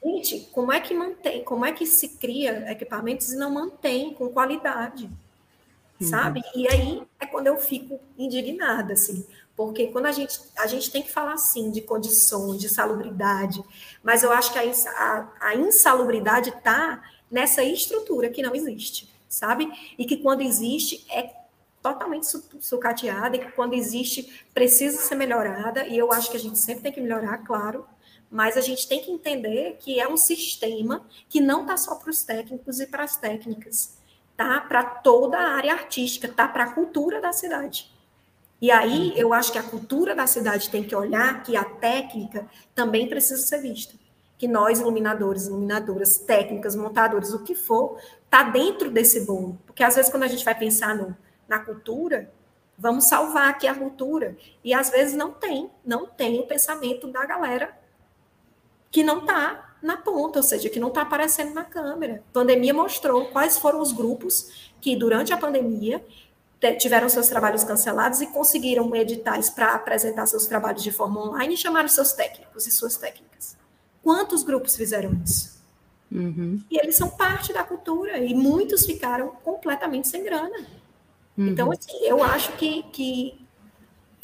[0.04, 4.28] gente, como é que mantém, como é que se cria equipamentos e não mantém com
[4.28, 5.10] qualidade?
[6.00, 6.06] Uhum.
[6.06, 6.42] Sabe?
[6.54, 9.24] E aí é quando eu fico indignada, assim,
[9.56, 13.62] porque quando a gente, a gente tem que falar assim de condições, de salubridade,
[14.02, 19.70] mas eu acho que a, a, a insalubridade está nessa estrutura que não existe, sabe?
[19.96, 21.43] E que quando existe é
[21.84, 22.26] totalmente
[22.60, 26.84] sucateada e que quando existe precisa ser melhorada, e eu acho que a gente sempre
[26.84, 27.86] tem que melhorar, claro,
[28.30, 32.08] mas a gente tem que entender que é um sistema que não está só para
[32.08, 33.98] os técnicos e para as técnicas,
[34.34, 37.92] tá para toda a área artística, tá para a cultura da cidade.
[38.62, 42.48] E aí eu acho que a cultura da cidade tem que olhar que a técnica
[42.74, 43.94] também precisa ser vista
[44.36, 49.58] que nós, iluminadores, iluminadoras, técnicas, montadores, o que for, está dentro desse bolo.
[49.64, 51.16] Porque às vezes, quando a gente vai pensar no,
[51.48, 52.30] na cultura,
[52.76, 54.36] vamos salvar aqui a cultura.
[54.62, 57.76] E às vezes não tem, não tem o pensamento da galera
[58.90, 62.22] que não está na ponta, ou seja, que não está aparecendo na câmera.
[62.30, 66.04] A pandemia mostrou quais foram os grupos que, durante a pandemia,
[66.78, 71.56] tiveram seus trabalhos cancelados e conseguiram editais para apresentar seus trabalhos de forma online e
[71.56, 73.56] chamaram seus técnicos e suas técnicas.
[74.02, 75.62] Quantos grupos fizeram isso?
[76.10, 76.62] Uhum.
[76.70, 80.66] E eles são parte da cultura e muitos ficaram completamente sem grana.
[81.36, 81.48] Uhum.
[81.48, 83.44] Então, assim, eu acho que, que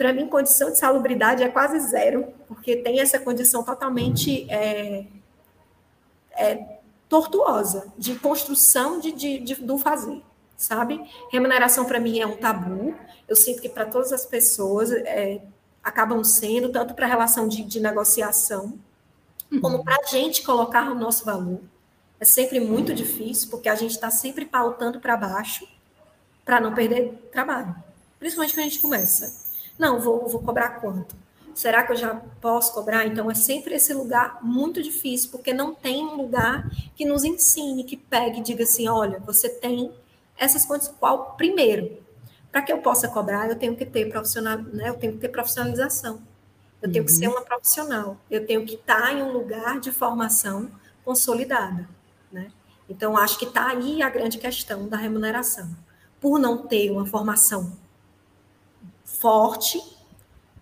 [0.00, 5.04] para mim, condição de salubridade é quase zero, porque tem essa condição totalmente é,
[6.32, 10.22] é, tortuosa de construção de, de, de, do fazer,
[10.56, 10.98] sabe?
[11.30, 12.94] Remuneração para mim é um tabu.
[13.28, 15.42] Eu sinto que para todas as pessoas é,
[15.84, 18.78] acabam sendo, tanto para a relação de, de negociação,
[19.52, 19.60] uhum.
[19.60, 21.60] como para a gente colocar o nosso valor.
[22.18, 25.68] É sempre muito difícil, porque a gente está sempre pautando para baixo
[26.50, 27.72] para não perder trabalho.
[28.18, 29.32] Principalmente quando a gente começa.
[29.78, 31.14] Não, vou, vou cobrar quanto?
[31.54, 33.06] Será que eu já posso cobrar?
[33.06, 37.84] Então, é sempre esse lugar muito difícil, porque não tem um lugar que nos ensine,
[37.84, 39.92] que pegue e diga assim: olha, você tem
[40.36, 40.96] essas condições.
[40.98, 41.36] Qual?
[41.36, 42.02] Primeiro,
[42.50, 44.88] para que eu possa cobrar, eu tenho que ter profissional, né?
[44.88, 46.20] Eu tenho que ter profissionalização.
[46.82, 47.06] Eu tenho uhum.
[47.06, 47.34] que ser uhum.
[47.34, 48.16] uma profissional.
[48.28, 50.68] Eu tenho que estar em um lugar de formação
[51.04, 51.88] consolidada,
[52.32, 52.50] né?
[52.88, 55.70] Então, acho que está aí a grande questão da remuneração
[56.20, 57.72] por não ter uma formação
[59.04, 59.82] forte,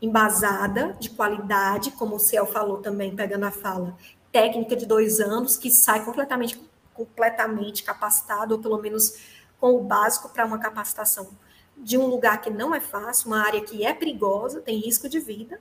[0.00, 3.96] embasada, de qualidade, como o Ciel falou também, pegando a fala,
[4.30, 6.60] técnica de dois anos, que sai completamente,
[6.94, 9.14] completamente capacitado, ou pelo menos
[9.60, 11.28] com o básico para uma capacitação
[11.76, 15.20] de um lugar que não é fácil, uma área que é perigosa, tem risco de
[15.20, 15.60] vida,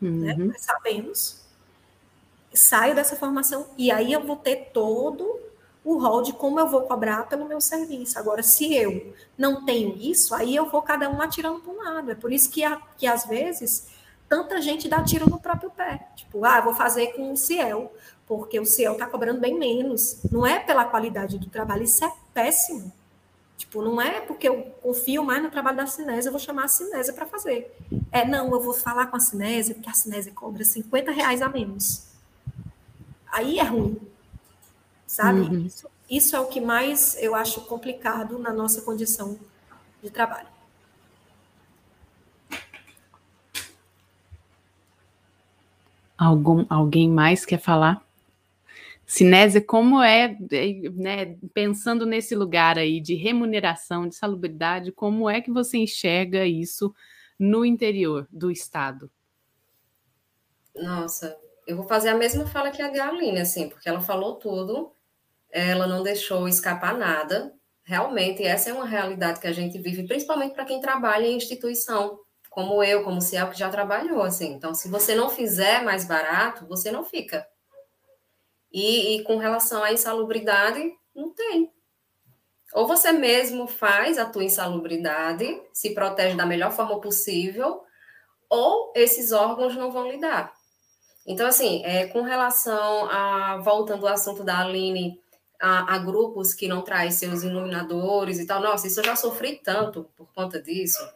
[0.00, 0.08] né?
[0.08, 0.18] uhum.
[0.20, 0.34] né?
[0.52, 1.40] Nós sabemos.
[2.52, 5.38] Saio dessa formação e aí eu vou ter todo
[5.90, 8.16] o rol de como eu vou cobrar pelo meu serviço.
[8.16, 12.12] Agora, se eu não tenho isso, aí eu vou cada um atirando para um lado.
[12.12, 12.62] É por isso que,
[12.96, 13.88] que às vezes,
[14.28, 16.08] tanta gente dá tiro no próprio pé.
[16.14, 17.92] Tipo, ah, vou fazer com o Ciel,
[18.24, 20.20] porque o Ciel está cobrando bem menos.
[20.30, 22.92] Não é pela qualidade do trabalho, isso é péssimo.
[23.56, 26.68] Tipo, não é porque eu confio mais no trabalho da Cinésia, eu vou chamar a
[26.68, 27.76] Cinésia para fazer.
[28.12, 31.48] É, não, eu vou falar com a Cinésia, porque a Cinésia cobra 50 reais a
[31.48, 32.06] menos.
[33.32, 34.09] Aí é ruim
[35.10, 35.40] sabe?
[35.40, 35.66] Uhum.
[35.66, 39.36] Isso, isso é o que mais eu acho complicado na nossa condição
[40.00, 40.46] de trabalho.
[46.16, 48.06] Algum, alguém mais quer falar?
[49.04, 50.36] Sinésia, como é,
[50.94, 56.94] né, pensando nesse lugar aí de remuneração, de salubridade, como é que você enxerga isso
[57.36, 59.10] no interior do estado?
[60.72, 64.92] Nossa, eu vou fazer a mesma fala que a Galine, assim, porque ela falou tudo
[65.52, 67.52] ela não deixou escapar nada.
[67.84, 72.18] Realmente, essa é uma realidade que a gente vive, principalmente para quem trabalha em instituição,
[72.48, 74.52] como eu, como o Ciel, que já trabalhou, assim.
[74.52, 77.46] Então, se você não fizer mais barato, você não fica.
[78.72, 80.80] E, e com relação à insalubridade,
[81.14, 81.72] não tem.
[82.72, 87.82] Ou você mesmo faz a tua insalubridade, se protege da melhor forma possível,
[88.48, 90.52] ou esses órgãos não vão lidar.
[91.26, 95.20] Então, assim, é, com relação a, voltando ao assunto da Aline,
[95.60, 98.60] a, a, grupos que não traz seus iluminadores e tal.
[98.60, 101.06] Nossa, isso eu já sofri tanto por conta disso,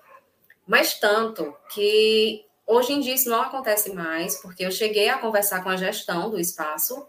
[0.66, 5.62] mas tanto que hoje em dia isso não acontece mais, porque eu cheguei a conversar
[5.62, 7.06] com a gestão do espaço,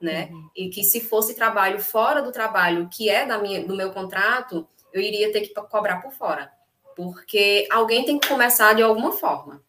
[0.00, 0.28] né?
[0.30, 0.50] Uhum.
[0.56, 4.66] E que se fosse trabalho fora do trabalho que é da minha, do meu contrato,
[4.92, 6.50] eu iria ter que cobrar por fora,
[6.96, 9.62] porque alguém tem que começar de alguma forma,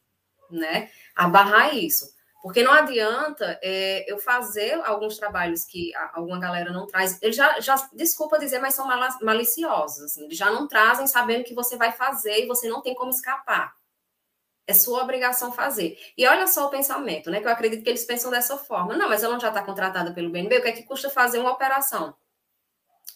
[0.49, 0.89] né?
[1.15, 2.13] A barrar isso.
[2.41, 7.21] Porque não adianta é, eu fazer alguns trabalhos que alguma galera não traz.
[7.21, 8.87] Eles já, já, desculpa dizer, mas são
[9.21, 10.03] maliciosos.
[10.03, 13.09] Assim, eles já não trazem sabendo que você vai fazer e você não tem como
[13.09, 13.73] escapar.
[14.65, 15.97] É sua obrigação fazer.
[16.17, 17.41] E olha só o pensamento, né?
[17.41, 18.95] Que eu acredito que eles pensam dessa forma.
[18.95, 21.39] Não, mas ela não já está contratada pelo BNB, o que é que custa fazer
[21.39, 22.15] uma operação?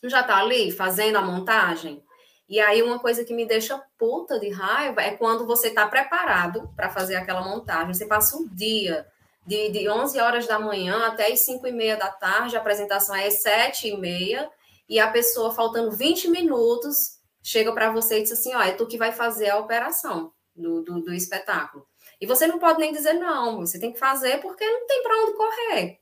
[0.01, 2.03] Não já está ali fazendo a montagem?
[2.49, 6.69] E aí, uma coisa que me deixa puta de raiva é quando você está preparado
[6.75, 7.93] para fazer aquela montagem.
[7.93, 9.07] Você passa um dia
[9.45, 13.15] de, de 11 horas da manhã até as 5 e meia da tarde, a apresentação
[13.15, 14.49] é às 7 e meia,
[14.87, 18.87] e a pessoa, faltando 20 minutos, chega para você e diz assim: Ó, é tu
[18.87, 21.85] que vai fazer a operação do, do, do espetáculo.
[22.19, 25.17] E você não pode nem dizer não, você tem que fazer porque não tem para
[25.23, 25.99] onde correr.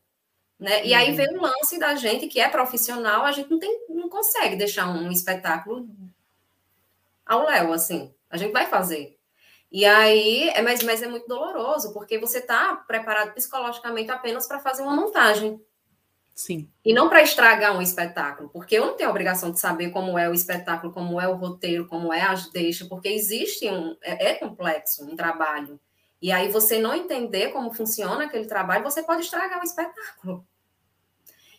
[0.59, 0.85] Né?
[0.85, 1.15] E aí uhum.
[1.15, 4.88] vem o lance da gente que é profissional, a gente não, tem, não consegue deixar
[4.88, 5.89] um espetáculo
[7.26, 8.13] ao léu, assim.
[8.30, 9.18] A gente vai fazer.
[9.72, 14.60] E aí, é, mas, mas é muito doloroso, porque você está preparado psicologicamente apenas para
[14.60, 15.61] fazer uma montagem.
[16.35, 16.69] Sim.
[16.84, 20.18] E não para estragar um espetáculo, porque eu não tenho a obrigação de saber como
[20.18, 23.95] é o espetáculo, como é o roteiro, como é as deixas, porque existe um.
[24.02, 25.80] É, é complexo um trabalho.
[26.22, 30.45] E aí você não entender como funciona aquele trabalho, você pode estragar o espetáculo.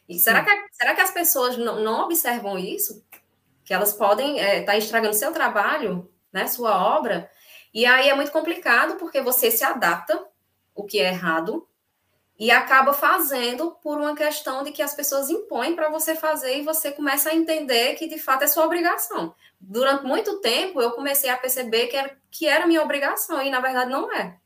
[0.09, 3.05] E será que, será que as pessoas não, não observam isso?
[3.64, 7.30] Que elas podem estar é, tá estragando seu trabalho, né, sua obra,
[7.73, 10.27] e aí é muito complicado porque você se adapta,
[10.74, 11.66] o que é errado,
[12.39, 16.62] e acaba fazendo por uma questão de que as pessoas impõem para você fazer e
[16.62, 19.35] você começa a entender que de fato é sua obrigação.
[19.61, 23.61] Durante muito tempo eu comecei a perceber que era, que era minha obrigação e na
[23.61, 24.36] verdade não é.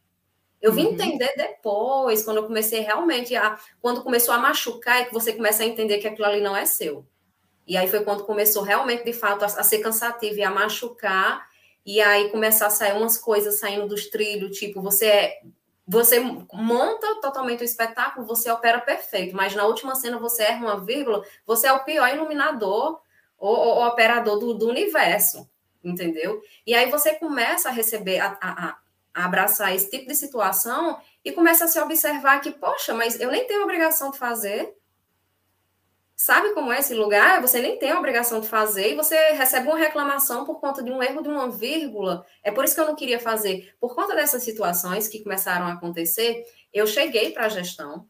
[0.61, 0.93] Eu vim uhum.
[0.95, 3.59] entender depois, quando eu comecei realmente a.
[3.81, 6.65] Quando começou a machucar, é que você começa a entender que aquilo ali não é
[6.65, 7.07] seu.
[7.67, 11.47] E aí foi quando começou realmente, de fato, a, a ser cansativo e a machucar.
[11.87, 15.41] E aí começar a sair umas coisas saindo dos trilhos, tipo, você é
[15.89, 20.85] você monta totalmente o espetáculo, você opera perfeito, mas na última cena você erra uma
[20.85, 23.01] vírgula, você é o pior iluminador
[23.39, 25.49] ou, ou operador do, do, universo,
[25.85, 26.43] entendeu?
[26.67, 28.79] E aí você começa a receber, a, a, a,
[29.15, 33.47] abraçar esse tipo de situação e começa a se observar que, poxa, mas eu nem
[33.47, 34.77] tenho obrigação de fazer,
[36.17, 37.43] Sabe como é esse lugar?
[37.43, 40.91] Você nem tem a obrigação de fazer e você recebe uma reclamação por conta de
[40.91, 42.25] um erro de uma vírgula.
[42.43, 43.75] É por isso que eu não queria fazer.
[43.79, 48.09] Por conta dessas situações que começaram a acontecer, eu cheguei para a gestão.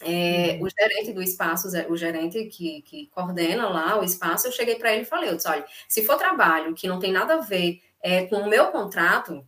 [0.00, 0.66] É, uhum.
[0.66, 4.92] O gerente do espaço, o gerente que, que coordena lá o espaço, eu cheguei para
[4.92, 7.80] ele e falei: eu disse, olha, se for trabalho que não tem nada a ver
[8.02, 9.46] é, com o meu contrato,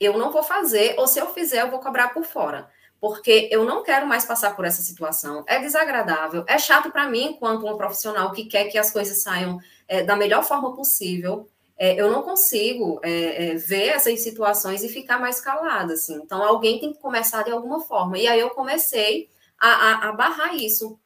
[0.00, 2.68] eu não vou fazer, ou se eu fizer, eu vou cobrar por fora
[3.04, 5.44] porque eu não quero mais passar por essa situação.
[5.46, 9.60] É desagradável, é chato para mim, enquanto um profissional que quer que as coisas saiam
[9.86, 11.46] é, da melhor forma possível.
[11.76, 16.14] É, eu não consigo é, ver essas situações e ficar mais calada, assim.
[16.14, 18.16] Então, alguém tem que começar de alguma forma.
[18.16, 19.28] E aí eu comecei
[19.60, 20.98] a, a, a barrar isso.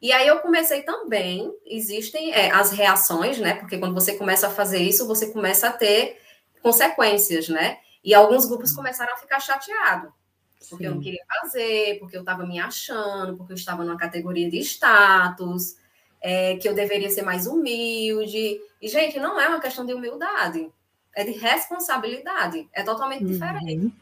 [0.00, 3.56] E aí eu comecei também, existem as reações, né?
[3.56, 6.18] Porque quando você começa a fazer isso, você começa a ter
[6.62, 7.76] consequências, né?
[8.02, 8.76] E alguns grupos uhum.
[8.76, 10.21] começaram a ficar chateados
[10.68, 10.90] porque Sim.
[10.90, 14.58] eu não queria fazer, porque eu estava me achando, porque eu estava numa categoria de
[14.58, 15.76] status,
[16.20, 18.60] é, que eu deveria ser mais humilde.
[18.80, 20.70] E, gente, não é uma questão de humildade,
[21.14, 23.32] é de responsabilidade, é totalmente uhum.
[23.32, 23.92] diferente.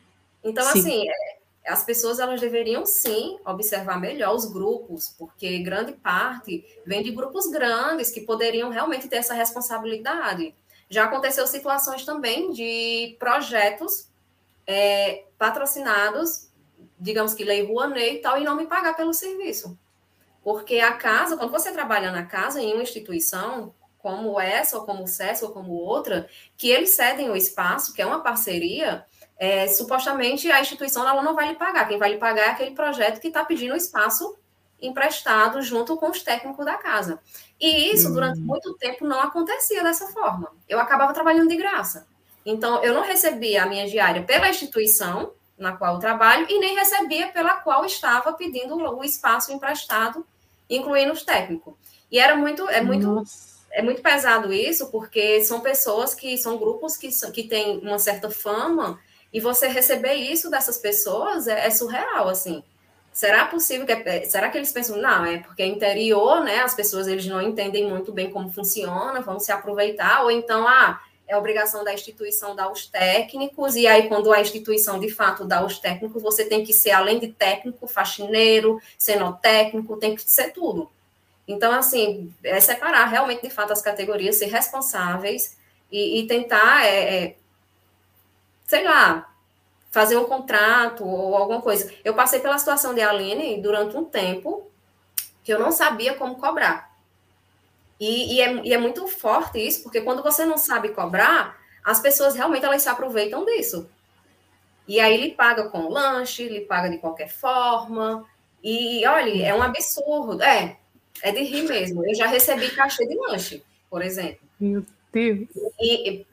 [0.45, 0.79] Então, sim.
[0.79, 7.03] assim, é, as pessoas elas deveriam sim observar melhor os grupos, porque grande parte vem
[7.03, 10.55] de grupos grandes que poderiam realmente ter essa responsabilidade.
[10.89, 14.09] Já aconteceu situações também de projetos
[14.67, 16.50] é, patrocinados
[17.01, 19.79] digamos que lei Rouanet e tal, e não me pagar pelo serviço.
[20.45, 25.05] Porque a casa, quando você trabalha na casa, em uma instituição, como essa, ou como
[25.05, 29.05] o SES, ou como outra, que eles cedem o espaço, que é uma parceria,
[29.39, 31.89] é, supostamente a instituição ela não vai lhe pagar.
[31.89, 34.37] Quem vai lhe pagar é aquele projeto que está pedindo o espaço
[34.81, 37.21] emprestado junto com os técnicos da casa.
[37.61, 40.51] E isso, durante muito tempo, não acontecia dessa forma.
[40.69, 42.07] Eu acabava trabalhando de graça.
[42.45, 46.75] Então, eu não recebia a minha diária pela instituição, na qual eu trabalho e nem
[46.75, 50.27] recebia pela qual estava pedindo o espaço emprestado,
[50.69, 51.75] incluindo os técnicos.
[52.11, 53.61] E era muito, é muito, Nossa.
[53.71, 58.31] é muito pesado isso, porque são pessoas que são grupos que, que têm uma certa
[58.31, 58.99] fama
[59.33, 62.65] e você receber isso dessas pessoas é, é surreal, assim.
[63.13, 66.61] Será possível que é, será que eles pensam não é porque é interior, né?
[66.61, 71.01] As pessoas eles não entendem muito bem como funciona, vamos se aproveitar ou então ah
[71.31, 75.65] é obrigação da instituição dar os técnicos, e aí, quando a instituição de fato dá
[75.65, 80.91] os técnicos, você tem que ser, além de técnico, faxineiro, cenotécnico, tem que ser tudo.
[81.47, 85.57] Então, assim, é separar realmente, de fato, as categorias, ser responsáveis
[85.91, 87.37] e, e tentar, é, é,
[88.67, 89.33] sei lá,
[89.93, 91.93] fazer um contrato ou alguma coisa.
[92.05, 94.69] Eu passei pela situação de Aline durante um tempo
[95.45, 96.90] que eu não sabia como cobrar.
[98.01, 102.01] E, e, é, e é muito forte isso, porque quando você não sabe cobrar, as
[102.01, 103.91] pessoas realmente elas se aproveitam disso.
[104.89, 108.25] E aí ele paga com lanche, ele paga de qualquer forma.
[108.65, 110.43] E olha, é um absurdo.
[110.43, 110.79] É,
[111.23, 112.05] é de rir mesmo.
[112.05, 114.41] Eu já recebi cachê de lanche, por exemplo.
[114.59, 115.47] Meu Deus.
[115.79, 116.27] E,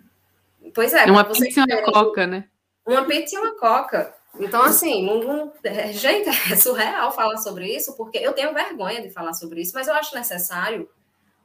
[0.74, 1.04] pois é.
[1.06, 2.46] Uma pizza e uma coca, né?
[2.86, 4.16] Uma pizza e uma coca.
[4.40, 9.02] Então, assim, não, não, é, gente, é surreal falar sobre isso, porque eu tenho vergonha
[9.02, 10.90] de falar sobre isso, mas eu acho necessário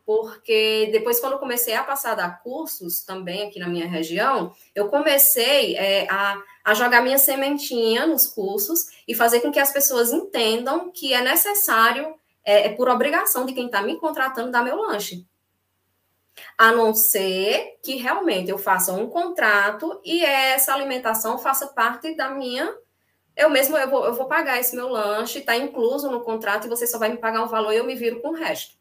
[0.05, 4.89] porque depois, quando comecei a passar a dar cursos também aqui na minha região, eu
[4.89, 10.13] comecei é, a, a jogar minha sementinha nos cursos e fazer com que as pessoas
[10.13, 12.15] entendam que é necessário,
[12.45, 15.27] é, é por obrigação de quem está me contratando, dar meu lanche.
[16.57, 22.31] A não ser que realmente eu faça um contrato e essa alimentação faça parte da
[22.31, 22.75] minha
[23.37, 26.71] eu mesmo eu vou, eu vou pagar esse meu lanche, está incluso no contrato e
[26.71, 28.77] você só vai me pagar um valor e eu me viro com o resto.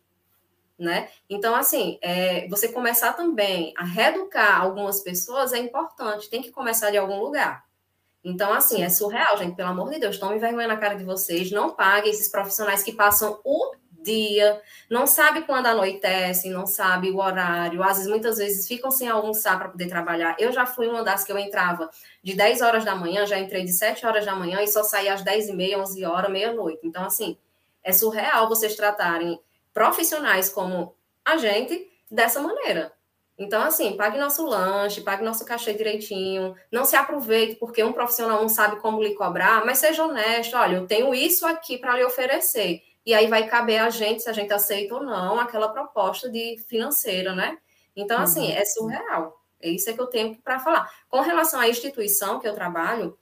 [0.82, 1.10] Né?
[1.30, 6.90] Então, assim, é, você começar também a reeducar algumas pessoas é importante, tem que começar
[6.90, 7.64] de algum lugar.
[8.24, 11.52] Então, assim, é surreal, gente, pelo amor de Deus, tome vergonha na cara de vocês,
[11.52, 14.60] não pague esses profissionais que passam o dia,
[14.90, 19.60] não sabe quando anoitece, não sabe o horário, às vezes, muitas vezes ficam sem almoçar
[19.60, 20.36] para poder trabalhar.
[20.40, 21.92] Eu já fui uma das que eu entrava
[22.24, 25.10] de 10 horas da manhã, já entrei de 7 horas da manhã e só saí
[25.10, 26.80] às 10 e meia, 11 horas, meia-noite.
[26.84, 27.38] Então, assim,
[27.84, 29.40] é surreal vocês tratarem
[29.74, 32.94] profissionais como a gente dessa maneira.
[33.38, 38.40] Então, assim, pague nosso lanche, pague nosso cachê direitinho, não se aproveite porque um profissional
[38.42, 42.04] não sabe como lhe cobrar, mas seja honesto, olha, eu tenho isso aqui para lhe
[42.04, 42.82] oferecer.
[43.04, 46.64] E aí vai caber a gente, se a gente aceita ou não, aquela proposta de
[46.68, 47.58] financeira, né?
[47.96, 48.58] Então, assim, uhum.
[48.58, 49.42] é surreal.
[49.60, 50.92] É isso que eu tenho para falar.
[51.10, 53.18] Com relação à instituição que eu trabalho,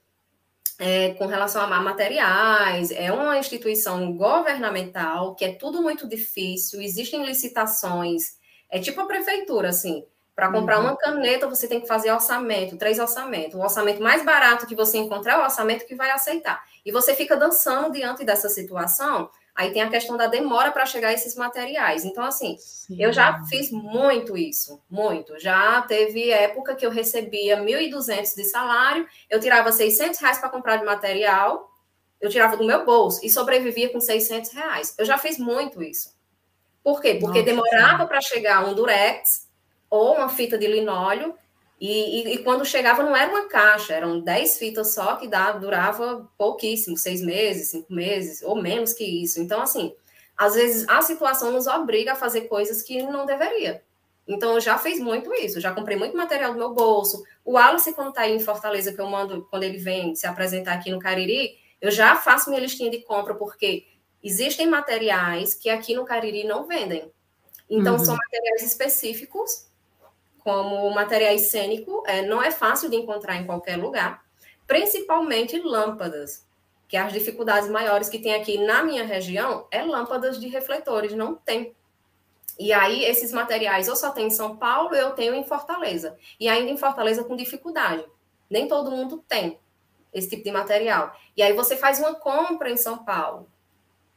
[0.80, 7.24] é, com relação a materiais, é uma instituição governamental que é tudo muito difícil, existem
[7.26, 8.38] licitações,
[8.70, 10.02] é tipo a prefeitura, assim,
[10.34, 10.86] para comprar uhum.
[10.86, 13.56] uma caneta você tem que fazer orçamento, três orçamentos.
[13.56, 16.64] O orçamento mais barato que você encontrar é o orçamento que vai aceitar.
[16.82, 21.08] E você fica dançando diante dessa situação, Aí tem a questão da demora para chegar
[21.08, 22.04] a esses materiais.
[22.04, 22.96] Então, assim, Sim.
[22.98, 25.38] eu já fiz muito isso, muito.
[25.38, 30.76] Já teve época que eu recebia 1.200 de salário, eu tirava 600 reais para comprar
[30.76, 31.70] de material,
[32.20, 34.94] eu tirava do meu bolso e sobrevivia com 600 reais.
[34.98, 36.14] Eu já fiz muito isso.
[36.82, 37.14] Por quê?
[37.14, 39.48] Porque Nossa, demorava para chegar um durex
[39.88, 41.34] ou uma fita de linóleo
[41.80, 45.58] e, e, e, quando chegava não era uma caixa, eram 10 fitas só que dava,
[45.58, 49.40] durava pouquíssimo, seis meses, cinco meses, ou menos que isso.
[49.40, 49.94] Então, assim,
[50.36, 53.82] às vezes a situação nos obriga a fazer coisas que não deveria.
[54.28, 57.24] Então, eu já fiz muito isso, já comprei muito material do meu bolso.
[57.42, 60.74] O Alice, quando está aí em Fortaleza, que eu mando, quando ele vem se apresentar
[60.74, 63.86] aqui no Cariri, eu já faço minha listinha de compra, porque
[64.22, 67.10] existem materiais que aqui no Cariri não vendem.
[67.70, 68.04] Então, uhum.
[68.04, 69.69] são materiais específicos
[70.42, 74.22] como material cênico, é, não é fácil de encontrar em qualquer lugar,
[74.66, 76.46] principalmente lâmpadas,
[76.88, 81.34] que as dificuldades maiores que tem aqui na minha região é lâmpadas de refletores, não
[81.34, 81.74] tem.
[82.58, 86.16] E aí, esses materiais eu só tenho em São Paulo, eu tenho em Fortaleza.
[86.38, 88.04] E ainda em Fortaleza com dificuldade.
[88.50, 89.58] Nem todo mundo tem
[90.12, 91.16] esse tipo de material.
[91.36, 93.48] E aí você faz uma compra em São Paulo.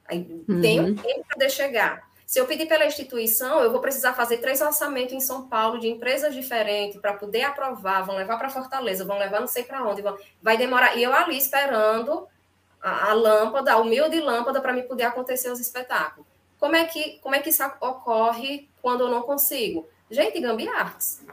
[0.05, 0.61] Aí uhum.
[0.61, 2.09] tem um tempo para chegar.
[2.33, 5.87] Se eu pedir pela instituição, eu vou precisar fazer três orçamentos em São Paulo de
[5.87, 10.01] empresas diferentes para poder aprovar, vão levar para Fortaleza, vão levar não sei para onde,
[10.01, 10.17] vão...
[10.41, 10.97] vai demorar.
[10.97, 12.27] E eu ali esperando
[12.81, 16.25] a, a lâmpada, a humilde lâmpada para me poder acontecer os espetáculos.
[16.59, 19.87] Como é que como é que isso ocorre quando eu não consigo?
[20.09, 21.23] Gente, gambiartes.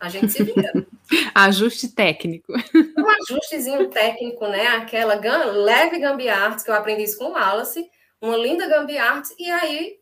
[0.00, 0.72] A gente se vira.
[1.36, 2.52] Ajuste técnico.
[2.98, 4.66] Um ajustezinho técnico, né?
[4.66, 7.88] Aquela leve gambiartes que eu aprendi isso com o Wallace,
[8.20, 9.98] uma linda gambiartes, e aí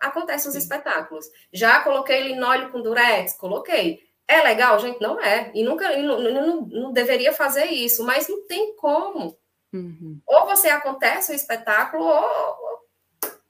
[0.00, 1.26] acontecem os espetáculos.
[1.52, 3.34] Já coloquei linóleo com durex?
[3.34, 4.00] Coloquei.
[4.28, 5.00] É legal, gente?
[5.00, 5.50] Não é.
[5.54, 9.38] E nunca e não, não, não, deveria fazer isso, mas não tem como.
[9.72, 10.20] Uhum.
[10.26, 12.86] Ou você acontece o espetáculo, ou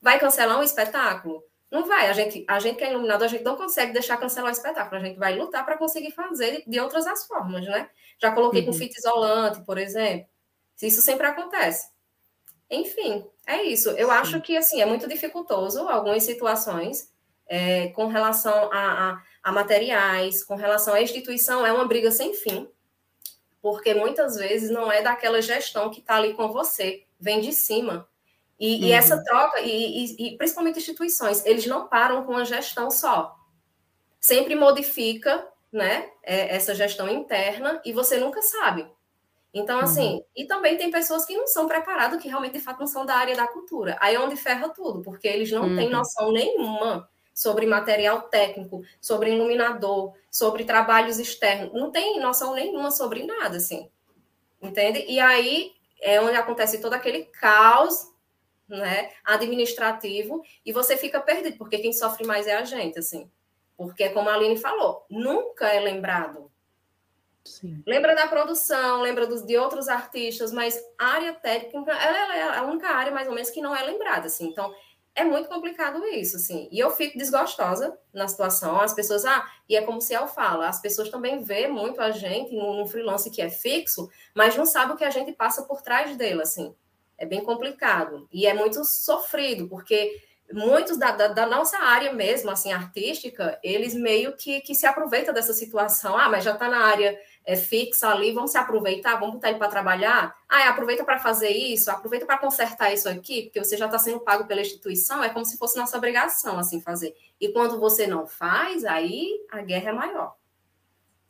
[0.00, 1.42] vai cancelar um espetáculo.
[1.70, 2.08] Não vai.
[2.08, 5.00] A gente, a gente que é iluminado, a gente não consegue deixar cancelar o espetáculo.
[5.00, 7.88] A gente vai lutar para conseguir fazer de, de outras as formas, né?
[8.20, 8.66] Já coloquei uhum.
[8.66, 10.28] com fita isolante, por exemplo.
[10.80, 11.88] Isso sempre acontece.
[12.70, 13.90] Enfim, é isso.
[13.90, 14.14] Eu Sim.
[14.14, 17.12] acho que assim é muito dificultoso algumas situações
[17.46, 22.34] é, com relação a, a, a, materiais, com relação à instituição, é uma briga sem
[22.34, 22.68] fim,
[23.62, 28.08] porque muitas vezes não é daquela gestão que está ali com você, vem de cima.
[28.58, 28.82] E, uhum.
[28.84, 33.36] e essa troca, e, e, e principalmente instituições, eles não param com a gestão só.
[34.18, 38.90] Sempre modifica né, é, essa gestão interna e você nunca sabe.
[39.56, 40.24] Então, assim, uhum.
[40.36, 43.14] e também tem pessoas que não são preparadas, que realmente, de fato, não são da
[43.14, 43.96] área da cultura.
[44.02, 45.76] Aí é onde ferra tudo, porque eles não uhum.
[45.76, 51.72] têm noção nenhuma sobre material técnico, sobre iluminador, sobre trabalhos externos.
[51.72, 53.90] Não tem noção nenhuma sobre nada, assim.
[54.60, 55.06] Entende?
[55.08, 55.72] E aí
[56.02, 58.12] é onde acontece todo aquele caos
[58.68, 63.30] né, administrativo e você fica perdido, porque quem sofre mais é a gente, assim.
[63.74, 66.50] Porque, como a Aline falou, nunca é lembrado
[67.46, 67.82] Sim.
[67.86, 72.62] Lembra da produção, lembra dos, de outros artistas, mas a área técnica ela é a
[72.64, 74.48] única área, mais ou menos, que não é lembrada, assim.
[74.48, 74.74] Então,
[75.16, 76.68] é muito complicado isso, assim.
[76.70, 78.78] E eu fico desgostosa na situação.
[78.78, 82.10] As pessoas, ah, e é como se eu fala, as pessoas também vê muito a
[82.10, 85.80] gente num freelance que é fixo, mas não sabe o que a gente passa por
[85.80, 86.74] trás dele, assim.
[87.16, 88.28] É bem complicado.
[88.30, 90.20] E é muito sofrido, porque
[90.52, 95.32] muitos da, da, da, nossa área mesmo, assim, artística, eles meio que, que se aproveitam
[95.32, 96.16] dessa situação.
[96.16, 99.58] Ah, mas já está na área é, fixa ali, vamos se aproveitar, vamos botar ele
[99.58, 100.36] para trabalhar.
[100.48, 104.18] Ah, aproveita para fazer isso, aproveita para consertar isso aqui, porque você já está sendo
[104.18, 107.14] pago pela instituição, é como se fosse nossa obrigação assim fazer.
[107.40, 110.34] E quando você não faz, aí a guerra é maior.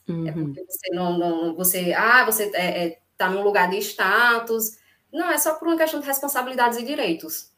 [0.09, 0.29] É uhum.
[0.29, 3.77] É porque você não, não você, ah, você está é, é, tá num lugar de
[3.79, 4.79] status.
[5.13, 7.53] Não, é só por uma questão de responsabilidades e direitos.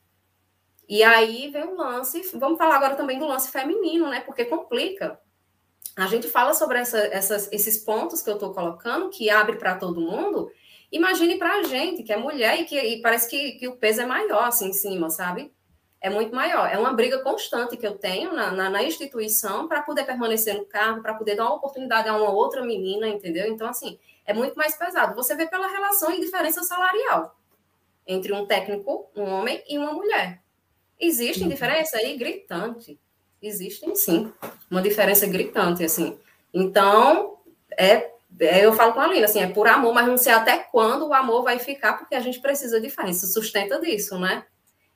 [0.89, 4.20] E aí vem o lance, vamos falar agora também do lance feminino, né?
[4.20, 5.20] Porque complica
[5.98, 9.74] a gente fala sobre essa, essas, esses pontos que eu estou colocando, que abre para
[9.74, 10.48] todo mundo.
[10.92, 14.02] Imagine para a gente, que é mulher e que e parece que, que o peso
[14.02, 15.52] é maior assim em cima, sabe?
[16.00, 16.72] É muito maior.
[16.72, 20.64] É uma briga constante que eu tenho na, na, na instituição para poder permanecer no
[20.64, 23.52] cargo, para poder dar uma oportunidade a uma outra menina, entendeu?
[23.52, 25.16] Então, assim, é muito mais pesado.
[25.16, 27.36] Você vê pela relação e diferença salarial
[28.06, 30.40] entre um técnico, um homem e uma mulher.
[31.00, 31.48] Existe uhum.
[31.48, 33.00] diferença aí gritante.
[33.40, 34.32] Existem sim,
[34.70, 36.19] uma diferença gritante, assim.
[36.52, 37.39] Então,
[37.77, 38.10] é,
[38.40, 41.06] é, eu falo com a Lina, assim, é por amor, mas não sei até quando
[41.06, 44.44] o amor vai ficar, porque a gente precisa de fazer, isso sustenta disso, né?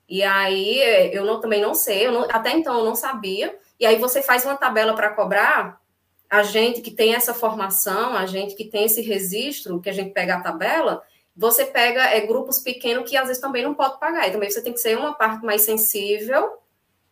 [0.09, 0.79] E aí,
[1.13, 4.45] eu não, também não sei, não, até então eu não sabia, e aí você faz
[4.45, 5.81] uma tabela para cobrar,
[6.29, 10.13] a gente que tem essa formação, a gente que tem esse registro, que a gente
[10.13, 11.03] pega a tabela,
[11.37, 14.63] você pega é, grupos pequenos que às vezes também não pode pagar, e também você
[14.63, 16.59] tem que ser uma parte mais sensível,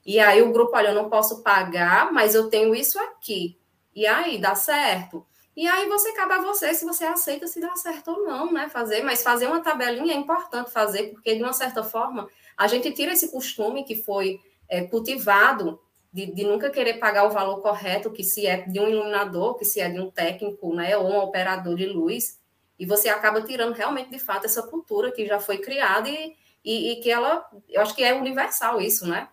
[0.05, 3.59] e aí o grupo, olha, eu não posso pagar, mas eu tenho isso aqui.
[3.94, 5.27] E aí, dá certo?
[5.56, 8.68] E aí você cabe a você se você aceita se dá certo ou não, né?
[8.68, 12.90] Fazer, mas fazer uma tabelinha é importante fazer, porque de uma certa forma a gente
[12.93, 15.81] tira esse costume que foi é, cultivado
[16.12, 19.64] de, de, nunca querer pagar o valor correto, que se é de um iluminador, que
[19.64, 22.39] se é de um técnico, né, ou um operador de luz,
[22.78, 26.93] e você acaba tirando realmente de fato essa cultura que já foi criada e, e,
[26.93, 29.28] e que ela, eu acho que é universal isso, né?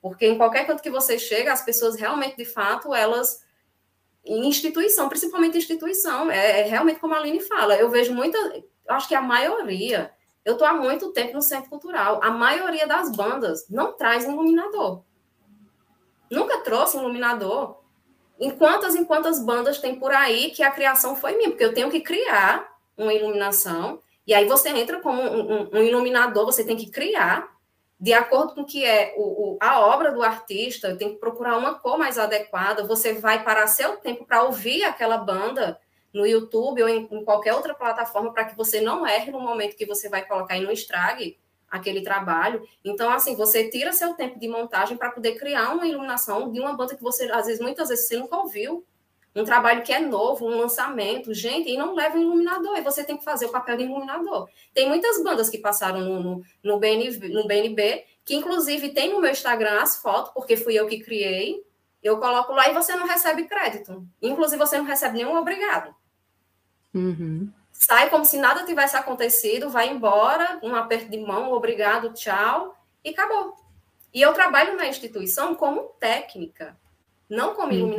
[0.00, 3.44] Porque em qualquer canto que você chega, as pessoas realmente, de fato, elas.
[4.24, 7.76] Em instituição, principalmente instituição, é, é realmente como a Aline fala.
[7.76, 8.38] Eu vejo muita.
[8.88, 10.12] Acho que a maioria.
[10.44, 12.20] Eu estou há muito tempo no centro cultural.
[12.22, 15.02] A maioria das bandas não traz iluminador.
[16.30, 17.80] Nunca trouxe iluminador.
[18.38, 21.50] Em quantas em quantas bandas tem por aí que a criação foi minha?
[21.50, 24.00] Porque eu tenho que criar uma iluminação.
[24.26, 27.50] E aí você entra como um, um, um iluminador, você tem que criar
[28.00, 31.58] de acordo com o que é o, o, a obra do artista, tem que procurar
[31.58, 32.86] uma cor mais adequada.
[32.86, 35.78] Você vai parar seu tempo para ouvir aquela banda
[36.12, 39.76] no YouTube ou em, em qualquer outra plataforma para que você não erre no momento
[39.76, 41.38] que você vai colocar e não estrague
[41.70, 42.66] aquele trabalho.
[42.82, 46.72] Então, assim, você tira seu tempo de montagem para poder criar uma iluminação de uma
[46.72, 48.82] banda que você, às vezes, muitas vezes, você nunca ouviu
[49.34, 53.04] um trabalho que é novo, um lançamento, gente, e não leva um iluminador, e você
[53.04, 54.48] tem que fazer o papel de iluminador.
[54.74, 59.20] Tem muitas bandas que passaram no, no, no, BNB, no BNB, que inclusive tem no
[59.20, 61.64] meu Instagram as fotos, porque fui eu que criei,
[62.02, 64.06] eu coloco lá e você não recebe crédito.
[64.20, 65.94] Inclusive, você não recebe nenhum obrigado.
[66.94, 67.52] Uhum.
[67.72, 72.74] Sai como se nada tivesse acontecido, vai embora, um aperto de mão, obrigado, tchau,
[73.04, 73.54] e acabou.
[74.12, 76.76] E eu trabalho na instituição como técnica,
[77.28, 77.96] não como uhum.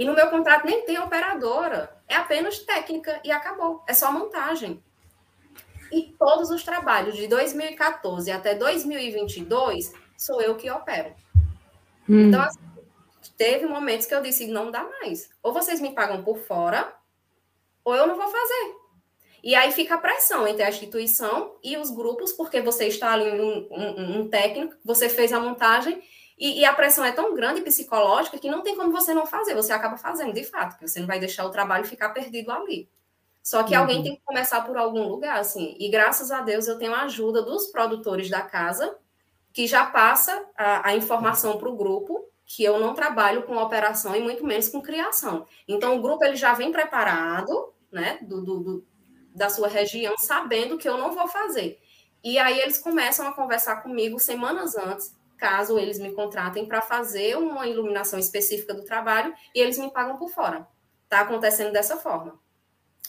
[0.00, 4.82] E no meu contrato nem tem operadora, é apenas técnica e acabou, é só montagem.
[5.92, 11.14] E todos os trabalhos de 2014 até 2022 sou eu que opero.
[12.08, 12.28] Hum.
[12.28, 12.58] Então, assim,
[13.36, 15.28] teve momentos que eu disse: não dá mais.
[15.42, 16.94] Ou vocês me pagam por fora,
[17.84, 18.76] ou eu não vou fazer.
[19.44, 23.38] E aí fica a pressão entre a instituição e os grupos, porque você está ali
[23.38, 26.02] um, um, um técnico, você fez a montagem
[26.40, 29.54] e, e, a pressão é tão grande psicológica que não tem como você não fazer,
[29.54, 32.88] você acaba fazendo, de fato, porque você não vai deixar o trabalho ficar perdido ali.
[33.42, 33.80] Só que uhum.
[33.80, 35.76] alguém tem que começar por algum lugar, assim.
[35.78, 38.96] E graças a Deus eu tenho a ajuda dos produtores da casa,
[39.52, 44.16] que já passa a, a informação para o grupo, que eu não trabalho com operação
[44.16, 45.46] e muito menos com criação.
[45.68, 48.86] Então o grupo ele já vem preparado, né, do, do, do
[49.34, 51.78] da sua região, sabendo que eu não vou fazer.
[52.24, 57.36] E aí eles começam a conversar comigo semanas antes caso eles me contratem para fazer
[57.36, 60.68] uma iluminação específica do trabalho e eles me pagam por fora.
[61.04, 62.38] Está acontecendo dessa forma.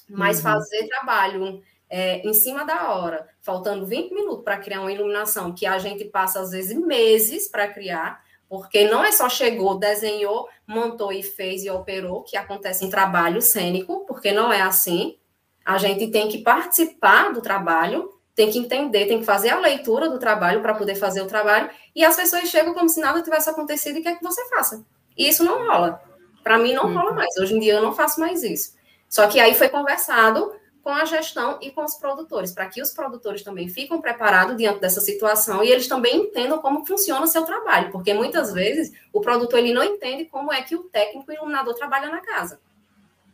[0.09, 0.43] Mas uhum.
[0.43, 5.65] fazer trabalho é, em cima da hora, faltando 20 minutos para criar uma iluminação, que
[5.65, 11.11] a gente passa às vezes meses para criar, porque não é só chegou, desenhou, montou
[11.11, 15.17] e fez e operou, que acontece em trabalho cênico, porque não é assim.
[15.65, 20.09] A gente tem que participar do trabalho tem que entender, tem que fazer a leitura
[20.09, 23.49] do trabalho para poder fazer o trabalho, e as pessoas chegam como se nada tivesse
[23.49, 24.83] acontecido e quer que você faça.
[25.17, 26.01] E isso não rola.
[26.43, 26.95] Para mim, não uhum.
[26.95, 27.35] rola mais.
[27.37, 28.73] Hoje em dia, eu não faço mais isso.
[29.07, 32.91] Só que aí foi conversado com a gestão e com os produtores, para que os
[32.91, 37.43] produtores também fiquem preparados diante dessa situação e eles também entendam como funciona o seu
[37.43, 41.75] trabalho, porque muitas vezes o produtor ele não entende como é que o técnico iluminador
[41.75, 42.59] trabalha na casa.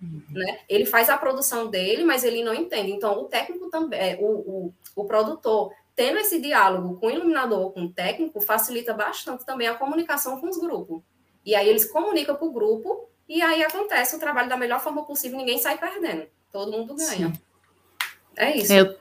[0.01, 0.21] Uhum.
[0.29, 0.59] Né?
[0.69, 2.91] Ele faz a produção dele, mas ele não entende.
[2.91, 7.71] Então, o técnico também, é, o, o, o produtor, tendo esse diálogo com o iluminador,
[7.71, 11.01] com o técnico, facilita bastante também a comunicação com os grupos.
[11.43, 15.05] E aí eles comunicam para o grupo e aí acontece o trabalho da melhor forma
[15.05, 16.27] possível, ninguém sai perdendo.
[16.51, 17.33] Todo mundo ganha.
[17.33, 17.33] Sim.
[18.35, 18.71] É isso.
[18.71, 18.95] Eu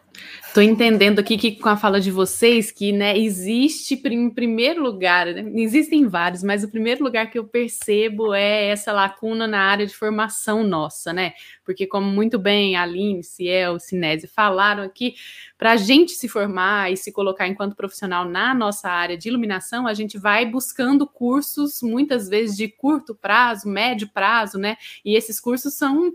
[0.54, 5.26] tô entendendo aqui que com a fala de vocês que, né, existe em primeiro lugar,
[5.26, 9.86] né, existem vários, mas o primeiro lugar que eu percebo é essa lacuna na área
[9.86, 11.34] de formação nossa, né?
[11.64, 15.14] Porque como muito bem a Aline, Ciel, Sinese falaram aqui,
[15.58, 19.86] para a gente se formar e se colocar enquanto profissional na nossa área de iluminação,
[19.86, 24.76] a gente vai buscando cursos muitas vezes de curto prazo, médio prazo, né?
[25.04, 26.12] E esses cursos são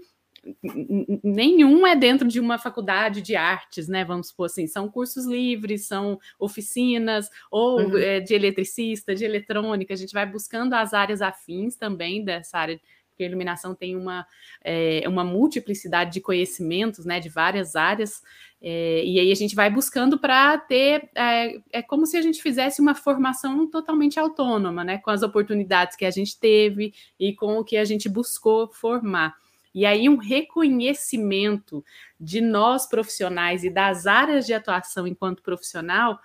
[1.23, 4.03] nenhum é dentro de uma faculdade de artes, né?
[4.03, 7.97] Vamos supor assim, são cursos livres, são oficinas, ou uhum.
[7.97, 12.81] é, de eletricista, de eletrônica, a gente vai buscando as áreas afins também dessa área,
[13.09, 14.25] porque a iluminação tem uma,
[14.63, 17.19] é, uma multiplicidade de conhecimentos, né?
[17.19, 18.23] De várias áreas,
[18.59, 22.41] é, e aí a gente vai buscando para ter, é, é como se a gente
[22.41, 24.97] fizesse uma formação totalmente autônoma, né?
[24.97, 29.39] Com as oportunidades que a gente teve e com o que a gente buscou formar.
[29.73, 31.83] E aí, um reconhecimento
[32.19, 36.19] de nós profissionais e das áreas de atuação enquanto profissional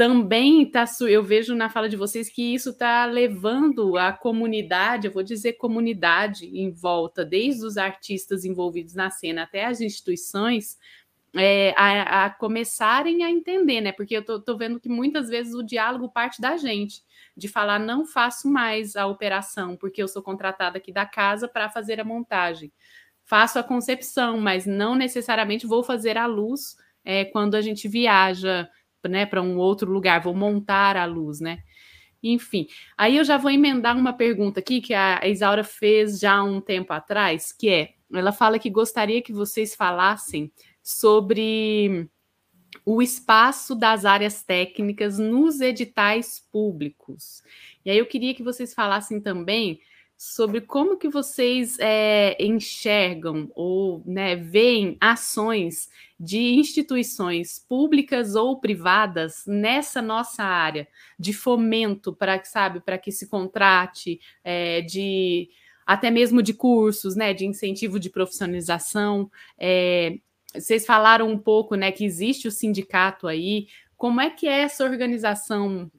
[0.00, 0.86] também está.
[1.10, 5.54] Eu vejo na fala de vocês que isso está levando a comunidade, eu vou dizer
[5.54, 10.78] comunidade em volta, desde os artistas envolvidos na cena até as instituições,
[11.36, 13.92] é, a, a, começarem a entender, né?
[13.92, 17.02] Porque eu tô, tô, vendo que muitas vezes o diálogo parte da gente,
[17.36, 21.70] de falar não faço mais a operação, porque eu sou contratada aqui da casa para
[21.70, 22.72] fazer a montagem.
[23.24, 28.68] Faço a concepção, mas não necessariamente vou fazer a luz é, quando a gente viaja
[29.08, 31.62] né, para um outro lugar, vou montar a luz, né?
[32.22, 32.66] Enfim,
[32.98, 36.92] aí eu já vou emendar uma pergunta aqui que a Isaura fez já um tempo
[36.92, 40.52] atrás, que é, ela fala que gostaria que vocês falassem
[40.82, 42.08] sobre
[42.84, 47.42] o espaço das áreas técnicas nos editais públicos.
[47.84, 49.80] E aí eu queria que vocês falassem também
[50.16, 55.88] sobre como que vocês é, enxergam ou né, veem ações
[56.18, 60.86] de instituições públicas ou privadas nessa nossa área
[61.18, 65.48] de fomento para que sabe para que se contrate é, de
[65.86, 70.18] até mesmo de cursos, né, de incentivo de profissionalização, é,
[70.54, 73.68] vocês falaram um pouco, né, que existe o sindicato aí.
[73.96, 75.90] Como é que é essa organização,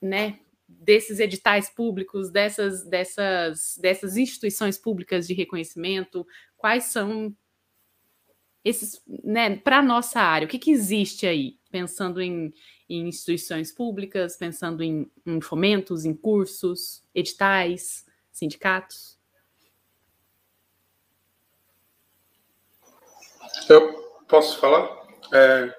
[0.00, 6.26] né, desses editais públicos, dessas, dessas, dessas instituições públicas de reconhecimento?
[6.56, 7.34] Quais são
[8.64, 10.46] esses, né, para nossa área?
[10.46, 12.52] O que, que existe aí, pensando em,
[12.88, 19.15] em instituições públicas, pensando em, em fomentos, em cursos, editais, sindicatos?
[23.68, 23.92] Eu
[24.28, 24.88] posso falar?
[25.32, 25.74] É,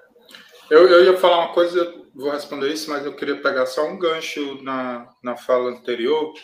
[0.70, 3.98] eu, eu, ia falar uma coisa, vou responder isso, mas eu queria pegar só um
[3.98, 6.34] gancho na, na fala anterior,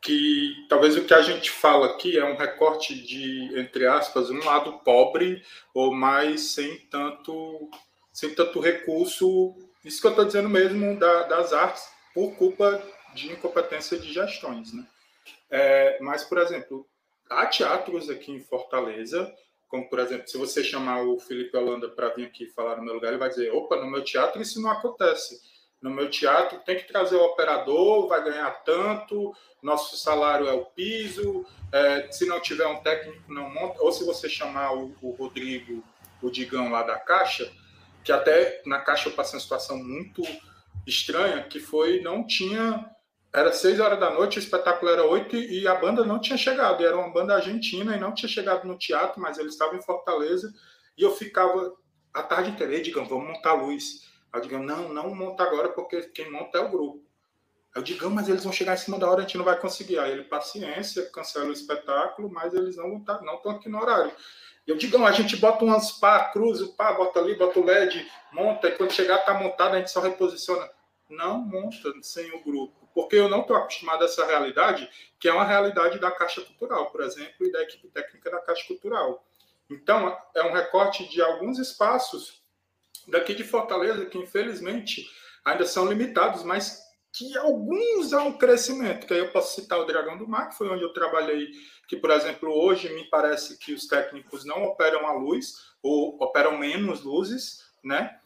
[0.00, 4.44] que talvez o que a gente fala aqui é um recorte de, entre aspas, um
[4.44, 5.42] lado pobre
[5.72, 7.70] ou mais sem tanto,
[8.12, 9.54] sem tanto recurso,
[9.84, 12.82] isso que eu estou dizendo mesmo da, das artes, por culpa
[13.14, 14.72] de incompetência de gestões.
[14.72, 14.86] Né?
[15.50, 16.86] É, mas, por exemplo,
[17.30, 19.32] há teatros aqui em Fortaleza
[19.72, 22.92] como, por exemplo, se você chamar o Felipe Holanda para vir aqui falar no meu
[22.92, 25.40] lugar, ele vai dizer: opa, no meu teatro isso não acontece.
[25.80, 30.66] No meu teatro tem que trazer o operador, vai ganhar tanto, nosso salário é o
[30.66, 33.82] piso, é, se não tiver um técnico, não monta.
[33.82, 35.82] Ou se você chamar o, o Rodrigo,
[36.20, 37.50] o Digão lá da Caixa,
[38.04, 40.22] que até na Caixa eu passei uma situação muito
[40.86, 42.90] estranha, que foi, não tinha
[43.34, 46.84] era seis horas da noite, o espetáculo era oito e a banda não tinha chegado.
[46.84, 50.52] Era uma banda argentina e não tinha chegado no teatro, mas eles estavam em Fortaleza.
[50.98, 51.74] E eu ficava
[52.12, 54.06] a tarde inteira, digamos, vamos montar a luz.
[54.30, 56.98] Aí eu digo, não, não monta agora, porque quem monta é o grupo.
[57.74, 59.58] Aí eu digo, mas eles vão chegar em cima da hora, a gente não vai
[59.58, 59.98] conseguir.
[59.98, 64.12] Aí ele, paciência, cancela o espetáculo, mas eles não estão não aqui no horário.
[64.66, 68.68] Eu digo, a gente bota umas pá, cruza, pá, bota ali, bota o LED, monta,
[68.68, 70.68] e quando chegar tá montado, a gente só reposiciona.
[71.08, 74.88] Não monta sem o grupo porque eu não estou acostumado a essa realidade,
[75.18, 78.66] que é uma realidade da Caixa Cultural, por exemplo, e da equipe técnica da Caixa
[78.66, 79.24] Cultural.
[79.70, 82.42] Então, é um recorte de alguns espaços
[83.08, 85.08] daqui de Fortaleza que, infelizmente,
[85.44, 86.82] ainda são limitados, mas
[87.12, 89.06] que alguns há um crescimento.
[89.06, 91.50] Que aí eu posso citar o Dragão do Mar, que foi onde eu trabalhei,
[91.88, 96.56] que, por exemplo, hoje me parece que os técnicos não operam a luz, ou operam
[96.56, 98.18] menos luzes, né?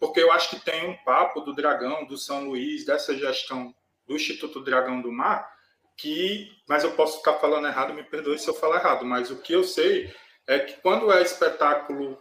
[0.00, 3.72] Porque eu acho que tem um papo do Dragão, do São Luís, dessa gestão
[4.06, 5.48] do Instituto Dragão do Mar,
[5.96, 9.40] que, mas eu posso estar falando errado, me perdoe se eu falar errado, mas o
[9.40, 10.12] que eu sei
[10.46, 12.18] é que quando é espetáculo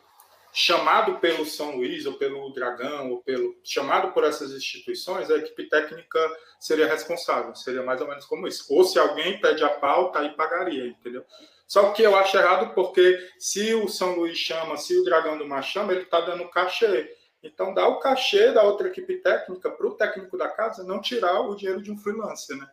[0.53, 5.69] chamado pelo São Luís ou pelo Dragão ou pelo chamado por essas instituições, a equipe
[5.69, 6.19] técnica
[6.59, 8.65] seria responsável, seria mais ou menos como isso.
[8.69, 11.25] Ou se alguém pede a pauta, aí pagaria, entendeu?
[11.65, 15.47] Só que eu acho errado porque se o São Luís chama, se o Dragão do
[15.47, 17.15] Mar chama, ele está dando cachê.
[17.43, 21.41] Então dá o cachê da outra equipe técnica para o técnico da casa não tirar
[21.41, 22.68] o dinheiro de um freelancer, né?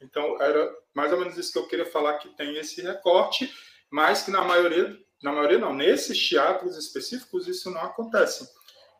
[0.00, 3.52] Então era mais ou menos isso que eu queria falar que tem esse recorte,
[3.90, 8.48] mas que na maioria, na maioria não, nesses teatros específicos isso não acontece.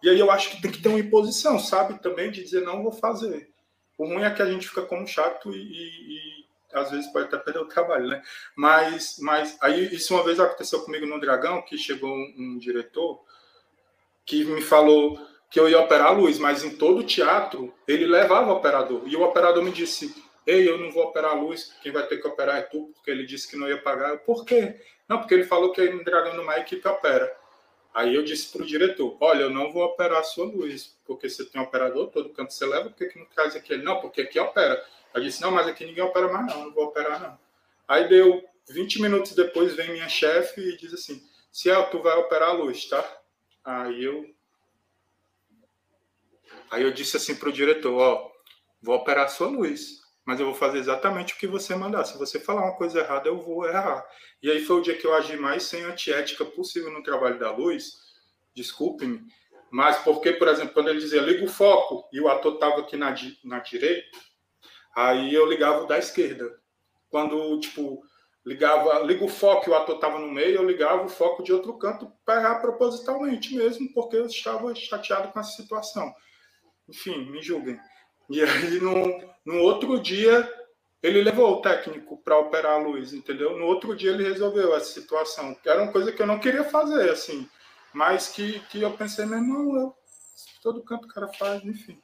[0.03, 2.83] E aí eu acho que tem que ter uma imposição, sabe, também de dizer não
[2.83, 3.51] vou fazer.
[3.97, 7.27] O ruim é que a gente fica como chato e, e, e às vezes pode
[7.27, 8.23] até perder o trabalho, né?
[8.57, 13.23] Mas, mas aí isso uma vez aconteceu comigo no Dragão, que chegou um, um diretor
[14.25, 15.19] que me falou
[15.51, 19.03] que eu ia operar a luz, mas em todo o teatro ele levava o operador.
[19.07, 20.15] E o operador me disse:
[20.47, 23.11] Ei, eu não vou operar a luz, quem vai ter que operar é tu, porque
[23.11, 24.11] ele disse que não ia pagar.
[24.11, 24.81] Eu, Por quê?
[25.09, 27.37] Não, porque ele falou que aí no Dragão numa equipe opera.
[27.95, 31.29] Aí eu disse para o diretor: Olha, eu não vou operar a sua luz, porque
[31.29, 33.75] você tem um operador, todo canto você leva, por que, não traz aqui?
[33.75, 34.83] Ele, não, porque aqui opera.
[35.13, 37.39] Eu disse: Não, mas aqui ninguém opera mais, não, não vou operar, não.
[37.87, 42.49] Aí deu 20 minutos depois, vem minha chefe e diz assim: Ciel, tu vai operar
[42.49, 43.05] a luz, tá?
[43.65, 44.35] Aí eu.
[46.71, 48.31] Aí eu disse assim para o diretor: Ó,
[48.81, 52.05] vou operar a sua luz mas eu vou fazer exatamente o que você mandar.
[52.05, 54.05] Se você falar uma coisa errada, eu vou errar.
[54.43, 57.51] E aí foi o dia que eu agi mais sem antiética possível no trabalho da
[57.51, 57.95] luz.
[58.55, 59.21] Desculpe-me.
[59.71, 62.97] Mas porque, por exemplo, quando ele dizia liga o foco e o ator estava aqui
[62.97, 64.19] na, na direita,
[64.95, 66.61] aí eu ligava o da esquerda.
[67.09, 68.03] Quando, tipo,
[68.45, 71.75] ligava, liga o foco o ator estava no meio, eu ligava o foco de outro
[71.75, 76.13] canto para errar propositalmente mesmo, porque eu estava chateado com essa situação.
[76.89, 77.79] Enfim, me julguem.
[78.29, 78.95] E aí, no,
[79.45, 80.51] no outro dia,
[81.03, 83.57] ele levou o técnico para operar a luz, entendeu?
[83.57, 85.55] No outro dia, ele resolveu essa situação.
[85.55, 87.49] Que era uma coisa que eu não queria fazer, assim.
[87.93, 89.95] Mas que, que eu pensei, meu irmão, eu,
[90.63, 92.01] todo canto o cara faz, enfim.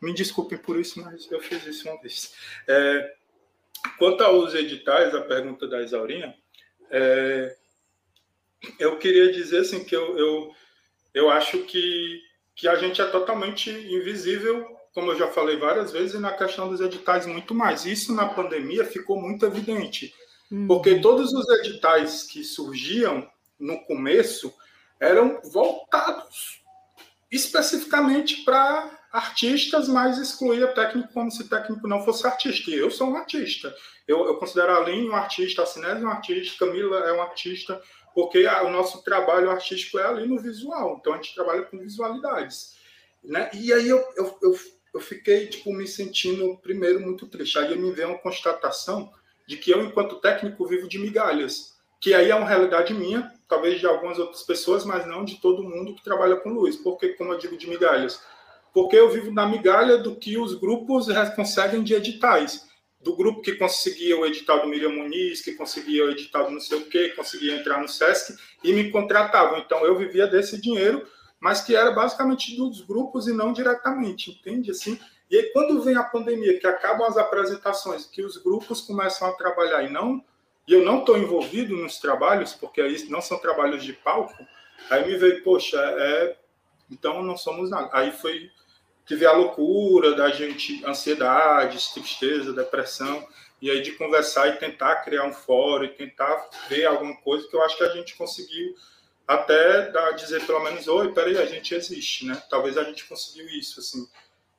[0.00, 2.34] Me desculpem por isso, mas eu fiz isso uma vez.
[2.68, 3.14] É,
[3.98, 6.34] quanto aos editais, a pergunta da Isaurinha,
[6.90, 7.56] é,
[8.78, 10.54] eu queria dizer assim que eu, eu,
[11.12, 12.20] eu acho que,
[12.54, 16.68] que a gente é totalmente invisível como eu já falei várias vezes, e na questão
[16.68, 17.84] dos editais muito mais.
[17.84, 20.14] Isso na pandemia ficou muito evidente,
[20.50, 20.68] uhum.
[20.68, 23.28] porque todos os editais que surgiam
[23.58, 24.54] no começo
[25.00, 26.62] eram voltados
[27.30, 32.70] especificamente para artistas, mas excluía técnico como se técnico não fosse artista.
[32.70, 33.74] E eu sou um artista.
[34.06, 37.80] Eu, eu considero a Aline um artista, a Sinésio um artista, Camila é um artista,
[38.14, 40.98] porque a, o nosso trabalho artístico é ali no visual.
[41.00, 42.74] Então a gente trabalha com visualidades.
[43.22, 43.48] Né?
[43.54, 44.58] E aí eu, eu, eu
[44.94, 47.58] eu fiquei tipo me sentindo primeiro muito triste.
[47.58, 49.12] Aí me veio uma constatação
[49.46, 53.80] de que eu, enquanto técnico, vivo de migalhas, que aí é uma realidade minha, talvez
[53.80, 56.76] de algumas outras pessoas, mas não de todo mundo que trabalha com luz.
[56.76, 58.22] Porque, como eu digo, de migalhas?
[58.74, 62.68] Porque eu vivo na migalha do que os grupos conseguem de editais.
[63.00, 66.60] Do grupo que conseguia o edital do Miriam Muniz, que conseguia o edital do não
[66.60, 69.58] sei o quê, conseguia entrar no SESC e me contratavam.
[69.58, 71.06] Então eu vivia desse dinheiro
[71.44, 74.70] mas que era basicamente dos grupos e não diretamente, entende?
[74.70, 74.98] Assim,
[75.30, 79.32] e aí, quando vem a pandemia, que acabam as apresentações, que os grupos começam a
[79.32, 80.24] trabalhar e não
[80.66, 84.34] e eu não estou envolvido nos trabalhos, porque aí não são trabalhos de palco,
[84.88, 86.38] aí me veio, poxa, é,
[86.90, 87.90] então não somos nada.
[87.92, 88.50] Aí foi
[89.10, 93.26] veio a loucura da gente, ansiedade, tristeza, depressão,
[93.60, 97.54] e aí de conversar e tentar criar um fórum, e tentar ver alguma coisa que
[97.54, 98.74] eu acho que a gente conseguiu
[99.26, 102.42] até dar, dizer pelo menos, oi, peraí, a gente existe, né?
[102.50, 104.06] Talvez a gente conseguiu isso, assim.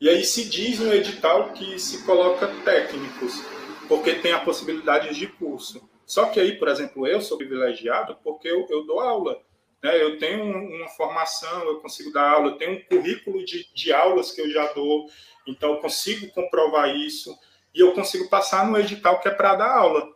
[0.02, 3.42] E aí se diz no edital que se coloca técnicos,
[3.88, 5.88] porque tem a possibilidade de curso.
[6.06, 9.40] Só que aí, por exemplo, eu sou privilegiado porque eu, eu dou aula.
[9.86, 10.02] Né?
[10.02, 14.32] Eu tenho uma formação, eu consigo dar aula, eu tenho um currículo de, de aulas
[14.32, 15.08] que eu já dou,
[15.46, 17.38] então eu consigo comprovar isso
[17.72, 20.12] e eu consigo passar no edital que é para dar aula.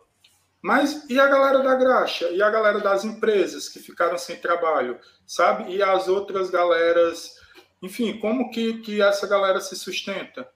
[0.60, 2.28] Mas e a galera da graxa?
[2.30, 4.98] E a galera das empresas que ficaram sem trabalho?
[5.24, 5.72] Sabe?
[5.72, 7.36] E as outras galeras?
[7.80, 10.50] Enfim, como que, que essa galera se sustenta?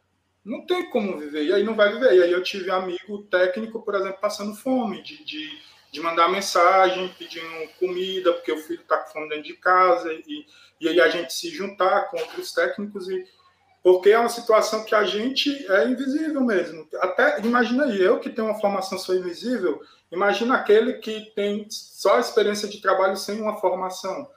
[0.44, 1.44] Não tem como viver.
[1.44, 2.14] E aí não vai viver.
[2.16, 5.62] E aí eu tive amigo técnico, por exemplo, passando fome, de, de,
[5.94, 7.46] de mandar mensagem, pedindo
[7.78, 10.12] comida, porque o filho está com fome dentro de casa.
[10.12, 10.44] E,
[10.80, 13.24] e aí a gente se juntar com outros técnicos e
[13.80, 16.88] porque é uma situação que a gente é invisível mesmo.
[16.96, 19.80] Até imagina aí, eu que tenho uma formação sou invisível,
[20.10, 24.28] imagina aquele que tem só experiência de trabalho sem uma formação,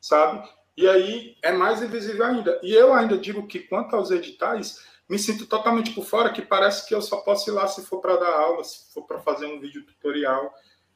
[0.00, 0.48] sabe?
[0.76, 2.58] E aí é mais invisível ainda.
[2.60, 6.88] E eu ainda digo que, quanto aos editais, me sinto totalmente por fora, que parece
[6.88, 9.46] que eu só posso ir lá se for para dar aula, se for para fazer
[9.46, 10.52] um vídeo tutorial.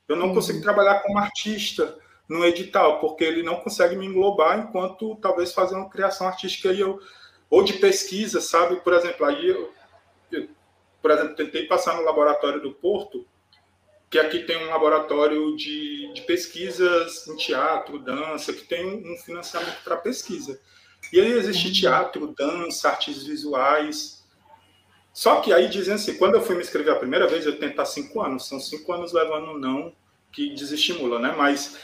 [0.09, 0.35] Eu não uhum.
[0.35, 1.99] consigo trabalhar como artista
[2.29, 6.81] no edital, porque ele não consegue me englobar enquanto talvez fazer uma criação artística e
[6.81, 7.01] eu,
[7.49, 8.77] ou de pesquisa, sabe?
[8.77, 9.73] Por exemplo, aí eu,
[10.31, 10.49] eu,
[11.01, 13.27] por exemplo, tentei passar no laboratório do Porto,
[14.11, 19.83] que aqui tem um laboratório de, de pesquisas em teatro, dança, que tem um financiamento
[19.85, 20.61] para pesquisa.
[21.13, 24.18] E aí existe teatro, dança, artes visuais.
[25.19, 27.87] Só que aí dizem assim, quando eu fui me inscrever a primeira vez, eu tentar
[27.87, 29.93] cinco anos, são cinco anos levando não
[30.31, 31.35] que desestimula, né?
[31.37, 31.77] Mas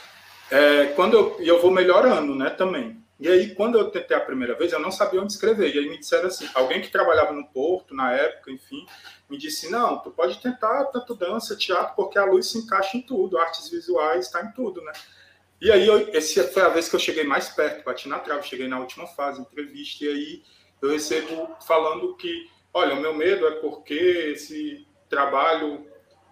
[0.49, 2.97] é, quando eu, eu vou melhorando, né, também.
[3.19, 5.75] E aí, quando eu tentei a primeira vez, eu não sabia onde escrever.
[5.75, 8.85] E aí me disseram assim, alguém que trabalhava no Porto, na época, enfim,
[9.29, 13.01] me disse, não, tu pode tentar tanto dança, teatro, porque a luz se encaixa em
[13.01, 14.93] tudo, artes visuais, está em tudo, né?
[15.59, 18.47] E aí, eu, essa foi a vez que eu cheguei mais perto, bati na trave,
[18.47, 20.43] cheguei na última fase, entrevista, e aí
[20.81, 25.87] eu recebo falando que, olha, o meu medo é porque esse trabalho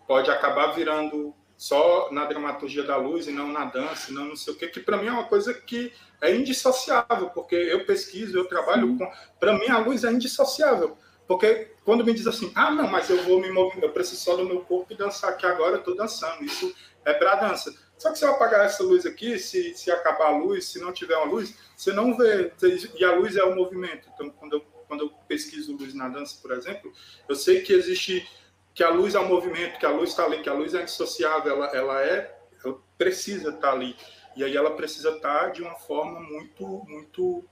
[0.06, 4.54] pode acabar virando só na dramaturgia da luz e não na dança, não não sei
[4.54, 8.46] o quê, que para mim é uma coisa que é indissociável, porque eu pesquiso, eu
[8.46, 8.98] trabalho Sim.
[8.98, 9.12] com.
[9.40, 10.98] Para mim, a luz é indissociável.
[11.26, 14.36] Porque quando me diz assim, ah, não, mas eu vou me mover, eu preciso só
[14.36, 16.44] do meu corpo e dançar aqui agora, eu estou dançando.
[16.44, 16.76] Isso
[17.06, 17.74] é para dança.
[17.98, 20.92] Só que se eu apagar essa luz aqui, se, se acabar a luz, se não
[20.92, 22.52] tiver uma luz, você não vê.
[22.96, 24.10] E a luz é o movimento.
[24.14, 26.92] Então, quando eu, quando eu pesquiso luz na dança, por exemplo,
[27.28, 28.28] eu sei que existe
[28.74, 30.82] que a luz é o movimento, que a luz está ali, que a luz é
[30.82, 33.96] indissociável, ela, ela é, ela precisa estar tá ali.
[34.36, 37.46] E aí ela precisa estar tá de uma forma muito, muito,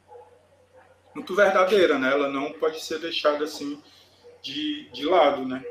[1.13, 2.11] muito verdadeira, né?
[2.11, 3.81] Ela não pode ser deixada assim
[4.41, 5.63] de, de lado, né?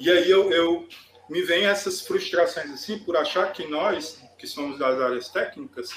[0.00, 0.88] E aí eu, eu
[1.28, 5.90] me vem essas frustrações assim por achar que nós, que somos das áreas técnicas,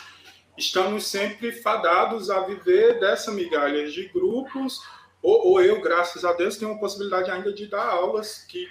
[0.57, 4.79] estamos sempre fadados a viver dessa migalha de grupos,
[5.21, 8.67] ou, ou eu, graças a Deus, tenho a possibilidade ainda de dar aulas que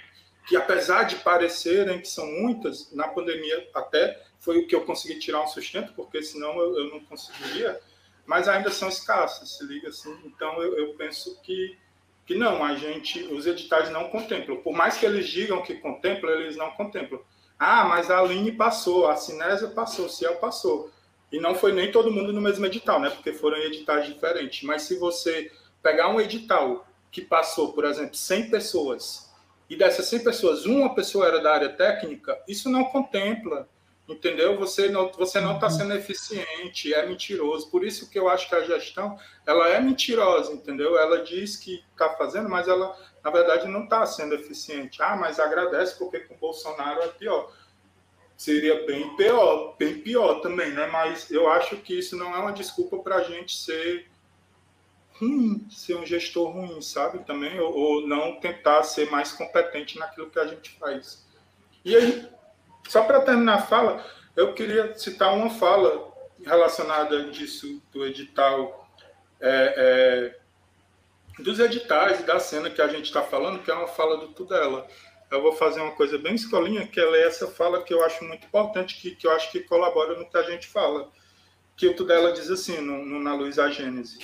[0.47, 5.19] que apesar de parecerem que são muitas, na pandemia até foi o que eu consegui
[5.19, 7.79] tirar um sustento, porque senão eu, eu não conseguiria,
[8.25, 10.13] mas ainda são escassas, se liga assim.
[10.25, 11.77] Então eu, eu, penso que,
[12.25, 14.57] que não, a gente, os editais não contemplam.
[14.57, 17.21] Por mais que eles digam que contemplam, eles não contemplam.
[17.59, 20.91] Ah, mas a Aline passou, a Cinésia passou, o Ciel passou.
[21.31, 23.09] E não foi nem todo mundo no mesmo edital, né?
[23.11, 24.63] Porque foram editais diferentes.
[24.63, 25.51] Mas se você
[25.81, 29.31] pegar um edital que passou, por exemplo, 100 pessoas,
[29.71, 33.69] e dessas 100 pessoas, uma pessoa era da área técnica, isso não contempla,
[34.05, 34.57] entendeu?
[34.57, 35.71] Você não você não está uhum.
[35.71, 37.69] sendo eficiente, é mentiroso.
[37.71, 39.17] Por isso que eu acho que a gestão
[39.47, 40.97] ela é mentirosa, entendeu?
[40.97, 42.93] Ela diz que está fazendo, mas ela
[43.23, 45.01] na verdade não está sendo eficiente.
[45.01, 47.49] Ah, mas agradece porque com o Bolsonaro é pior.
[48.35, 50.87] Seria bem pior, bem pior também, né?
[50.87, 54.10] Mas eu acho que isso não é uma desculpa para a gente ser
[55.21, 57.19] ruim, ser um gestor ruim, sabe?
[57.19, 61.25] Também, ou, ou, não tentar ser mais competente naquilo que a gente faz.
[61.85, 62.27] E aí,
[62.87, 64.03] só para terminar a fala,
[64.35, 66.11] eu queria citar uma fala
[66.43, 68.89] relacionada disso, do edital,
[69.39, 70.33] é,
[71.37, 74.29] é, dos editais da cena que a gente está falando, que é uma fala do
[74.29, 74.87] Tudela.
[75.29, 78.23] Eu vou fazer uma coisa bem escolinha, que ela é essa fala que eu acho
[78.25, 81.09] muito importante, que, que eu acho que colabora no que a gente fala.
[81.77, 84.19] Que o Tudela diz assim, no, no, na Luz a Gênese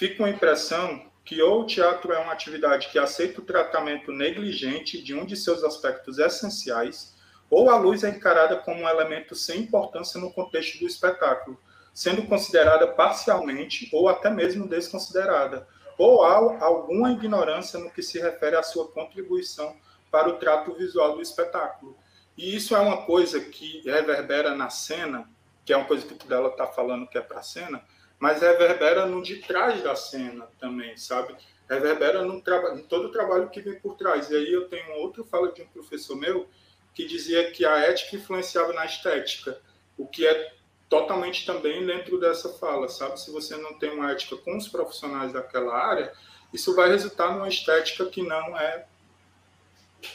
[0.00, 5.02] fica uma impressão que ou o teatro é uma atividade que aceita o tratamento negligente
[5.02, 7.14] de um de seus aspectos essenciais,
[7.50, 11.60] ou a luz é encarada como um elemento sem importância no contexto do espetáculo,
[11.92, 15.68] sendo considerada parcialmente ou até mesmo desconsiderada,
[15.98, 19.76] ou há alguma ignorância no que se refere à sua contribuição
[20.10, 21.94] para o trato visual do espetáculo.
[22.38, 25.28] E isso é uma coisa que reverbera na cena,
[25.62, 27.84] que é uma coisa que o dela está falando que é para a cena,
[28.20, 31.34] mas reverbera no de trás da cena também, sabe?
[31.68, 34.30] Reverbera no em todo o trabalho que vem por trás.
[34.30, 36.46] E aí eu tenho outro fala de um professor meu
[36.94, 39.58] que dizia que a ética influenciava na estética,
[39.96, 40.54] o que é
[40.88, 43.18] totalmente também dentro dessa fala, sabe?
[43.18, 46.12] Se você não tem uma ética com os profissionais daquela área,
[46.52, 48.84] isso vai resultar numa estética que não é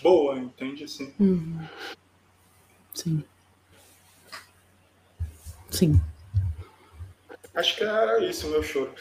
[0.02, 1.14] boa, entende assim?
[1.20, 1.66] Uhum.
[2.94, 3.24] Sim.
[5.72, 6.02] Sim.
[7.56, 8.94] Acho que era isso o meu choro.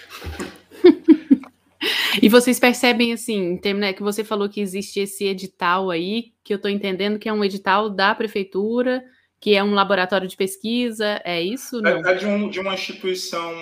[2.23, 6.57] e vocês percebem, assim, né, que você falou que existe esse edital aí, que eu
[6.57, 9.05] estou entendendo que é um edital da prefeitura,
[9.41, 11.83] que é um laboratório de pesquisa, é isso?
[11.83, 12.07] Não?
[12.07, 13.53] É, é de, um, de uma instituição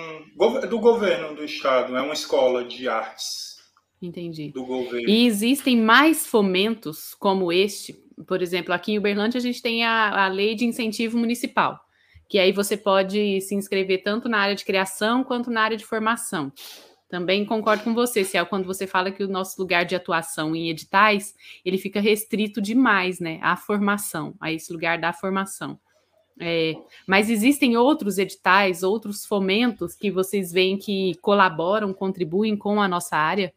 [0.69, 3.57] do governo do estado, é uma escola de artes.
[4.01, 4.51] Entendi.
[4.51, 5.09] Do governo.
[5.09, 7.95] E existem mais fomentos como este,
[8.27, 11.83] por exemplo, aqui em Uberlândia a gente tem a, a lei de incentivo municipal
[12.27, 15.85] que aí você pode se inscrever tanto na área de criação quanto na área de
[15.85, 16.51] formação.
[17.13, 20.71] Também concordo com você, Ciel, quando você fala que o nosso lugar de atuação em
[20.71, 25.79] editais, ele fica restrito demais, né, à formação, a esse lugar da formação.
[26.39, 26.73] É,
[27.05, 33.15] mas existem outros editais, outros fomentos que vocês veem que colaboram, contribuem com a nossa
[33.15, 33.53] área?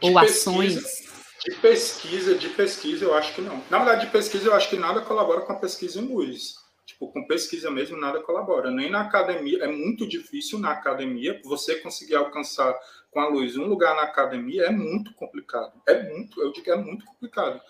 [0.00, 1.08] De Ou pesquisa, ações?
[1.44, 3.62] De pesquisa, de pesquisa, eu acho que não.
[3.70, 6.56] Na verdade, de pesquisa, eu acho que nada colabora com a pesquisa em luz.
[6.98, 8.72] Tipo, com pesquisa mesmo, nada colabora.
[8.72, 12.76] Nem na academia, é muito difícil na academia, você conseguir alcançar
[13.08, 15.80] com a luz um lugar na academia é muito complicado.
[15.86, 17.60] É muito, eu digo é muito complicado.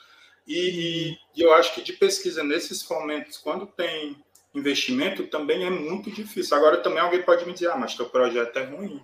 [0.46, 4.16] E, e, eu acho que de pesquisa nesses momentos, quando tem
[4.54, 6.56] investimento, também é muito difícil.
[6.56, 8.98] Agora, também alguém pode me dizer, ah, mas teu projeto é ruim.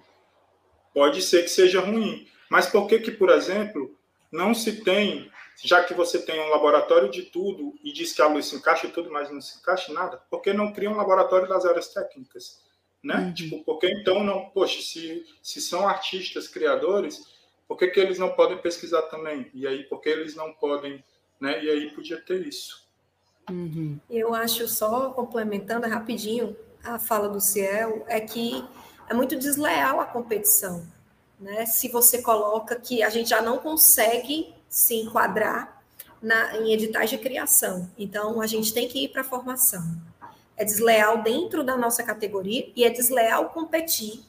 [0.94, 2.26] Pode ser que seja ruim.
[2.50, 3.94] Mas por que que, por exemplo,
[4.32, 5.30] não se tem,
[5.62, 8.86] já que você tem um laboratório de tudo e diz que a luz se encaixa
[8.86, 11.64] e tudo, mas não se encaixa em nada, por que não cria um laboratório das
[11.64, 12.62] áreas técnicas?
[13.02, 13.16] Né?
[13.16, 13.34] Uhum.
[13.34, 17.22] Tipo, porque então não, poxa, se, se são artistas, criadores,
[17.68, 19.50] por que, que eles não podem pesquisar também?
[19.52, 21.04] E aí, por que eles não podem
[21.40, 21.62] né?
[21.62, 22.88] E aí podia ter isso.
[23.50, 23.98] Uhum.
[24.08, 28.64] Eu acho só complementando rapidinho a fala do Ciel é que
[29.08, 30.86] é muito desleal a competição,
[31.38, 31.66] né?
[31.66, 35.80] Se você coloca que a gente já não consegue se enquadrar
[36.20, 39.84] na, em editais de criação, então a gente tem que ir para a formação.
[40.56, 44.24] É desleal dentro da nossa categoria e é desleal competir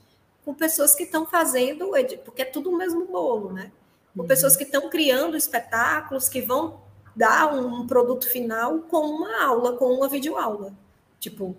[0.46, 1.90] com pessoas que estão fazendo,
[2.24, 3.72] porque é tudo o mesmo bolo, né?
[4.14, 4.28] Com uhum.
[4.28, 6.80] pessoas que estão criando espetáculos que vão
[7.16, 10.74] dar um produto final com uma aula, com uma videoaula.
[11.20, 11.58] Tipo,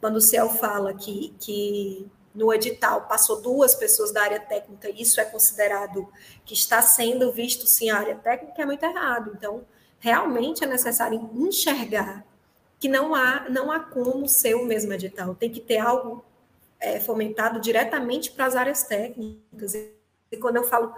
[0.00, 5.20] quando o Ciel fala que, que no edital passou duas pessoas da área técnica, isso
[5.20, 6.08] é considerado
[6.44, 9.32] que está sendo visto sim a área técnica, é muito errado.
[9.36, 9.64] Então,
[10.00, 12.24] realmente é necessário enxergar
[12.78, 15.34] que não há, não há como ser o mesmo edital.
[15.34, 16.24] Tem que ter algo
[16.80, 19.74] é, fomentado diretamente para as áreas técnicas.
[19.74, 20.92] E quando eu falo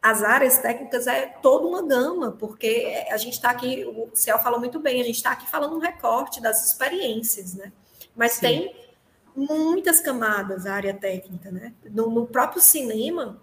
[0.00, 4.60] as áreas técnicas é toda uma gama, porque a gente está aqui, o Ciel falou
[4.60, 7.72] muito bem, a gente está aqui falando um recorte das experiências, né?
[8.14, 8.40] Mas Sim.
[8.40, 8.85] tem
[9.36, 11.74] muitas camadas a área técnica, né?
[11.84, 13.40] No, no, próprio cinema,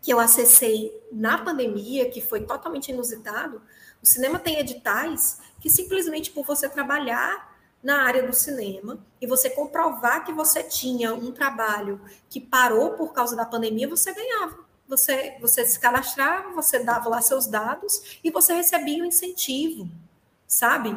[0.00, 3.60] que eu acessei na pandemia, que foi totalmente inusitado,
[4.02, 9.50] o cinema tem editais que simplesmente por você trabalhar na área do cinema e você
[9.50, 15.36] comprovar que você tinha um trabalho que parou por causa da pandemia, você ganhava você,
[15.38, 19.88] você se cadastrava, você dava lá seus dados e você recebia um incentivo,
[20.46, 20.90] sabe?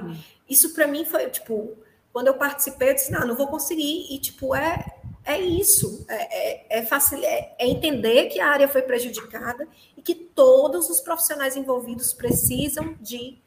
[0.49, 1.77] Isso para mim foi, tipo,
[2.13, 4.07] quando eu participei, eu disse, não, não vou conseguir.
[4.13, 4.85] E, tipo, é,
[5.23, 6.05] é isso.
[6.07, 10.89] É, é, é, facil, é, é entender que a área foi prejudicada e que todos
[10.89, 13.41] os profissionais envolvidos precisam de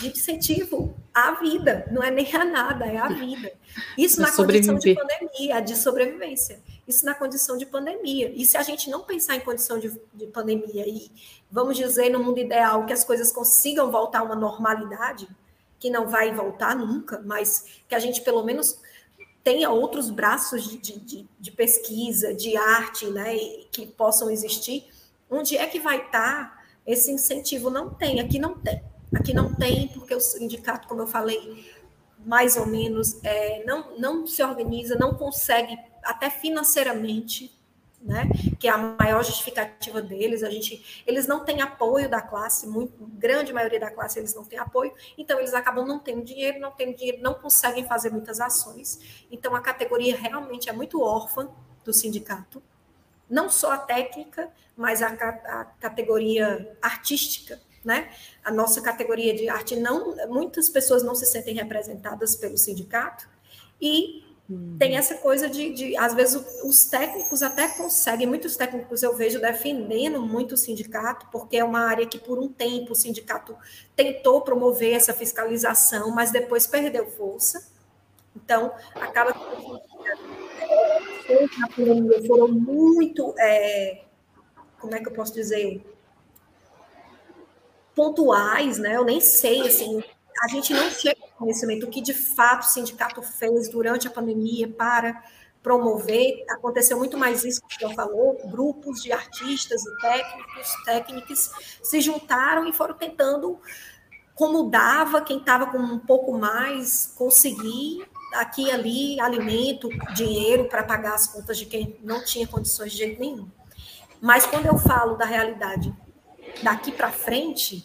[0.00, 3.52] de incentivo à vida, não é nem a nada, é a vida.
[3.96, 6.60] Isso na condição de pandemia, de sobrevivência.
[6.86, 8.32] Isso na condição de pandemia.
[8.34, 11.10] E se a gente não pensar em condição de, de pandemia e,
[11.50, 15.28] vamos dizer, no mundo ideal, que as coisas consigam voltar a uma normalidade,
[15.80, 18.78] que não vai voltar nunca, mas que a gente pelo menos
[19.42, 23.36] tenha outros braços de, de, de pesquisa, de arte, né,
[23.72, 24.86] que possam existir,
[25.30, 27.70] onde é que vai estar esse incentivo?
[27.70, 28.82] Não tem, aqui não tem.
[29.14, 31.64] Aqui não tem, porque o sindicato, como eu falei,
[32.24, 37.50] mais ou menos, é, não, não se organiza, não consegue, até financeiramente,
[38.00, 38.24] né,
[38.58, 42.94] que é a maior justificativa deles, a gente, eles não têm apoio da classe, muito
[42.98, 46.70] grande maioria da classe eles não têm apoio, então eles acabam não tendo dinheiro, não
[46.70, 49.26] tendo dinheiro, não conseguem fazer muitas ações.
[49.30, 51.50] Então a categoria realmente é muito órfã
[51.84, 52.62] do sindicato,
[53.28, 58.10] não só a técnica, mas a, a categoria artística né?
[58.44, 63.26] A nossa categoria de arte não, muitas pessoas não se sentem representadas pelo sindicato
[63.80, 64.76] e uhum.
[64.78, 69.40] tem essa coisa de, de, às vezes os técnicos até conseguem, muitos técnicos eu vejo
[69.40, 73.56] defendendo muito o sindicato, porque é uma área que por um tempo o sindicato
[73.94, 77.70] tentou promover essa fiscalização, mas depois perdeu força.
[78.34, 79.40] Então, acaba que
[81.58, 84.02] na pandemia foram muito, é,
[84.78, 85.82] como é que eu posso dizer,
[87.94, 88.96] pontuais, né?
[88.96, 90.02] Eu nem sei, assim,
[90.42, 94.68] a gente não chega conhecimento do que de fato o sindicato fez durante a pandemia
[94.68, 95.24] para
[95.62, 96.44] promover.
[96.50, 101.50] Aconteceu muito mais isso que eu falou, grupos de artistas e técnicos, técnicas
[101.82, 103.58] se juntaram e foram tentando
[104.34, 110.82] como dava quem estava com um pouco mais conseguir aqui e ali alimento, dinheiro para
[110.82, 113.50] pagar as contas de quem não tinha condições de jeito nenhum.
[114.20, 115.94] Mas quando eu falo da realidade
[116.62, 117.84] daqui para frente,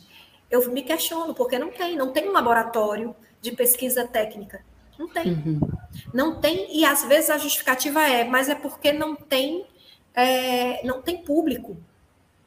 [0.49, 3.15] eu me questiono, porque não tem, não tem um laboratório
[3.45, 4.61] de pesquisa técnica
[4.97, 5.31] Não tem.
[5.31, 5.59] Uhum.
[6.13, 9.65] Não tem, e às vezes a justificativa é, mas é porque não tem,
[10.13, 11.77] é, não tem público.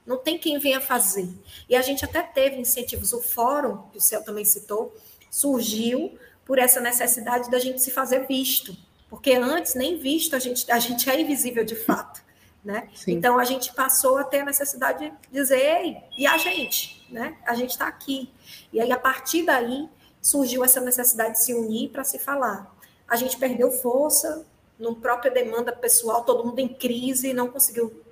[0.04, 1.28] Não tem quem venha fazer.
[1.68, 3.12] E a gente até teve incentivos.
[3.12, 4.96] O fórum, que o Céu também citou,
[5.30, 8.74] surgiu por essa necessidade da gente se fazer visto.
[9.10, 12.22] Porque antes, nem visto, a gente, a gente é invisível de fato.
[12.64, 12.88] Né?
[13.06, 17.06] Então a gente passou a ter a necessidade de dizer, Ei, e a gente?
[17.10, 17.36] Né?
[17.46, 18.30] A gente está aqui.
[18.72, 19.88] E aí, a partir daí,
[20.20, 22.74] surgiu essa necessidade de se unir para se falar.
[23.06, 24.44] A gente perdeu força,
[24.78, 28.04] no própria demanda pessoal, todo mundo em crise, não conseguiu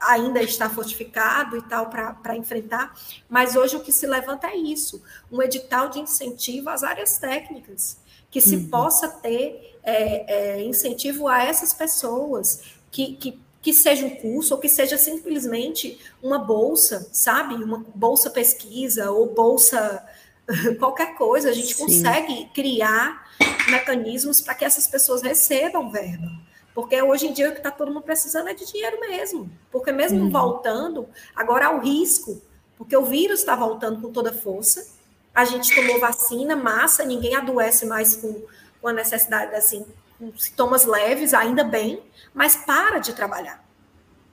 [0.00, 2.98] ainda estar fortificado e tal para enfrentar,
[3.28, 7.96] mas hoje o que se levanta é isso, um edital de incentivo às áreas técnicas,
[8.30, 8.68] que se uhum.
[8.68, 14.60] possa ter é, é, incentivo a essas pessoas, que, que, que seja um curso ou
[14.60, 17.54] que seja simplesmente uma bolsa, sabe?
[17.54, 20.04] Uma bolsa pesquisa ou bolsa
[20.78, 21.84] qualquer coisa, a gente Sim.
[21.84, 23.28] consegue criar
[23.70, 26.30] mecanismos para que essas pessoas recebam verba.
[26.74, 29.50] Porque hoje em dia o que está todo mundo precisando é de dinheiro mesmo.
[29.70, 30.30] Porque mesmo uhum.
[30.30, 32.42] voltando, agora há o risco,
[32.76, 34.92] porque o vírus está voltando com toda força.
[35.32, 38.42] A gente tomou vacina, massa, ninguém adoece mais com,
[38.80, 39.86] com a necessidade, assim,
[40.18, 42.02] com sintomas leves, ainda bem,
[42.32, 43.64] mas para de trabalhar.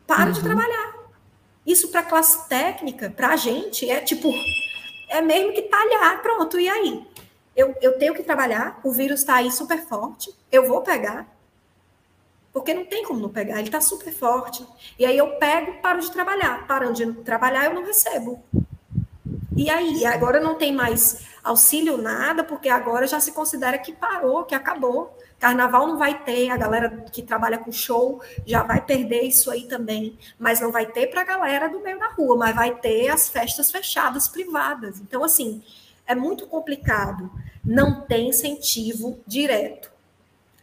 [0.07, 0.31] Para uhum.
[0.31, 0.95] de trabalhar.
[1.65, 4.31] Isso para a classe técnica, para a gente, é tipo,
[5.11, 7.07] é mesmo que talhar, pronto, e aí?
[7.55, 11.27] Eu, eu tenho que trabalhar, o vírus está aí super forte, eu vou pegar,
[12.53, 14.65] porque não tem como não pegar, ele está super forte.
[14.99, 16.67] E aí eu pego, paro de trabalhar.
[16.67, 18.43] Parando de trabalhar, eu não recebo.
[19.55, 24.43] E aí, agora não tem mais auxílio nada, porque agora já se considera que parou,
[24.43, 25.17] que acabou.
[25.41, 29.63] Carnaval não vai ter, a galera que trabalha com show já vai perder isso aí
[29.67, 30.15] também.
[30.37, 33.27] Mas não vai ter para a galera do meio da rua, mas vai ter as
[33.27, 34.99] festas fechadas privadas.
[34.99, 35.63] Então, assim,
[36.05, 37.31] é muito complicado.
[37.65, 39.91] Não tem incentivo direto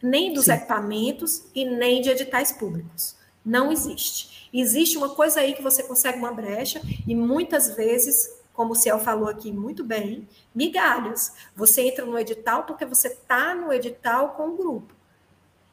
[0.01, 0.53] nem dos Sim.
[0.53, 3.17] equipamentos e nem de editais públicos.
[3.43, 4.49] Não existe.
[4.53, 8.99] Existe uma coisa aí que você consegue uma brecha e muitas vezes, como o Ciel
[8.99, 11.33] falou aqui muito bem, migalhas.
[11.55, 14.93] Você entra no edital porque você está no edital com o grupo.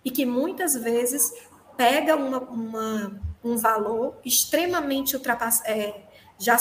[0.05, 1.35] E que muitas vezes
[1.77, 5.69] pega uma, uma um valor extremamente ultrapassado.
[5.69, 6.01] É,
[6.39, 6.57] já,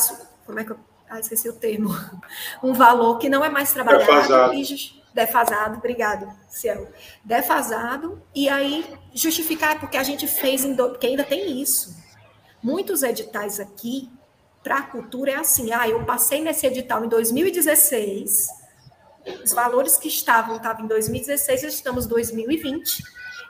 [0.48, 0.80] como é que eu.
[1.08, 1.90] Ah, esqueci o termo.
[2.64, 4.52] Um valor que não é mais trabalhado.
[4.56, 6.92] E, defasado, obrigado, Ciel.
[7.24, 10.90] Defasado, e aí justificar porque a gente fez, em do...
[10.90, 11.96] porque ainda tem isso.
[12.64, 14.10] Muitos editais aqui,
[14.66, 18.48] para a cultura, é assim: ah, eu passei nesse edital em 2016,
[19.44, 23.04] os valores que estavam estavam em 2016, já estamos em 2020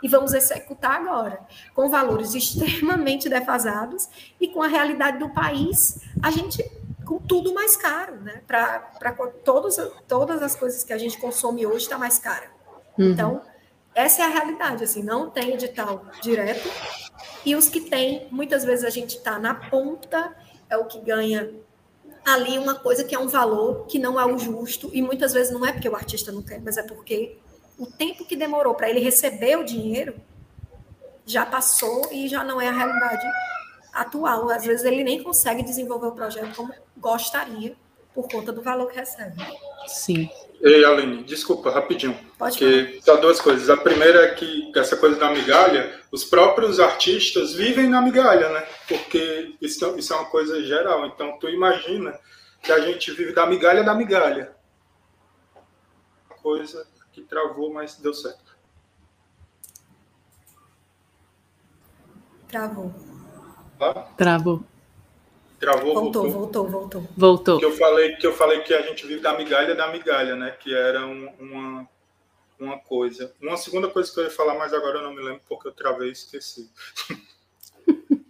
[0.03, 1.39] e vamos executar agora,
[1.73, 4.09] com valores extremamente defasados
[4.41, 6.61] e com a realidade do país, a gente
[7.05, 8.41] com tudo mais caro, né?
[8.45, 9.13] Para
[9.45, 9.77] todas,
[10.07, 12.51] todas as coisas que a gente consome hoje está mais cara.
[12.97, 13.11] Uhum.
[13.11, 13.41] Então,
[13.93, 16.67] essa é a realidade, assim, não tem edital direto,
[17.45, 20.35] e os que tem, muitas vezes a gente está na ponta,
[20.69, 21.51] é o que ganha
[22.25, 25.53] ali uma coisa que é um valor que não é o justo, e muitas vezes
[25.53, 27.37] não é porque o artista não quer, mas é porque
[27.77, 30.15] o tempo que demorou para ele receber o dinheiro
[31.25, 33.27] já passou e já não é a realidade
[33.93, 34.49] atual.
[34.49, 37.75] Às vezes ele nem consegue desenvolver o projeto como gostaria
[38.13, 39.35] por conta do valor que recebe.
[39.87, 40.29] Sim.
[40.61, 42.17] Ei, Aline, desculpa, rapidinho.
[42.37, 43.69] Pode que são duas coisas.
[43.69, 48.67] A primeira é que essa coisa da migalha, os próprios artistas vivem na migalha, né?
[48.87, 51.05] Porque isso, isso é uma coisa geral.
[51.05, 52.17] Então, tu imagina
[52.61, 54.55] que a gente vive da migalha da migalha.
[56.41, 58.55] Coisa que travou, mas deu certo.
[62.47, 62.93] Travou.
[63.79, 64.07] Ah?
[64.17, 64.63] Travou.
[65.59, 67.07] Travou, voltou, voltou, voltou.
[67.15, 67.59] Voltou.
[67.59, 70.51] Que eu falei que eu falei que a gente vive da migalha da migalha, né?
[70.51, 71.87] Que era um, uma
[72.59, 73.33] uma coisa.
[73.41, 75.73] Uma segunda coisa que eu ia falar, mas agora eu não me lembro porque eu
[75.73, 76.69] travei e esqueci.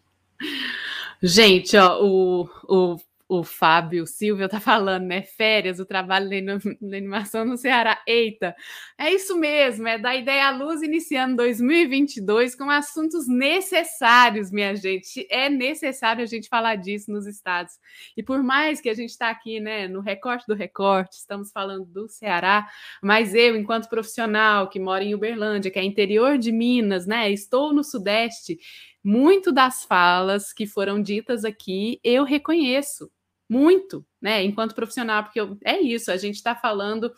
[1.21, 2.97] Gente, ó, o, o
[3.27, 5.23] o Fábio Silvio tá falando, né?
[5.23, 6.59] Férias, o trabalho na
[6.95, 7.99] animação no Ceará.
[8.05, 8.55] Eita,
[8.97, 15.25] é isso mesmo, é da ideia à luz iniciando 2022 com assuntos necessários, minha gente.
[15.29, 17.73] É necessário a gente falar disso nos estados.
[18.15, 21.85] E por mais que a gente está aqui, né, no recorte do recorte, estamos falando
[21.85, 22.67] do Ceará,
[23.01, 27.73] mas eu, enquanto profissional que mora em Uberlândia, que é interior de Minas, né, estou
[27.73, 28.57] no Sudeste,
[29.05, 33.11] muito das falas que foram ditas aqui eu reconheço
[33.47, 37.13] muito, né, enquanto profissional, porque eu, é isso, a gente está falando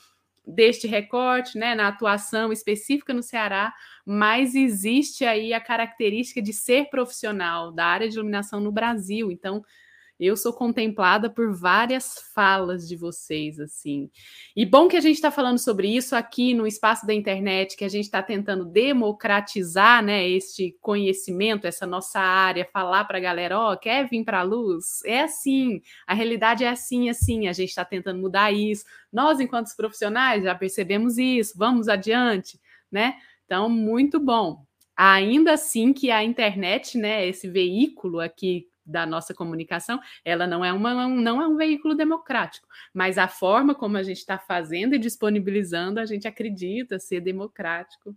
[0.45, 3.73] deste recorte, né, na atuação específica no Ceará,
[4.05, 9.31] mas existe aí a característica de ser profissional da área de iluminação no Brasil.
[9.31, 9.63] Então,
[10.19, 14.09] eu sou contemplada por várias falas de vocês, assim.
[14.55, 17.85] E bom que a gente está falando sobre isso aqui no espaço da internet, que
[17.85, 23.59] a gente está tentando democratizar, né, este conhecimento, essa nossa área, falar para a galera,
[23.59, 25.03] ó, oh, quer vir para a luz?
[25.05, 28.85] É assim, a realidade é assim, assim, a gente está tentando mudar isso.
[29.13, 32.59] Nós, enquanto profissionais, já percebemos isso, vamos adiante,
[32.91, 33.15] né?
[33.45, 34.65] Então, muito bom.
[34.95, 40.71] Ainda assim que a internet, né, esse veículo aqui da nossa comunicação, ela não é,
[40.71, 44.99] uma, não é um veículo democrático, mas a forma como a gente está fazendo e
[44.99, 48.15] disponibilizando, a gente acredita ser democrático.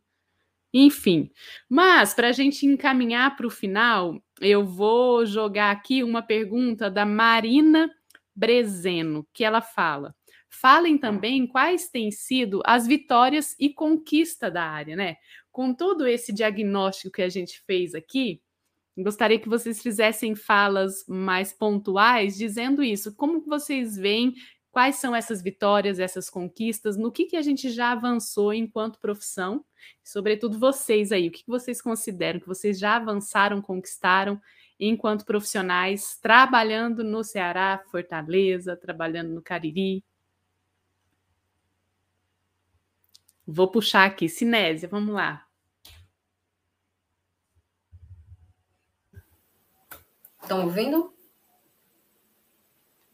[0.73, 1.31] Enfim,
[1.69, 7.05] mas para a gente encaminhar para o final, eu vou jogar aqui uma pergunta da
[7.05, 7.91] Marina
[8.37, 10.15] Brezeno, que ela fala:
[10.49, 15.17] falem também quais têm sido as vitórias e conquista da área, né?
[15.51, 18.41] Com todo esse diagnóstico que a gente fez aqui,
[19.03, 23.15] Gostaria que vocês fizessem falas mais pontuais dizendo isso.
[23.15, 24.35] Como vocês veem
[24.71, 29.65] quais são essas vitórias, essas conquistas, no que, que a gente já avançou enquanto profissão,
[30.03, 34.41] sobretudo vocês aí, o que, que vocês consideram que vocês já avançaram, conquistaram
[34.79, 40.05] enquanto profissionais, trabalhando no Ceará, Fortaleza, trabalhando no Cariri?
[43.47, 45.50] Vou puxar aqui, Sinésia, vamos lá.
[50.51, 51.15] Estão ouvindo?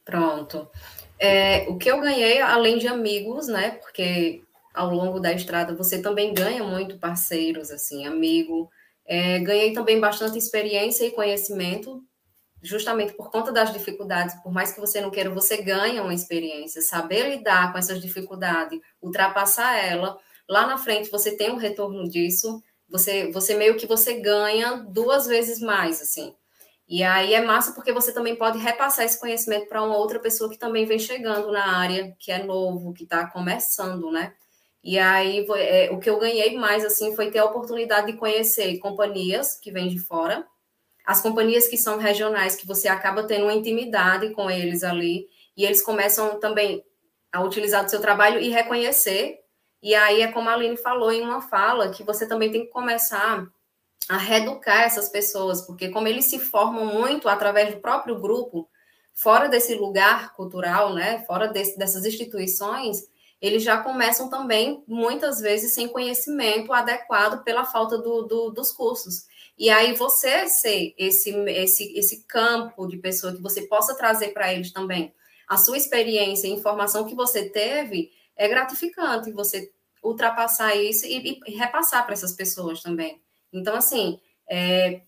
[0.06, 0.70] Pronto.
[1.18, 3.72] É, o que eu ganhei, além de amigos, né?
[3.72, 4.42] Porque
[4.72, 8.70] ao longo da estrada você também ganha muito parceiros, assim, amigo.
[9.04, 12.02] É, ganhei também bastante experiência e conhecimento,
[12.62, 14.34] justamente por conta das dificuldades.
[14.36, 16.80] Por mais que você não queira, você ganha uma experiência.
[16.80, 20.18] Saber lidar com essas dificuldades, ultrapassar ela.
[20.48, 22.62] Lá na frente você tem um retorno disso.
[22.88, 26.34] Você, você meio que você ganha duas vezes mais, assim.
[26.88, 30.48] E aí é massa porque você também pode repassar esse conhecimento para uma outra pessoa
[30.48, 34.34] que também vem chegando na área, que é novo, que está começando, né?
[34.84, 38.78] E aí é, o que eu ganhei mais assim foi ter a oportunidade de conhecer
[38.78, 40.46] companhias que vêm de fora,
[41.04, 45.64] as companhias que são regionais, que você acaba tendo uma intimidade com eles ali, e
[45.64, 46.84] eles começam também
[47.32, 49.40] a utilizar o seu trabalho e reconhecer.
[49.82, 52.70] E aí é como a Aline falou em uma fala, que você também tem que
[52.70, 53.46] começar
[54.08, 58.68] a reeducar essas pessoas, porque como eles se formam muito através do próprio grupo,
[59.12, 63.08] fora desse lugar cultural, né, fora desse, dessas instituições,
[63.40, 69.26] eles já começam também, muitas vezes, sem conhecimento adequado pela falta do, do, dos cursos.
[69.58, 74.52] E aí você ser esse, esse, esse campo de pessoa que você possa trazer para
[74.52, 75.14] eles também
[75.48, 79.70] a sua experiência, a informação que você teve, é gratificante você
[80.02, 83.20] ultrapassar isso e, e repassar para essas pessoas também.
[83.58, 85.02] Então, assim, é,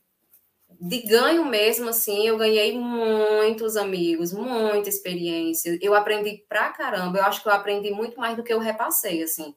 [0.80, 5.78] de ganho mesmo, assim, eu ganhei muitos amigos, muita experiência.
[5.82, 7.18] Eu aprendi pra caramba.
[7.18, 9.54] Eu acho que eu aprendi muito mais do que eu repassei, assim.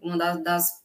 [0.00, 0.82] Uma das, das,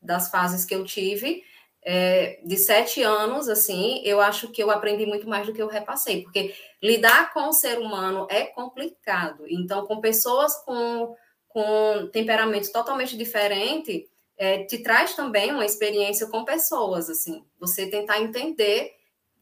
[0.00, 1.42] das fases que eu tive,
[1.88, 5.68] é, de sete anos, assim, eu acho que eu aprendi muito mais do que eu
[5.68, 6.52] repassei, porque
[6.82, 9.44] lidar com o ser humano é complicado.
[9.48, 11.14] Então, com pessoas com,
[11.46, 18.20] com temperamento totalmente diferente, é, te traz também uma experiência com pessoas, assim, você tentar
[18.20, 18.92] entender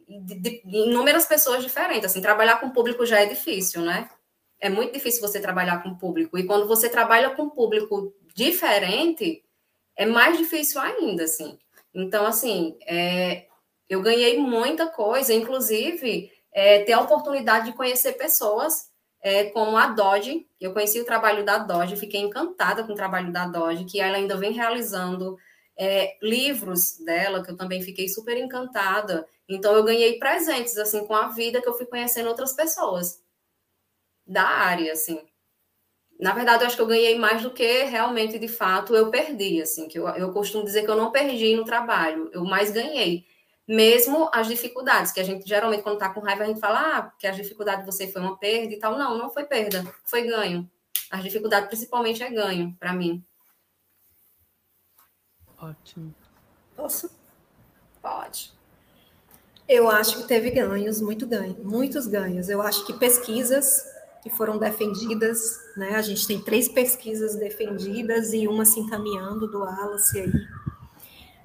[0.08, 4.08] de, de, inúmeras pessoas diferentes, assim, trabalhar com público já é difícil, né?
[4.60, 9.44] É muito difícil você trabalhar com público, e quando você trabalha com público diferente,
[9.96, 11.58] é mais difícil ainda, assim.
[11.92, 13.46] Então, assim, é,
[13.88, 18.90] eu ganhei muita coisa, inclusive é, ter a oportunidade de conhecer pessoas
[19.24, 20.46] é, como a Dodge.
[20.60, 24.18] Eu conheci o trabalho da Dodge, fiquei encantada com o trabalho da Dodge, que ela
[24.18, 25.38] ainda vem realizando
[25.76, 29.26] é, livros dela, que eu também fiquei super encantada.
[29.48, 33.22] Então, eu ganhei presentes, assim, com a vida que eu fui conhecendo outras pessoas
[34.26, 35.18] da área, assim.
[36.20, 39.60] Na verdade, eu acho que eu ganhei mais do que realmente, de fato, eu perdi,
[39.62, 43.24] assim, que eu, eu costumo dizer que eu não perdi no trabalho, eu mais ganhei
[43.66, 47.12] mesmo as dificuldades, que a gente geralmente, quando está com raiva, a gente fala ah,
[47.18, 48.96] que as dificuldades de você foi uma perda e tal.
[48.98, 50.70] Não, não foi perda, foi ganho.
[51.10, 53.24] As dificuldades, principalmente, é ganho para mim.
[55.58, 56.14] Ótimo.
[56.76, 57.10] Posso?
[58.02, 58.52] Pode.
[59.66, 62.50] Eu acho que teve ganhos, muito ganho, muitos ganhos.
[62.50, 63.82] Eu acho que pesquisas
[64.22, 65.96] que foram defendidas, né?
[65.96, 70.32] A gente tem três pesquisas defendidas e uma se encaminhando do Wallace aí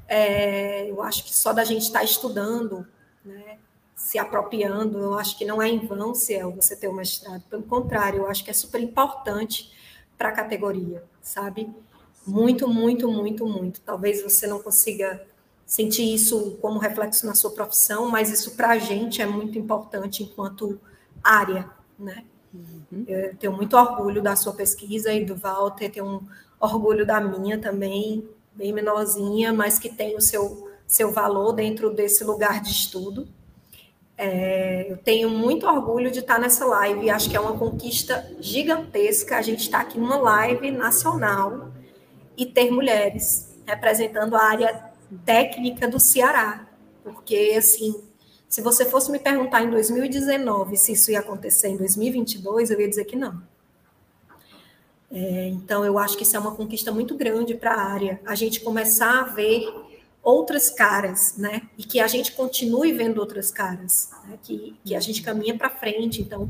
[0.09, 2.85] é, eu acho que só da gente estar tá estudando,
[3.23, 3.59] né,
[3.95, 7.43] se apropriando, eu acho que não é em vão, Ciel, você ter o mestrado.
[7.49, 9.71] Pelo contrário, eu acho que é super importante
[10.17, 11.69] para a categoria, sabe?
[12.25, 13.81] Muito, muito, muito, muito.
[13.81, 15.23] Talvez você não consiga
[15.65, 20.23] sentir isso como reflexo na sua profissão, mas isso para a gente é muito importante
[20.23, 20.79] enquanto
[21.23, 22.23] área, né?
[22.51, 23.05] Uhum.
[23.07, 26.27] Eu tenho muito orgulho da sua pesquisa e do Walter, tenho um
[26.59, 32.23] orgulho da minha também, bem menorzinha, mas que tem o seu, seu valor dentro desse
[32.23, 33.27] lugar de estudo.
[34.17, 39.37] É, eu tenho muito orgulho de estar nessa live, acho que é uma conquista gigantesca
[39.37, 41.71] a gente estar aqui numa live nacional
[42.35, 44.91] e ter mulheres representando a área
[45.25, 46.67] técnica do Ceará,
[47.03, 48.09] porque assim
[48.49, 52.89] se você fosse me perguntar em 2019 se isso ia acontecer em 2022, eu ia
[52.89, 53.39] dizer que não.
[55.11, 58.21] É, então, eu acho que isso é uma conquista muito grande para a área.
[58.25, 59.67] A gente começar a ver
[60.21, 61.63] outras caras, né?
[61.77, 64.37] E que a gente continue vendo outras caras, né?
[64.43, 66.21] que, que a gente caminha para frente.
[66.21, 66.49] Então,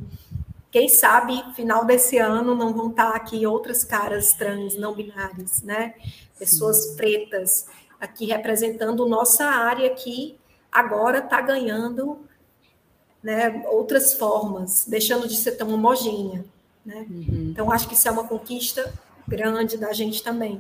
[0.72, 5.62] quem sabe, final desse ano, não vão estar tá aqui outras caras trans, não binárias,
[5.64, 5.96] né?
[6.38, 6.96] Pessoas Sim.
[6.96, 7.66] pretas
[8.00, 10.38] aqui representando nossa área que
[10.72, 12.20] agora está ganhando
[13.22, 16.46] né, outras formas, deixando de ser tão homogênea.
[16.90, 17.06] Né?
[17.08, 17.50] Uhum.
[17.52, 18.92] Então, acho que isso é uma conquista
[19.28, 20.60] grande da gente também.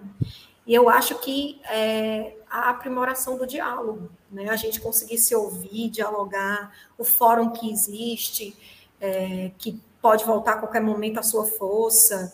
[0.68, 4.48] E eu acho que é, a aprimoração do diálogo, né?
[4.48, 8.56] a gente conseguir se ouvir, dialogar, o fórum que existe,
[9.02, 12.32] é, que pode voltar a qualquer momento à sua força,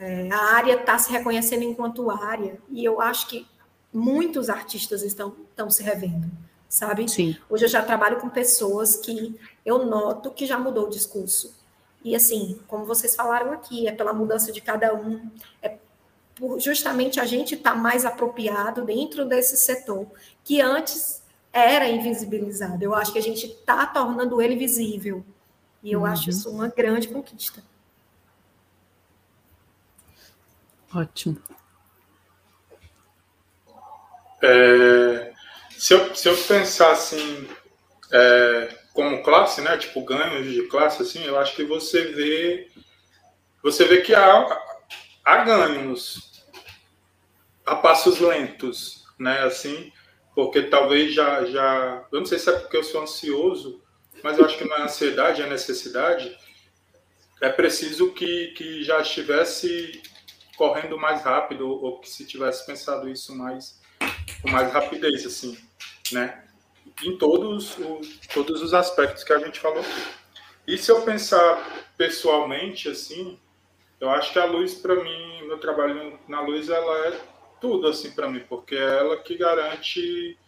[0.00, 3.46] é, a área está se reconhecendo enquanto área, e eu acho que
[3.92, 6.28] muitos artistas estão, estão se revendo
[6.68, 7.08] sabe?
[7.08, 7.34] Sim.
[7.48, 11.57] Hoje eu já trabalho com pessoas que eu noto que já mudou o discurso.
[12.04, 15.30] E assim, como vocês falaram aqui, é pela mudança de cada um,
[15.62, 15.76] é
[16.34, 20.06] por justamente a gente estar tá mais apropriado dentro desse setor
[20.44, 21.22] que antes
[21.52, 22.82] era invisibilizado.
[22.82, 25.24] Eu acho que a gente está tornando ele visível.
[25.82, 26.06] E eu uhum.
[26.06, 27.62] acho isso uma grande conquista.
[30.94, 31.38] Ótimo.
[34.42, 35.32] É,
[35.70, 37.48] se eu, se eu pensar assim,
[38.12, 42.68] é, como classe, né, tipo ganhos de classe, assim, eu acho que você vê,
[43.62, 44.60] você vê que há,
[45.24, 46.42] há ganhos
[47.64, 49.92] a passos lentos, né, assim,
[50.34, 53.80] porque talvez já, já, eu não sei se é porque eu sou ansioso,
[54.20, 56.36] mas eu acho que é ansiedade, é necessidade,
[57.40, 60.02] é preciso que, que já estivesse
[60.56, 63.80] correndo mais rápido ou que se tivesse pensado isso mais
[64.42, 65.56] com mais rapidez, assim
[66.12, 66.44] né?
[67.02, 67.76] Em todos,
[68.34, 70.18] todos os aspectos que a gente falou aqui.
[70.66, 73.38] E se eu pensar pessoalmente, assim,
[74.00, 77.20] eu acho que a luz, para mim, meu trabalho na luz, ela é
[77.60, 80.38] tudo, assim, para mim, porque é ela que garante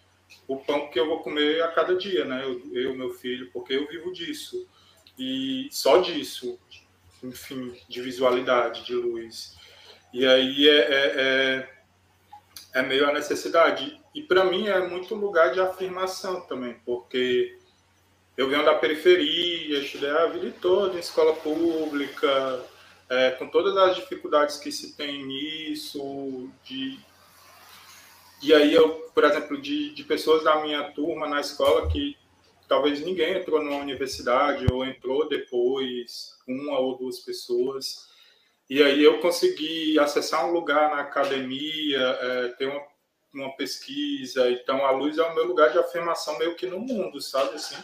[0.46, 2.44] o pão que eu vou comer a cada dia, né?
[2.44, 4.68] Eu, eu, meu filho, porque eu vivo disso.
[5.18, 6.58] E só disso,
[7.22, 9.56] enfim, de visualidade, de luz.
[10.12, 13.99] E aí é, é, é, é meio a necessidade.
[14.14, 17.56] E para mim é muito lugar de afirmação também, porque
[18.36, 22.64] eu venho da periferia, estudei a vida toda em escola pública,
[23.08, 26.98] é, com todas as dificuldades que se tem nisso, de
[28.42, 32.16] e aí eu, por exemplo, de, de pessoas da minha turma na escola que
[32.66, 38.08] talvez ninguém entrou numa universidade ou entrou depois, uma ou duas pessoas.
[38.68, 42.80] E aí eu consegui acessar um lugar na academia, é, ter uma
[43.32, 44.50] uma pesquisa.
[44.50, 47.54] Então, a luz é o meu lugar de afirmação meio que no mundo, sabe?
[47.54, 47.76] Assim,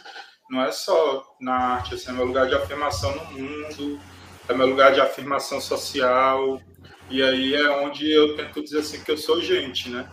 [0.49, 3.99] não é só na arte, assim, é meu lugar de afirmação no mundo,
[4.47, 6.61] é meu lugar de afirmação social.
[7.09, 10.09] E aí é onde eu tento dizer assim que eu sou gente, né?